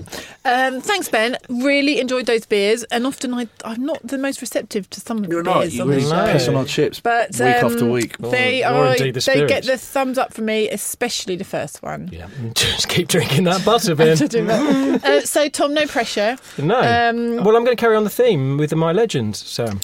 Um, 0.46 0.81
thanks, 0.81 1.09
Ben. 1.11 1.37
Really 1.48 2.01
enjoyed 2.01 2.25
those 2.27 2.46
beers, 2.46 2.85
and 2.85 3.07
often 3.07 3.33
I, 3.35 3.48
I'm 3.64 3.85
not 3.85 4.01
the 4.07 4.16
most 4.18 4.40
receptive 4.40 4.88
to 4.90 5.01
some 5.01 5.18
of 5.18 5.25
the 5.25 5.31
you're 5.31 5.42
not. 5.42 5.61
beers 5.61 5.75
You 5.77 5.83
on 5.83 5.88
really 5.88 6.03
the 6.05 6.09
No. 6.11 6.27
show. 6.27 6.33
piss 6.33 6.48
on 6.48 6.57
our 6.57 6.64
chips 6.64 7.01
But 7.01 7.31
week 7.33 7.40
um, 7.40 7.46
after 7.72 7.90
week. 7.90 8.18
they 8.18 8.64
Or- 8.64 8.68
or 8.68 8.75
are. 8.87 8.92
indeed 8.96 9.14
the 9.14 9.20
they 9.20 9.46
get 9.46 9.64
the 9.64 9.77
thumbs 9.79 10.16
up 10.18 10.33
from 10.35 10.46
me, 10.46 10.68
especially 10.70 11.37
the 11.37 11.44
first 11.44 11.83
one. 11.83 12.09
Yeah. 12.12 12.29
Just 12.55 12.88
keep 12.88 13.09
drinking 13.09 13.44
that 13.44 13.62
butter, 13.64 13.94
Ben. 13.96 14.16
That. 14.16 15.01
uh, 15.05 15.20
so, 15.20 15.48
Tom, 15.51 15.75
no 15.75 15.87
pressure. 15.87 16.37
no. 16.59 16.77
Um, 16.81 17.37
well, 17.44 17.55
I'm 17.57 17.64
going 17.64 17.77
to 17.77 17.81
carry 17.81 17.96
on 17.96 18.05
the 18.05 18.11
theme 18.11 18.57
with 18.59 18.75
my 18.75 18.92
legend, 18.92 19.37
Sam. 19.37 19.81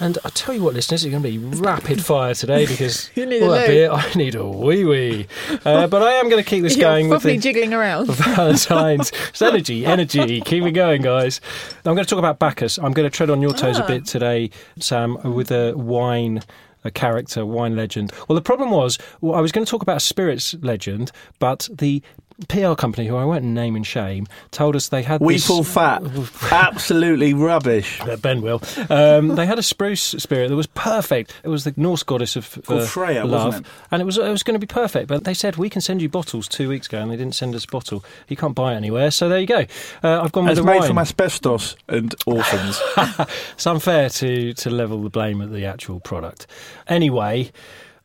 And 0.00 0.16
I 0.24 0.30
tell 0.30 0.54
you 0.54 0.62
what, 0.62 0.72
listeners, 0.74 1.04
it's 1.04 1.10
going 1.10 1.22
to 1.22 1.28
be 1.28 1.38
rapid 1.38 2.02
fire 2.04 2.34
today 2.34 2.66
because 2.66 3.10
You 3.16 3.26
need 3.26 3.42
all 3.42 3.52
a 3.52 3.58
that 3.58 3.66
beer, 3.66 3.90
I 3.90 4.10
need 4.14 4.34
a 4.34 4.46
wee 4.46 4.84
wee. 4.84 5.26
Uh, 5.64 5.86
but 5.88 6.02
I 6.02 6.12
am 6.12 6.30
going 6.30 6.42
to 6.42 6.48
keep 6.48 6.62
this 6.62 6.76
going 6.76 7.08
with 7.10 7.20
probably 7.20 7.36
the 7.36 7.42
jiggling 7.42 7.74
around. 7.74 8.06
Valentine's. 8.10 9.12
It's 9.28 9.42
energy, 9.42 9.84
energy. 9.84 10.40
Keep 10.40 10.64
it 10.64 10.72
going, 10.72 11.02
guys. 11.02 11.40
I'm 11.84 11.94
going 11.94 11.98
to 11.98 12.04
talk 12.06 12.18
about 12.18 12.38
Bacchus. 12.38 12.78
I'm 12.78 12.92
going 12.92 13.08
to 13.08 13.14
tread 13.14 13.28
on 13.30 13.42
your 13.42 13.52
toes 13.52 13.78
Ah. 13.78 13.84
a 13.84 13.86
bit 13.86 14.06
today, 14.06 14.50
Sam, 14.78 15.16
with 15.34 15.50
a 15.50 15.74
wine. 15.76 16.42
A 16.82 16.90
character, 16.90 17.44
wine 17.44 17.76
legend. 17.76 18.10
Well, 18.26 18.34
the 18.36 18.40
problem 18.40 18.70
was, 18.70 18.96
well, 19.20 19.34
I 19.34 19.42
was 19.42 19.52
going 19.52 19.66
to 19.66 19.70
talk 19.70 19.82
about 19.82 19.98
a 19.98 20.00
spirits 20.00 20.54
legend, 20.62 21.12
but 21.38 21.68
the 21.70 22.02
PR 22.48 22.74
company, 22.74 23.06
who 23.06 23.16
I 23.16 23.24
won't 23.24 23.44
name 23.44 23.76
and 23.76 23.86
shame, 23.86 24.26
told 24.50 24.76
us 24.76 24.88
they 24.88 25.02
had 25.02 25.20
We 25.20 25.34
this. 25.34 25.68
fat. 25.68 26.02
Absolutely 26.52 27.34
rubbish. 27.34 28.00
Uh, 28.00 28.16
Ben 28.16 28.40
will. 28.42 28.62
Um, 28.88 29.28
they 29.28 29.46
had 29.46 29.58
a 29.58 29.62
spruce 29.62 30.00
spirit 30.02 30.48
that 30.48 30.56
was 30.56 30.66
perfect. 30.68 31.34
It 31.44 31.48
was 31.48 31.64
the 31.64 31.74
Norse 31.76 32.02
goddess 32.02 32.36
of 32.36 32.58
uh, 32.68 32.84
Freya, 32.84 33.24
love, 33.24 33.46
wasn't 33.46 33.66
it? 33.66 33.72
and 33.90 34.02
it 34.02 34.04
was 34.04 34.18
it 34.18 34.30
was 34.30 34.42
going 34.42 34.58
to 34.58 34.64
be 34.66 34.72
perfect. 34.72 35.08
But 35.08 35.24
they 35.24 35.34
said 35.34 35.56
we 35.56 35.68
can 35.70 35.80
send 35.80 36.00
you 36.02 36.08
bottles 36.08 36.48
two 36.48 36.68
weeks 36.68 36.86
ago, 36.86 36.98
and 37.00 37.10
they 37.10 37.16
didn't 37.16 37.34
send 37.34 37.54
us 37.54 37.64
a 37.64 37.68
bottle. 37.68 38.04
You 38.28 38.36
can't 38.36 38.54
buy 38.54 38.72
it 38.74 38.76
anywhere. 38.76 39.10
So 39.10 39.28
there 39.28 39.38
you 39.40 39.46
go. 39.46 39.66
Uh, 40.02 40.20
I've 40.22 40.32
gone 40.32 40.44
with 40.44 40.52
It's 40.52 40.60
the 40.60 40.66
made 40.66 40.78
wine. 40.80 40.88
from 40.88 40.98
asbestos 40.98 41.76
and 41.88 42.14
orphans. 42.26 42.80
It's 43.54 43.66
unfair 43.66 44.08
to 44.10 44.54
to 44.54 44.70
level 44.70 45.02
the 45.02 45.10
blame 45.10 45.42
at 45.42 45.52
the 45.52 45.66
actual 45.66 46.00
product. 46.00 46.46
Anyway. 46.88 47.50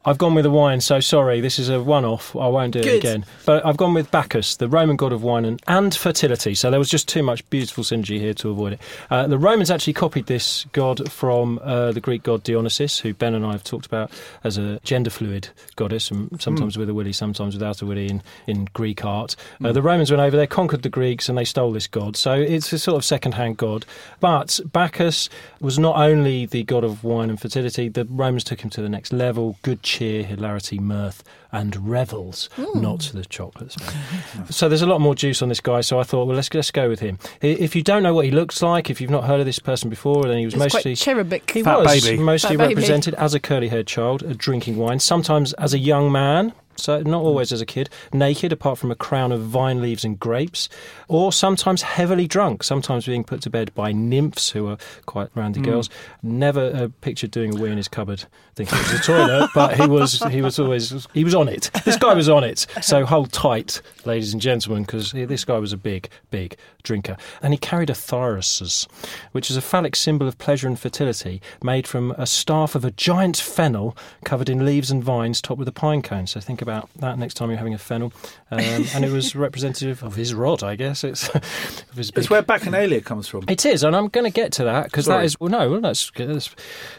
I've 0.06 0.18
gone 0.20 0.36
with 0.36 0.44
the 0.44 0.52
wine, 0.52 0.82
so 0.82 1.00
sorry, 1.00 1.42
this 1.42 1.58
is 1.58 1.70
a 1.70 1.82
one 1.82 2.06
off. 2.06 2.36
I 2.36 2.48
won't 2.48 2.74
do 2.74 2.80
it 2.80 2.86
again. 2.98 3.26
But 3.46 3.66
I've 3.66 3.78
gone 3.78 3.94
with 3.96 4.12
Bacchus, 4.12 4.56
the 4.56 4.70
Roman 4.70 4.98
god 4.98 5.12
of 5.12 5.24
wine 5.24 5.46
and, 5.46 5.62
and 5.68 5.96
fertility. 5.96 6.54
So 6.54 6.70
there 6.70 6.80
was 6.80 6.90
just 6.90 7.08
too 7.08 7.24
much 7.24 7.48
beautiful 7.50 7.84
synergy 7.84 8.20
here 8.20 8.36
to 8.36 8.50
avoid 8.52 8.74
it. 8.74 8.82
Uh, 9.10 9.26
the 9.28 9.40
Romans 9.40 9.72
actually 9.72 9.94
copied 9.94 10.28
this 10.28 10.66
god 10.74 11.12
from 11.12 11.60
uh, 11.64 11.92
the 11.92 12.00
Greek 12.00 12.22
god 12.22 12.44
Dionysus, 12.44 13.00
who 13.00 13.14
Ben 13.16 13.34
and 13.34 13.46
I 13.46 13.54
have 13.54 13.64
talked 13.64 13.88
about 13.88 14.12
as 14.44 14.58
a 14.58 14.80
gender 14.84 15.10
fluid 15.10 15.50
goddess, 15.76 16.12
and 16.12 16.40
sometimes 16.42 16.78
with 16.78 16.90
a 16.90 16.94
willy, 16.94 17.14
sometimes 17.14 17.56
without 17.56 17.82
a 17.82 17.86
willy 17.86 18.08
in, 18.08 18.22
in 18.46 18.66
Greek 18.74 19.04
art. 19.04 19.36
Uh, 19.64 19.72
the 19.72 19.82
Romans 19.82 20.12
went 20.12 20.22
over 20.22 20.38
there, 20.38 20.48
conquered 20.48 20.84
the 20.84 20.90
Greeks, 20.90 21.30
and 21.30 21.38
they 21.38 21.46
stole 21.46 21.72
this 21.72 21.88
god. 21.88 22.16
So 22.16 22.34
it's 22.34 22.72
a 22.72 22.78
sort 22.78 22.98
of 22.98 23.04
second 23.06 23.34
hand 23.34 23.58
god. 23.58 23.86
But 24.20 24.60
Bacchus 24.72 25.30
was 25.60 25.80
not 25.80 25.96
only 25.96 26.46
the 26.46 26.64
god 26.64 26.84
of 26.84 27.04
wine 27.04 27.30
and 27.32 27.42
fertility, 27.42 27.90
the 27.90 28.06
Romans 28.06 28.44
took 28.44 28.62
him 28.62 28.70
to 28.72 28.82
the 28.82 28.90
next 28.90 29.12
level 29.12 29.58
good 29.64 29.82
cheer, 29.96 30.24
hilarity, 30.24 30.80
mirth, 30.80 31.24
and 31.52 31.88
revels, 31.90 32.50
not 32.76 33.00
the 33.14 33.24
chocolates. 33.26 33.76
so 34.50 34.68
there's 34.68 34.82
a 34.82 34.86
lot 34.88 35.00
more 35.00 35.16
juice 35.16 35.42
on 35.42 35.50
this 35.50 35.62
guy, 35.62 35.82
so 35.82 36.00
I 36.00 36.04
thought, 36.04 36.26
well, 36.28 36.36
let's, 36.36 36.54
let's 36.54 36.72
go 36.72 36.90
with 36.90 37.00
him. 37.00 37.18
If 37.42 37.76
you 37.76 37.82
don't 37.84 38.04
know 38.04 38.14
what 38.14 38.26
he 38.26 38.32
looks 38.32 38.62
like, 38.62 38.90
if 38.90 39.00
you've 39.00 39.10
not 39.12 39.24
heard 39.24 39.40
of 39.40 39.46
this 39.46 39.60
person 39.60 39.90
before, 39.90 40.24
then 40.24 40.38
he 40.38 40.46
was 40.46 40.54
It's 40.54 40.64
mostly. 40.64 40.82
quite 40.96 40.98
cherubic. 40.98 41.50
He 41.52 41.64
Fat 41.64 41.80
was 41.80 42.04
baby. 42.04 42.22
mostly 42.22 42.58
Fat 42.58 42.64
baby. 42.68 42.76
represented 42.76 43.14
as 43.16 43.34
a 43.34 43.40
curly 43.40 43.70
haired 43.70 43.88
child, 43.88 44.24
uh, 44.24 44.34
drinking 44.36 44.76
wine, 44.78 45.00
sometimes 45.00 45.54
as 45.54 45.74
a 45.74 45.80
young 45.80 46.12
man. 46.12 46.54
So 46.78 47.02
not 47.02 47.22
always 47.22 47.52
as 47.52 47.62
a 47.62 47.66
kid, 47.66 47.90
naked 48.14 48.52
apart 48.52 48.78
from 48.78 48.92
a 48.92 48.96
crown 48.96 49.32
of 49.32 49.42
vine 49.42 49.82
leaves 49.82 50.04
and 50.04 50.20
grapes, 50.20 50.70
or 51.08 51.32
sometimes 51.32 51.82
heavily 51.82 52.28
drunk, 52.28 52.64
sometimes 52.64 53.06
being 53.06 53.24
put 53.24 53.42
to 53.42 53.50
bed 53.50 53.74
by 53.74 53.92
nymphs 53.92 54.50
who 54.52 54.68
are 54.68 54.78
quite 55.06 55.30
randy 55.36 55.62
girls. 55.62 55.90
Never 56.22 56.72
uh, 56.74 56.88
pictured 57.02 57.32
doing 57.32 57.58
a 57.58 57.62
wee 57.62 57.72
in 57.72 57.78
his 57.78 57.88
cupboard, 57.88 58.26
thinking 58.56 58.78
it 58.78 58.92
was 58.92 59.00
a 59.00 59.04
toilet, 59.04 59.50
but 59.56 59.80
he 59.80 59.88
was 59.88 60.22
he 60.32 60.42
was 60.42 60.60
always 60.60 61.08
he 61.14 61.24
was 61.24 61.36
on 61.36 61.48
it. 61.48 61.70
This 61.86 61.98
guy 61.98 62.14
was 62.14 62.30
on 62.30 62.44
it. 62.44 62.66
So 62.82 63.06
hold 63.06 63.32
tight, 63.32 63.82
ladies 64.06 64.34
and 64.34 64.42
gentlemen, 64.42 64.84
because 64.84 65.12
this 65.12 65.46
guy 65.46 65.58
was 65.58 65.74
a 65.74 65.78
big 65.78 66.10
big 66.30 66.58
drinker, 66.84 67.18
and 67.42 67.54
he 67.54 67.58
carried 67.58 67.90
a 67.90 67.94
thyrsus, 67.94 68.88
which 69.32 69.50
is 69.50 69.58
a 69.58 69.62
phallic 69.62 69.96
symbol 69.96 70.28
of 70.28 70.38
pleasure 70.38 70.68
and 70.68 70.80
fertility, 70.80 71.42
made 71.64 71.88
from 71.88 72.12
a 72.12 72.26
staff 72.26 72.76
of 72.76 72.86
a 72.86 72.92
giant 72.92 73.38
fennel 73.38 73.96
covered 74.24 74.50
in 74.50 74.66
leaves 74.66 74.92
and 74.92 75.04
vines, 75.04 75.42
topped 75.42 75.60
with 75.60 75.68
a 75.68 75.72
pine 75.72 76.02
cone. 76.02 76.28
So 76.28 76.40
think 76.40 76.62
about 76.66 76.90
that 76.98 77.20
next 77.20 77.36
time 77.36 77.50
you're 77.50 77.58
having 77.58 77.74
a 77.74 77.78
fennel. 77.78 78.12
Um, 78.52 78.60
and 78.60 79.06
it 79.06 79.12
was 79.12 79.36
representative 79.36 80.04
of 80.04 80.16
his 80.16 80.34
rod, 80.34 80.64
I 80.64 80.76
guess. 80.76 81.04
It's, 81.04 81.30
of 81.36 81.94
his 81.96 82.12
big 82.12 82.24
It's 82.24 82.30
where 82.30 82.42
Bacchanalia 82.44 83.04
comes 83.04 83.28
from. 83.28 83.46
it 83.48 83.66
is, 83.66 83.84
and 83.84 83.96
I'm 83.96 84.08
going 84.08 84.26
to 84.26 84.32
get 84.32 84.52
to 84.54 84.64
that 84.66 84.86
because 84.86 85.06
that 85.06 85.24
is 85.24 85.40
well, 85.40 85.50
no, 85.50 85.70
well, 85.70 85.82
that's, 85.82 86.12
that's 86.16 86.50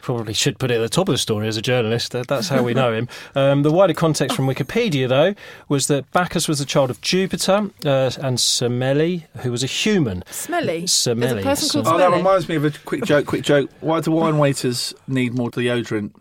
probably 0.03 0.33
should 0.33 0.59
put 0.59 0.71
it 0.71 0.77
at 0.77 0.81
the 0.81 0.89
top 0.89 1.09
of 1.09 1.15
the 1.15 1.19
story 1.19 1.49
as 1.49 1.57
a 1.57 1.63
journalist. 1.63 2.13
That, 2.13 2.29
that's 2.29 2.49
how 2.49 2.63
we 2.63 2.75
know 2.75 2.93
him. 2.93 3.09
Um, 3.35 3.63
the 3.63 3.73
wider 3.73 3.93
context 3.93 4.35
from 4.37 4.47
Wikipedia, 4.47 5.09
though, 5.09 5.35
was 5.69 5.89
that 5.89 6.11
Bacchus 6.13 6.49
was 6.49 6.59
the 6.59 6.65
child 6.65 6.91
of 6.91 7.01
Jupiter 7.01 7.71
uh, 7.85 8.11
and 8.23 8.39
Semele, 8.39 9.25
who 9.39 9.51
was 9.51 9.63
a 9.63 9.67
human. 9.67 10.23
Smelly. 10.31 10.85
Semele. 10.85 11.21
There's 11.21 11.33
a 11.33 11.43
person 11.43 11.83
called 11.83 11.95
Oh, 11.95 11.99
that 11.99 12.17
reminds 12.17 12.49
me 12.49 12.55
of 12.57 12.65
a 12.65 12.71
quick 12.71 13.05
joke. 13.05 13.27
Quick 13.27 13.43
joke. 13.43 13.71
Why 13.81 14.01
do 14.01 14.13
wine 14.13 14.39
waiters 14.39 14.95
need 15.07 15.35
more 15.35 15.51
deodorant 15.51 16.13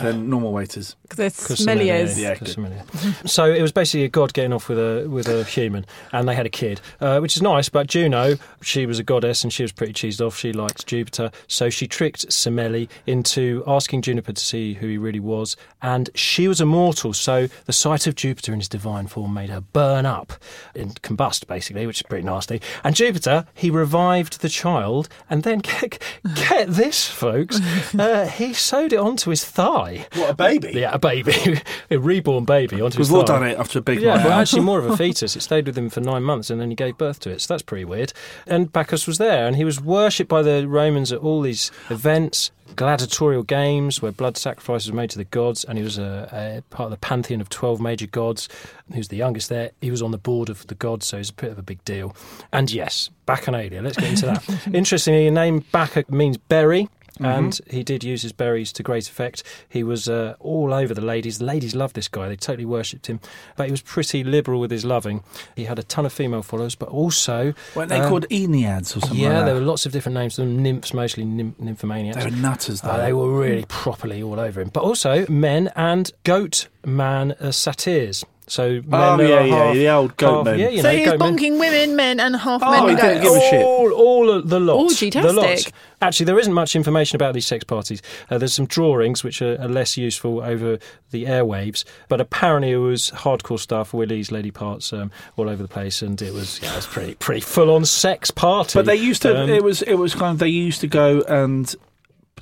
than 0.00 0.28
normal 0.28 0.52
waiters? 0.52 0.96
Because 1.02 1.16
they're 1.16 1.30
Because 1.30 1.58
smelly 1.62 1.86
Semele, 1.86 2.02
as. 2.02 2.20
Yeah, 2.20 2.32
because 2.34 2.56
good. 2.56 2.64
Semele. 2.64 3.28
so 3.28 3.44
it 3.44 3.62
was 3.62 3.72
basically 3.72 4.04
a 4.04 4.08
god 4.08 4.32
getting 4.34 4.52
off 4.52 4.68
with 4.68 4.78
a 4.78 5.06
with 5.08 5.28
a 5.28 5.44
human, 5.44 5.86
and 6.12 6.28
they 6.28 6.34
had 6.34 6.46
a 6.46 6.50
kid, 6.50 6.80
uh, 7.00 7.18
which 7.20 7.36
is 7.36 7.42
nice. 7.42 7.68
But 7.68 7.86
Juno, 7.86 8.36
she 8.62 8.86
was 8.86 8.98
a 8.98 9.02
goddess, 9.02 9.44
and 9.44 9.52
she 9.52 9.62
was 9.62 9.72
pretty 9.72 9.92
cheesed 9.92 10.24
off. 10.24 10.36
She 10.36 10.52
liked 10.52 10.86
Jupiter, 10.86 11.30
so 11.46 11.70
she 11.70 11.86
tricked 11.86 12.28
Semele 12.28 12.88
into 13.06 13.62
asking 13.66 14.02
Juniper 14.02 14.32
to 14.32 14.44
see 14.44 14.74
who 14.74 14.88
he 14.88 14.98
really 14.98 15.20
was, 15.20 15.56
and 15.82 16.10
she 16.14 16.48
was 16.48 16.60
immortal. 16.60 17.12
So 17.12 17.48
the 17.66 17.72
sight 17.72 18.06
of 18.06 18.14
Jupiter 18.14 18.52
in 18.52 18.60
his 18.60 18.68
divine 18.68 19.06
form 19.06 19.34
made 19.34 19.50
her 19.50 19.60
burn 19.60 20.06
up 20.06 20.32
and 20.74 21.00
combust, 21.02 21.46
basically, 21.46 21.86
which 21.86 21.98
is 21.98 22.02
pretty 22.02 22.24
nasty. 22.24 22.60
And 22.82 22.96
Jupiter, 22.96 23.46
he 23.54 23.70
revived 23.70 24.40
the 24.40 24.48
child, 24.48 25.08
and 25.30 25.42
then 25.42 25.58
get, 25.60 26.02
get 26.34 26.68
this, 26.68 27.08
folks, 27.08 27.60
uh, 27.98 28.26
he 28.26 28.52
sewed 28.52 28.92
it 28.92 28.98
onto 28.98 29.30
his 29.30 29.44
thigh. 29.44 29.83
What 30.14 30.30
a 30.30 30.34
baby! 30.34 30.72
Yeah, 30.74 30.90
a 30.94 30.98
baby, 30.98 31.32
a 31.90 31.96
reborn 31.98 32.44
baby 32.44 32.80
onto 32.80 32.98
his 32.98 33.10
We've 33.10 33.20
thigh. 33.20 33.38
done 33.38 33.46
it 33.48 33.58
after 33.58 33.78
a 33.78 33.82
big 33.82 34.00
Yeah, 34.00 34.22
but 34.22 34.32
actually 34.32 34.62
more 34.70 34.78
of 34.78 34.86
a 34.90 34.96
fetus. 34.96 35.36
It 35.36 35.40
stayed 35.42 35.66
with 35.66 35.76
him 35.78 35.90
for 35.90 36.00
nine 36.00 36.22
months 36.22 36.50
and 36.50 36.60
then 36.60 36.70
he 36.70 36.76
gave 36.76 36.98
birth 36.98 37.20
to 37.20 37.30
it. 37.30 37.40
So 37.40 37.54
that's 37.54 37.62
pretty 37.62 37.84
weird. 37.84 38.12
And 38.46 38.72
Bacchus 38.72 39.06
was 39.06 39.18
there 39.18 39.46
and 39.46 39.56
he 39.56 39.64
was 39.64 39.80
worshipped 39.80 40.28
by 40.30 40.42
the 40.42 40.66
Romans 40.68 41.12
at 41.12 41.20
all 41.20 41.40
these 41.42 41.70
events, 41.90 42.50
gladiatorial 42.76 43.42
games 43.42 44.00
where 44.02 44.10
blood 44.12 44.36
sacrifices 44.36 44.90
were 44.90 44.96
made 44.96 45.10
to 45.10 45.18
the 45.18 45.24
gods. 45.24 45.64
And 45.64 45.78
he 45.78 45.84
was 45.84 45.98
a, 45.98 46.62
a 46.70 46.74
part 46.74 46.86
of 46.86 46.90
the 46.90 46.96
pantheon 47.06 47.40
of 47.40 47.48
12 47.48 47.80
major 47.80 48.06
gods. 48.06 48.48
He 48.92 48.98
was 48.98 49.08
the 49.08 49.16
youngest 49.16 49.48
there. 49.48 49.70
He 49.80 49.90
was 49.90 50.02
on 50.02 50.10
the 50.10 50.18
board 50.18 50.48
of 50.48 50.66
the 50.66 50.74
gods, 50.74 51.06
so 51.06 51.16
he's 51.18 51.30
a 51.30 51.34
bit 51.34 51.50
of 51.52 51.58
a 51.58 51.62
big 51.62 51.84
deal. 51.84 52.14
And 52.52 52.70
yes, 52.72 53.10
Bacchanalia. 53.26 53.82
Let's 53.82 53.96
get 53.96 54.10
into 54.10 54.26
that. 54.26 54.68
Interestingly, 54.74 55.24
the 55.26 55.30
name 55.30 55.62
Baccha 55.72 56.08
means 56.10 56.36
berry. 56.36 56.88
And 57.20 57.58
he 57.70 57.82
did 57.84 58.02
use 58.02 58.22
his 58.22 58.32
berries 58.32 58.72
to 58.72 58.82
great 58.82 59.08
effect. 59.08 59.42
He 59.68 59.82
was 59.82 60.08
uh, 60.08 60.34
all 60.40 60.74
over 60.74 60.94
the 60.94 61.00
ladies. 61.00 61.38
The 61.38 61.44
ladies 61.44 61.74
loved 61.74 61.94
this 61.94 62.08
guy. 62.08 62.28
They 62.28 62.36
totally 62.36 62.64
worshipped 62.64 63.06
him. 63.06 63.20
But 63.56 63.66
he 63.66 63.70
was 63.70 63.82
pretty 63.82 64.24
liberal 64.24 64.60
with 64.60 64.70
his 64.70 64.84
loving. 64.84 65.22
He 65.54 65.64
had 65.64 65.78
a 65.78 65.84
ton 65.84 66.06
of 66.06 66.12
female 66.12 66.42
followers, 66.42 66.74
but 66.74 66.88
also. 66.88 67.54
Weren't 67.76 67.88
they 67.88 68.00
um, 68.00 68.08
called 68.08 68.28
Maenads 68.30 68.96
or 68.96 69.00
something 69.00 69.18
Yeah, 69.18 69.38
like 69.38 69.46
there 69.46 69.54
were 69.54 69.60
lots 69.60 69.86
of 69.86 69.92
different 69.92 70.14
names. 70.14 70.36
Them 70.36 70.62
nymphs, 70.62 70.92
mostly 70.92 71.24
nymph- 71.24 71.58
nymphomaniacs. 71.58 72.14
They 72.16 72.24
were 72.24 72.36
nutters, 72.36 72.80
though. 72.80 72.90
Uh, 72.90 72.96
they 72.98 73.12
were 73.12 73.38
really 73.38 73.64
properly 73.68 74.22
all 74.22 74.40
over 74.40 74.60
him. 74.60 74.70
But 74.72 74.82
also 74.82 75.26
men 75.28 75.70
and 75.76 76.10
goat 76.24 76.68
man 76.84 77.32
uh, 77.32 77.52
satyrs. 77.52 78.24
So 78.46 78.82
men 78.86 78.86
Oh, 78.92 79.20
yeah, 79.22 79.40
yeah, 79.44 79.54
half- 79.56 79.74
the 79.74 79.88
old 79.88 80.16
goat 80.18 80.36
half- 80.36 80.44
men. 80.44 80.58
Yeah, 80.58 80.68
you 80.68 80.82
so 80.82 80.90
know, 80.90 80.96
he's 80.98 81.08
goat 81.08 81.18
men. 81.18 81.36
bonking 81.38 81.58
women, 81.60 81.96
men, 81.96 82.20
and 82.20 82.36
half 82.36 82.62
Oh, 82.62 82.70
men 82.70 82.88
he 82.90 82.94
didn't 83.00 83.22
give 83.22 83.32
a 83.32 83.40
shit. 83.40 83.64
All, 83.64 83.90
all 83.92 84.42
the 84.42 84.60
lot. 84.60 84.76
Orgy-tastic. 84.76 85.22
The 85.22 85.32
lot. 85.32 85.72
Actually, 86.02 86.26
there 86.26 86.38
isn't 86.38 86.52
much 86.52 86.76
information 86.76 87.16
about 87.16 87.32
these 87.32 87.46
sex 87.46 87.64
parties. 87.64 88.02
Uh, 88.30 88.36
there's 88.36 88.52
some 88.52 88.66
drawings 88.66 89.24
which 89.24 89.40
are, 89.40 89.58
are 89.62 89.68
less 89.68 89.96
useful 89.96 90.42
over 90.42 90.78
the 91.10 91.24
airwaves, 91.24 91.84
but 92.08 92.20
apparently 92.20 92.72
it 92.72 92.76
was 92.76 93.10
hardcore 93.12 93.58
stuff, 93.58 93.94
willies, 93.94 94.30
lady 94.30 94.50
parts, 94.50 94.92
um, 94.92 95.10
all 95.38 95.48
over 95.48 95.62
the 95.62 95.68
place, 95.68 96.02
and 96.02 96.20
it 96.20 96.34
was 96.34 96.60
yeah, 96.62 96.72
it 96.72 96.76
was 96.76 96.86
pretty 96.86 97.14
pretty 97.14 97.40
full 97.40 97.70
on 97.74 97.86
sex 97.86 98.30
party. 98.30 98.78
But 98.78 98.84
they 98.84 98.96
used 98.96 99.22
to. 99.22 99.40
Um, 99.44 99.48
it 99.48 99.64
was. 99.64 99.80
It 99.80 99.94
was 99.94 100.14
kind 100.14 100.32
of. 100.32 100.38
They 100.38 100.48
used 100.48 100.82
to 100.82 100.86
go 100.86 101.22
and 101.22 101.74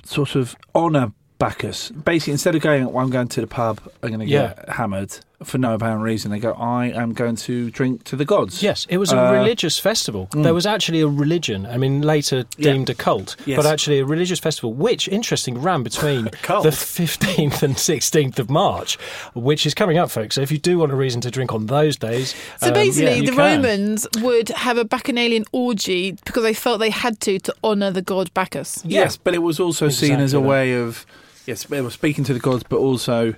sort 0.03 0.35
of 0.35 0.55
honour 0.75 1.13
Bacchus. 1.39 1.89
Basically, 1.91 2.33
instead 2.33 2.55
of 2.55 2.61
going, 2.61 2.91
well, 2.91 3.03
I'm 3.03 3.09
going 3.11 3.27
to 3.29 3.41
the 3.41 3.47
pub, 3.47 3.79
I'm 4.01 4.09
going 4.09 4.19
to 4.19 4.25
Yeah. 4.25 4.53
get 4.55 4.69
hammered 4.69 5.17
for 5.47 5.57
no 5.57 5.73
apparent 5.73 6.01
reason. 6.01 6.31
They 6.31 6.39
go, 6.39 6.53
I 6.53 6.87
am 6.87 7.13
going 7.13 7.35
to 7.37 7.69
drink 7.71 8.03
to 8.05 8.15
the 8.15 8.25
gods. 8.25 8.61
Yes, 8.63 8.85
it 8.89 8.97
was 8.97 9.11
a 9.11 9.19
Uh, 9.19 9.31
religious 9.33 9.77
festival. 9.79 10.27
There 10.31 10.53
was 10.53 10.65
actually 10.65 11.01
a 11.01 11.07
religion. 11.07 11.65
I 11.65 11.77
mean, 11.77 12.01
later 12.01 12.45
Yeah. 12.57 12.71
deemed 12.73 12.89
a 12.89 12.93
cult, 12.95 13.35
Yes. 13.45 13.57
but 13.57 13.65
actually 13.65 13.99
a 13.99 14.05
religious 14.05 14.39
festival, 14.39 14.73
which, 14.73 15.07
interesting, 15.07 15.61
ran 15.61 15.83
between 15.89 16.25
the 16.25 16.71
15th 16.71 17.63
and 17.63 17.75
16th 17.77 18.39
of 18.39 18.49
March, 18.49 18.97
which 19.33 19.65
is 19.65 19.73
coming 19.73 19.97
up, 19.97 20.09
folks. 20.11 20.35
So 20.35 20.41
if 20.41 20.51
you 20.51 20.57
do 20.57 20.77
want 20.79 20.91
a 20.91 20.95
reason 20.95 21.21
to 21.21 21.31
drink 21.31 21.53
on 21.53 21.67
those 21.67 21.95
days, 21.97 22.35
So 22.59 22.67
um, 22.67 22.73
basically, 22.73 23.15
yeah, 23.19 23.31
the 23.31 23.35
can. 23.35 23.61
Romans 23.63 24.07
would 24.21 24.49
have 24.49 24.77
a 24.77 24.85
bacchanalian 24.85 25.45
orgy 25.51 26.11
because 26.25 26.43
they 26.43 26.53
felt 26.53 26.79
they 26.79 26.89
had 26.89 27.19
to 27.21 27.39
to 27.39 27.53
honour 27.63 27.91
the 27.91 28.01
god 28.01 28.33
Bacchus. 28.33 28.81
Yes, 28.85 29.17
but 29.17 29.33
it 29.33 29.39
was 29.39 29.59
also 29.59 29.89
seen 29.89 30.19
as 30.19 30.33
a 30.33 30.37
that. 30.37 30.41
way 30.41 30.73
of 30.73 31.05
yes, 31.45 31.63
they 31.65 31.81
were 31.81 31.89
speaking 31.91 32.23
to 32.25 32.33
the 32.33 32.39
gods, 32.39 32.63
but 32.67 32.77
also 32.77 33.33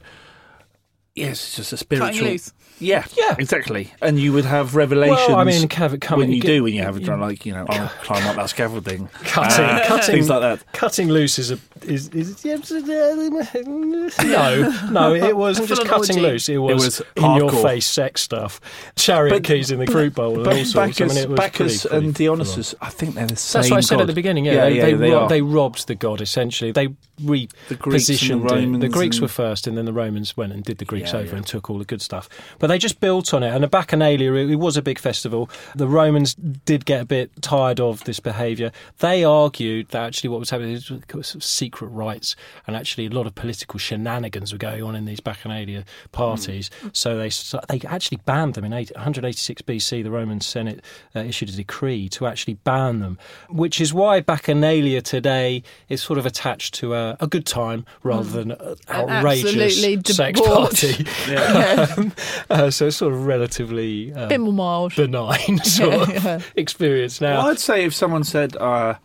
yes, 1.16 1.32
it's 1.48 1.56
just 1.56 1.74
a 1.74 1.78
spiritual. 1.78 2.10
Cutting 2.10 2.24
loose. 2.24 2.54
Yeah, 2.78 3.06
Yeah. 3.18 3.36
exactly. 3.40 3.94
And 4.02 4.20
you 4.20 4.34
would 4.34 4.44
have 4.44 4.76
revelations. 4.76 5.18
Well, 5.30 5.38
I 5.38 5.46
mean, 5.46 5.64
it 5.64 5.70
come- 5.70 6.20
when 6.20 6.30
you 6.30 6.42
get- 6.42 6.48
do 6.50 6.64
when 6.64 6.74
you 6.74 6.82
have 6.82 6.98
a 6.98 7.00
drunk, 7.00 7.22
like 7.22 7.46
you 7.46 7.54
know, 7.54 7.66
I'll 7.70 7.88
climb 8.04 8.28
up 8.28 8.36
that 8.36 8.50
scaffolding, 8.50 9.08
Cutting, 9.24 9.64
Uh, 9.64 9.84
cutting, 9.88 10.16
things 10.16 10.30
like 10.30 10.42
that. 10.42 10.74
Cutting 10.74 11.08
loose 11.08 11.40
is 11.40 11.52
a 11.52 11.60
is, 11.86 12.10
is 12.10 12.44
yeah, 12.44 12.56
no, 14.24 14.74
no. 14.92 15.14
It 15.14 15.38
wasn't 15.38 15.68
just 15.70 15.86
cutting 15.86 16.20
loose. 16.20 16.50
It 16.50 16.58
was, 16.58 16.84
was 16.84 17.02
in 17.16 17.36
your 17.36 17.52
face 17.52 17.86
sex 17.86 18.22
stuff, 18.22 18.60
chariot 18.98 19.36
But- 19.36 19.44
keys 19.46 19.72
in 19.72 19.80
the 19.80 19.88
fruit 19.88 20.14
bowl, 20.16 20.36
and 20.36 20.44
But 20.44 20.58
all 20.58 20.66
sorts. 20.66 20.74
Bacchus, 20.74 21.12
I 21.12 21.16
mean, 21.16 21.24
it 21.24 21.30
was 21.30 21.38
Bacchus 21.38 21.82
pretty, 21.84 21.90
pretty 21.90 22.06
and. 22.08 22.16
Dionysus, 22.16 22.76
I 22.82 22.90
think 22.90 23.16
they're 23.16 23.28
the 23.28 23.36
same. 23.36 23.62
That's 23.62 23.72
what 23.72 23.78
I 23.78 23.82
said 23.82 23.96
god. 23.96 24.02
at 24.02 24.08
the 24.08 24.14
beginning. 24.14 24.46
Yeah, 24.46 24.54
yeah, 24.54 24.64
they, 24.66 24.76
yeah, 24.76 24.86
they, 24.98 25.10
they 25.12 25.28
they 25.28 25.42
robbed 25.42 25.88
the 25.88 25.96
god 25.96 26.20
essentially. 26.22 26.72
They 26.72 26.90
Greeks 27.24 27.54
and 27.70 27.80
repositioned 27.80 28.48
the 28.48 28.56
it. 28.56 28.60
The 28.60 28.66
Romans 28.66 28.94
Greeks 28.94 29.20
were 29.20 29.28
first, 29.28 29.68
and 29.68 29.78
then 29.78 29.86
the 29.86 29.94
Romans 29.94 30.36
went 30.36 30.54
and 30.54 30.64
did 30.64 30.78
the 30.78 30.86
Greeks 30.86 31.14
Yeah, 31.14 31.20
over 31.20 31.30
yeah. 31.32 31.36
and 31.38 31.48
took 31.48 31.70
all 31.70 31.78
the 31.78 31.86
good 31.86 32.02
stuff. 32.02 32.28
But 32.60 32.68
they 32.68 32.78
just 32.78 33.00
built 33.00 33.34
on 33.34 33.44
it. 33.44 33.54
And 33.54 33.64
the 33.64 33.68
Bacchanalia, 33.68 34.52
it, 34.52 34.56
was 34.56 34.78
a 34.78 34.82
big 34.82 35.00
festival. 35.00 35.50
The 35.76 35.88
Romans 35.88 36.36
did 36.36 36.86
get 36.86 37.02
a 37.02 37.06
bit 37.06 37.32
tired 37.42 37.80
of 37.80 38.04
this 38.06 38.20
behaviour. 38.20 38.72
They 39.00 39.24
argued 39.24 39.90
that 39.90 40.04
actually 40.04 40.30
what 40.30 40.40
was 40.40 40.50
happening 40.50 40.74
is 40.74 40.86
sort 40.86 41.36
of 41.36 41.44
secret 41.44 41.88
rites, 41.88 42.36
and 42.68 42.76
actually 42.76 43.06
a 43.06 43.10
lot 43.10 43.28
of 43.28 43.36
political 43.36 43.80
shenanigans 43.80 44.52
were 44.52 44.58
going 44.58 44.84
on 44.84 44.96
in 44.96 45.06
these 45.06 45.20
Bacchanalia 45.20 45.84
parties. 46.12 46.70
So 46.94 47.18
they 47.18 47.30
they 47.70 47.88
actually 47.88 48.20
banned 48.26 48.56
them 48.56 48.66
in 48.66 48.72
186 48.72 49.62
BC. 49.62 50.04
The 50.04 50.12
Roman 50.12 50.42
Senate 50.42 50.84
uh, 51.16 51.20
issued 51.20 51.50
a 51.50 51.54
decree 51.54 52.10
to 52.10 52.28
actually 52.28 52.56
ban 52.56 53.00
them, 53.00 53.18
which 53.50 53.80
is 53.80 53.94
why 53.94 54.22
Bacchanalia 54.22 55.02
today 55.02 55.64
is 55.90 56.02
sort 56.02 56.20
of 56.20 56.26
attached 56.26 56.74
to 56.76 56.94
our 56.94 57.05
uh, 57.12 57.16
a 57.20 57.28
good 57.28 57.46
time 57.46 57.86
rather 58.04 58.30
than 58.30 58.52
an. 58.52 58.76
An 58.88 59.10
outrageous 59.10 59.46
absolutely 59.56 60.14
sex 60.14 60.42
party. 60.42 61.06
Yeah. 61.30 61.96
Um, 61.98 62.12
uh, 62.50 62.70
so 62.72 62.88
it's 62.88 62.98
sort 62.98 63.14
of 63.14 63.26
relatively 63.26 64.12
A 64.12 64.24
um, 64.24 64.30
bit 64.30 64.40
more 64.40 64.54
mild. 64.54 64.96
benign 64.96 65.58
sort 65.64 66.10
Yeah, 66.10 66.22
yeah. 66.24 66.36
of 66.36 66.52
experience 66.56 67.22
now. 67.22 67.38
Well, 67.40 67.48
I'd 67.48 67.60
say 67.60 67.86
if 67.86 67.94
someone 67.94 68.24
said 68.24 68.56
uh, 68.58 68.96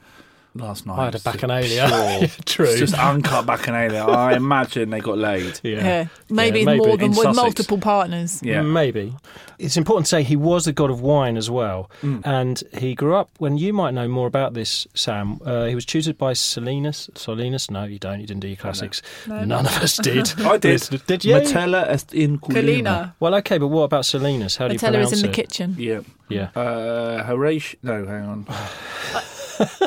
last 0.54 0.86
night 0.86 0.98
I 0.98 1.04
had 1.06 1.14
a 1.14 1.18
bacchanalia. 1.18 2.18
pure- 2.18 2.28
True. 2.44 2.66
it's 2.66 2.78
just 2.80 2.94
uncut 2.98 3.46
bacchanalia. 3.46 4.06
I 4.08 4.34
imagine 4.34 4.90
they 4.90 5.00
got 5.00 5.18
laid. 5.18 5.60
yeah. 5.62 5.76
Yeah. 5.84 6.06
Maybe, 6.28 6.60
Yeah, 6.60 6.64
maybe. 6.66 6.78
more 6.86 6.96
than 6.96 7.04
In 7.06 7.10
with 7.10 7.18
Sussex. 7.18 7.36
multiple 7.36 7.78
partners. 7.78 8.40
Yeah. 8.42 8.62
Maybe. 8.62 9.14
It's 9.58 9.76
important 9.76 10.06
to 10.06 10.10
say 10.10 10.22
he 10.22 10.36
was 10.36 10.64
the 10.64 10.72
god 10.72 10.90
of 10.90 11.02
wine 11.02 11.36
as 11.36 11.50
well. 11.50 11.90
Mm. 12.02 12.22
And 12.24 12.62
he 12.78 12.94
grew 12.94 13.14
up, 13.14 13.28
when 13.38 13.58
you 13.58 13.72
might 13.74 13.92
know 13.92 14.08
more 14.08 14.26
about 14.26 14.54
this, 14.54 14.86
Sam, 14.94 15.38
uh, 15.44 15.66
he 15.66 15.74
was 15.74 15.84
tutored 15.84 16.16
by 16.16 16.32
Silenus. 16.32 17.10
Silenus? 17.14 17.70
No, 17.70 17.84
you 17.84 17.98
don't. 17.98 18.20
You 18.20 18.26
didn't 18.26 18.40
do 18.40 18.48
your 18.48 18.56
classics. 18.56 19.02
None 19.26 19.52
of 19.52 19.66
us 19.82 19.96
did. 20.02 20.32
I 20.40 20.56
did. 20.56 20.72
Listen, 20.80 21.00
Did 21.06 21.24
you? 21.26 21.34
Metella 21.34 21.86
est 21.90 22.14
in 22.14 22.38
culina. 22.38 23.12
Well, 23.20 23.34
okay, 23.36 23.58
but 23.58 23.68
what 23.68 23.82
about 23.82 24.04
Silenus? 24.04 24.56
How 24.56 24.68
do 24.68 24.74
you 24.74 24.78
Metella 24.80 24.92
pronounce 24.92 25.12
is 25.12 25.22
in 25.22 25.28
it? 25.28 25.32
the 25.32 25.34
kitchen. 25.42 25.76
Yeah. 25.78 26.00
Yeah. 26.30 26.48
Uh, 26.56 27.24
Horatio. 27.24 27.78
No, 27.82 28.06
hang 28.06 28.24
on. 28.24 28.46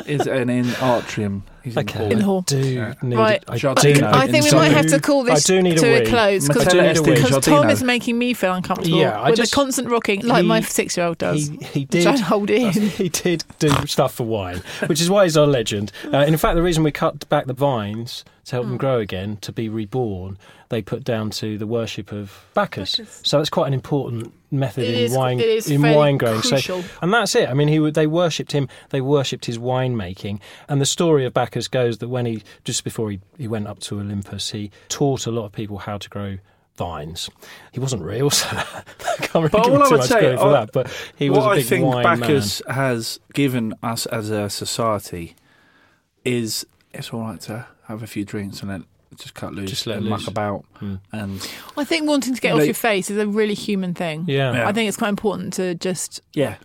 is 0.06 0.26
an 0.26 0.50
in 0.50 0.74
Artrium. 0.76 1.42
He's 1.62 1.76
in 1.76 1.86
the 1.86 1.92
Okay. 1.92 2.10
In 2.12 2.18
the 2.18 2.24
hall. 2.24 2.42
do 2.42 2.58
need 3.02 3.16
Right. 3.16 3.42
I 3.48 3.56
Giardino. 3.56 3.94
do, 4.00 4.04
I 4.06 4.26
think 4.26 4.44
we 4.44 4.50
might 4.52 4.72
have 4.72 4.86
to 4.88 5.00
call 5.00 5.22
this 5.24 5.48
I 5.48 5.54
do 5.54 5.62
need 5.62 5.78
to 5.78 5.86
a 5.86 6.02
a 6.02 6.06
close 6.06 6.46
Metella 6.48 6.70
do 6.70 6.76
need 6.82 6.86
a 6.86 6.90
est 6.90 6.98
in 6.98 7.04
wee. 7.04 7.14
because 7.22 7.44
Tom 7.44 7.70
is 7.70 7.82
making 7.82 8.18
me 8.18 8.34
feel 8.34 8.52
uncomfortable 8.52 8.98
Yeah, 8.98 9.18
I 9.20 9.30
with 9.30 9.38
just- 9.38 9.50
the 9.52 9.54
constant 9.56 9.88
rocking, 9.88 10.26
like 10.26 10.44
my 10.44 10.60
six-year-old 10.60 11.18
does. 11.18 11.48
He, 11.48 11.56
he 11.80 11.84
did. 11.86 12.06
I 12.06 12.16
hold 12.18 12.50
in. 12.50 12.72
He 13.04 13.08
did 13.08 13.44
do 13.58 13.70
stuff 13.86 14.14
for 14.14 14.24
wine, 14.24 14.62
which 14.86 15.00
is 15.00 15.08
why 15.10 15.24
he's 15.24 15.36
our 15.36 15.46
legend. 15.46 15.90
Uh, 16.12 16.18
in 16.18 16.36
fact, 16.36 16.54
the 16.56 16.62
reason 16.62 16.82
we 16.82 16.90
cut 16.92 17.28
back 17.28 17.46
the 17.46 17.54
vines 17.54 18.24
to 18.44 18.56
help 18.56 18.64
them 18.64 18.74
hmm. 18.74 18.78
grow 18.78 18.98
again, 18.98 19.38
to 19.38 19.52
be 19.52 19.68
reborn, 19.68 20.38
they 20.68 20.82
put 20.82 21.04
down 21.04 21.30
to 21.30 21.56
the 21.58 21.66
worship 21.66 22.12
of 22.12 22.44
Bacchus. 22.54 23.00
So 23.22 23.40
it's 23.40 23.50
quite 23.50 23.68
an 23.68 23.74
important 23.74 24.32
method 24.50 24.84
It 24.84 24.94
in 24.94 25.00
is- 25.00 25.16
wine 25.16 25.40
it 25.40 25.48
is 25.48 25.70
in 25.70 25.82
wine 25.82 26.18
growing. 26.18 26.40
crucial. 26.40 26.82
So, 26.82 26.88
and 27.02 27.12
that's 27.12 27.34
it. 27.34 27.48
I 27.48 27.54
mean, 27.54 27.68
he 27.68 27.90
they 27.90 28.06
worshipped 28.06 28.52
him. 28.52 28.68
They 28.90 29.00
worshipped 29.00 29.46
his 29.46 29.58
winemaking. 29.58 30.40
And 30.68 30.80
the 30.80 30.86
story 30.86 31.24
of 31.24 31.34
Bacchus 31.34 31.68
goes 31.68 31.98
that 31.98 32.08
when 32.08 32.26
he 32.26 32.42
just 32.64 32.84
before 32.84 33.10
he, 33.10 33.20
he 33.38 33.48
went 33.48 33.66
up 33.66 33.80
to 33.80 33.98
Olympus, 34.00 34.50
he 34.50 34.70
taught 34.88 35.26
a 35.26 35.30
lot 35.30 35.44
of 35.44 35.52
people 35.52 35.78
how 35.78 35.98
to 35.98 36.08
grow. 36.08 36.38
Vines. 36.76 37.30
He 37.70 37.78
wasn't 37.78 38.02
real, 38.02 38.30
so 38.30 38.48
I 38.48 38.82
can't 39.20 39.34
really 39.34 39.48
But 39.48 39.62
give 39.62 39.74
all 39.74 39.76
him 39.76 39.82
I 39.82 39.84
too 39.84 39.90
would 39.92 39.98
much 39.98 40.08
say, 40.08 40.18
credit 40.18 40.38
for 40.40 40.48
I- 40.48 40.52
that. 40.52 40.72
But 40.72 41.10
he 41.14 41.30
was 41.30 41.44
a 41.44 41.50
big 41.50 41.58
I 41.58 41.62
think 41.62 41.86
wine 41.86 42.02
Bacchus 42.02 42.62
has 42.68 43.20
given 43.32 43.74
us 43.80 44.06
as 44.06 44.30
a 44.30 44.50
society 44.50 45.36
is 46.24 46.66
it's 46.92 47.12
all 47.12 47.20
right 47.20 47.40
to 47.42 47.66
have 47.86 48.02
a 48.02 48.06
few 48.06 48.24
drinks 48.24 48.60
and 48.60 48.70
then 48.70 48.84
just 49.16 49.34
cut 49.34 49.54
loose, 49.54 49.70
Just 49.70 49.86
let 49.86 49.98
and 49.98 50.06
loose. 50.06 50.20
muck 50.22 50.28
about, 50.28 50.64
Mm. 50.80 51.00
and 51.12 51.48
I 51.76 51.84
think 51.84 52.08
wanting 52.08 52.34
to 52.34 52.40
get 52.40 52.52
Like- 52.54 52.62
off 52.62 52.66
your 52.66 52.74
face 52.74 53.10
is 53.10 53.18
a 53.18 53.26
really 53.26 53.54
human 53.54 53.94
thing. 53.94 54.24
Yeah. 54.26 54.52
Yeah. 54.54 54.68
I 54.68 54.72
think 54.72 54.88
it's 54.88 54.96
quite 54.96 55.10
important 55.10 55.52
to 55.54 55.74
just 55.76 56.20
yeah, 56.34 56.56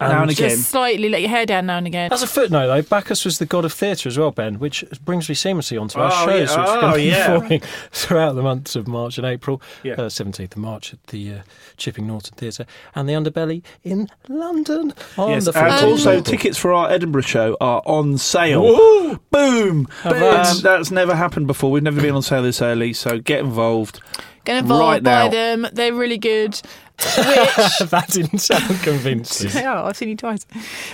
And 0.00 0.12
now 0.12 0.22
and 0.22 0.30
again. 0.30 0.50
just 0.50 0.68
slightly 0.70 1.08
let 1.08 1.20
your 1.20 1.30
hair 1.30 1.46
down 1.46 1.66
now 1.66 1.78
and 1.78 1.86
again. 1.86 2.12
As 2.12 2.22
a 2.22 2.26
footnote, 2.26 2.66
though, 2.66 2.82
Bacchus 2.82 3.24
was 3.24 3.38
the 3.38 3.46
god 3.46 3.64
of 3.64 3.72
theatre 3.72 4.08
as 4.08 4.18
well, 4.18 4.30
Ben, 4.30 4.58
which 4.58 4.84
brings 5.04 5.28
me 5.28 5.34
seamlessly 5.34 5.80
onto 5.80 5.98
our 5.98 6.10
Oh, 6.12 6.26
shows, 6.26 6.50
yeah. 6.50 6.60
which 6.60 6.68
we're 6.68 6.76
Oh, 6.76 6.80
going 6.80 6.92
to 6.92 6.98
be 6.98 7.04
yeah. 7.04 7.26
performing 7.38 7.60
throughout 7.92 8.32
the 8.34 8.42
months 8.42 8.76
of 8.76 8.86
March 8.88 9.18
and 9.18 9.26
April. 9.26 9.62
Yeah. 9.82 9.94
Uh, 9.94 10.08
17th 10.08 10.52
of 10.52 10.56
March 10.58 10.92
at 10.92 11.02
the 11.08 11.32
uh, 11.32 11.38
Chipping 11.76 12.06
Norton 12.06 12.34
Theatre 12.36 12.66
and 12.94 13.08
the 13.08 13.12
Underbelly 13.14 13.62
in 13.84 14.08
London 14.28 14.92
on 15.16 15.30
Yes, 15.30 15.44
the 15.46 15.58
and 15.58 15.72
14th 15.72 15.82
of 15.82 15.88
also 15.88 16.20
tickets 16.20 16.58
for 16.58 16.72
our 16.72 16.90
Edinburgh 16.90 17.22
show 17.22 17.56
are 17.60 17.82
on 17.86 18.18
sale. 18.18 18.62
Woo! 18.62 19.18
Boom! 19.30 19.88
How 20.02 20.10
Um, 20.10 20.58
that's 20.62 20.90
never 20.90 21.14
happened 21.14 21.46
before. 21.46 21.70
We've 21.70 21.82
never 21.82 22.00
been 22.00 22.14
on 22.14 22.22
sale 22.22 22.42
this 22.42 22.60
early, 22.60 22.92
so 22.92 23.18
get 23.18 23.40
involved. 23.40 24.00
Get 24.46 24.56
involved, 24.58 24.80
right 24.80 25.02
buy 25.02 25.28
them. 25.28 25.66
They're 25.72 25.92
really 25.92 26.18
good. 26.18 26.54
Which 26.54 26.64
that 27.90 28.06
didn't 28.10 28.38
sound 28.38 28.80
convincing. 28.82 29.50
they 29.52 29.64
are. 29.64 29.84
I've 29.84 29.96
seen 29.98 30.08
you 30.08 30.16
twice. 30.16 30.46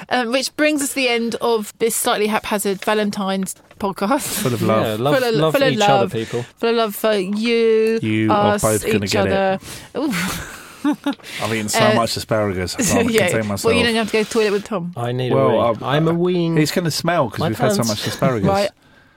Um, 0.08 0.32
which 0.32 0.54
brings 0.56 0.82
us 0.82 0.88
to 0.90 0.94
the 0.96 1.08
end 1.08 1.36
of 1.36 1.72
this 1.78 1.94
slightly 1.94 2.26
haphazard 2.26 2.84
Valentine's 2.84 3.54
podcast. 3.78 4.22
Full 4.42 4.54
of 4.54 4.62
love. 4.62 4.84
Yeah, 4.98 5.04
love, 5.04 5.18
Full 5.18 5.28
of- 5.28 5.34
love 5.36 5.52
full 5.54 5.62
of 5.62 5.72
each 5.72 5.78
love. 5.78 5.90
other, 5.90 6.08
people. 6.24 6.42
Full 6.56 6.70
of 6.70 6.76
love 6.76 6.94
for 6.96 7.12
you, 7.14 8.00
You 8.02 8.32
are 8.32 8.54
us, 8.54 8.62
both 8.62 8.84
gonna 8.84 9.04
each 9.04 9.12
get 9.12 9.26
it. 9.28 9.32
other. 9.32 9.58
Ooh. 9.98 10.12
I've 10.84 11.54
eaten 11.54 11.68
so 11.68 11.78
Uh, 11.78 11.94
much 11.94 12.16
asparagus. 12.16 12.74
I 12.74 12.82
can't 12.82 13.10
yeah. 13.12 13.28
contain 13.28 13.46
myself. 13.48 13.64
Well, 13.66 13.74
you 13.78 13.84
don't 13.84 13.94
have 13.94 14.08
to 14.08 14.12
go 14.14 14.22
to 14.24 14.28
the 14.28 14.32
toilet 14.32 14.50
with 14.52 14.64
Tom. 14.64 14.92
I 14.96 15.12
need 15.12 15.32
Well, 15.32 15.46
a 15.50 15.52
wee. 15.52 15.58
I'm- 15.58 15.84
I'm 15.84 16.08
a 16.08 16.14
ween. 16.14 16.58
It's 16.58 16.72
going 16.72 16.86
to 16.86 16.90
smell 16.90 17.28
because 17.28 17.48
we've 17.48 17.58
had 17.58 17.72
so 17.74 17.84
much 17.84 18.04
asparagus. 18.06 18.48
Right. 18.48 18.70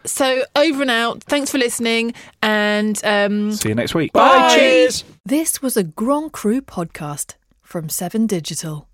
So 0.06 0.43
over 0.56 0.82
and 0.82 0.91
out. 0.91 1.24
Thanks 1.24 1.51
for 1.51 1.58
listening, 1.58 2.14
and 2.41 2.99
um, 3.03 3.51
See 3.53 3.70
you 3.70 3.76
next 3.76 3.95
week. 3.95 4.14
Bye, 4.14 4.53
cheers. 4.56 5.03
This 5.26 5.62
was 5.62 5.76
a 5.76 5.84
Grand 5.84 6.32
Cru 6.32 6.62
podcast 6.62 7.36
from 7.64 7.89
Seven 7.89 8.28
Digital. 8.28 8.88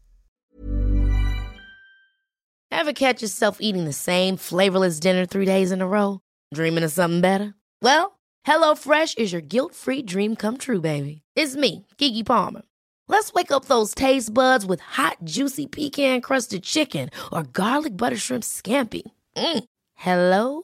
Ever 2.72 2.94
catch 2.94 3.22
yourself 3.22 3.58
eating 3.60 3.84
the 3.84 3.94
same 3.94 4.38
flavorless 4.38 5.00
dinner 5.00 5.26
three 5.26 5.46
days 5.46 5.72
in 5.72 5.82
a 5.82 5.88
row? 5.88 6.22
Dreaming 6.54 6.86
of 6.86 6.92
something 6.92 7.20
better? 7.20 7.54
Well, 7.82 8.18
HelloFresh 8.48 9.18
is 9.18 9.34
your 9.34 9.42
guilt-free 9.42 10.04
dream 10.04 10.36
come 10.36 10.58
true, 10.58 10.80
baby. 10.80 11.22
It's 11.36 11.56
me, 11.56 11.86
Keke 11.98 12.26
Palmer. 12.26 12.62
Let's 13.08 13.34
wake 13.34 13.52
up 13.52 13.66
those 13.66 13.94
taste 13.94 14.34
buds 14.34 14.66
with 14.66 14.80
hot, 14.80 15.18
juicy 15.26 15.68
pecan-crusted 15.68 16.64
chicken 16.64 17.10
or 17.32 17.44
garlic 17.44 17.98
butter 17.98 18.18
shrimp 18.18 18.44
scampi. 18.44 19.04
Mm. 19.36 19.64
Hello 19.96 20.64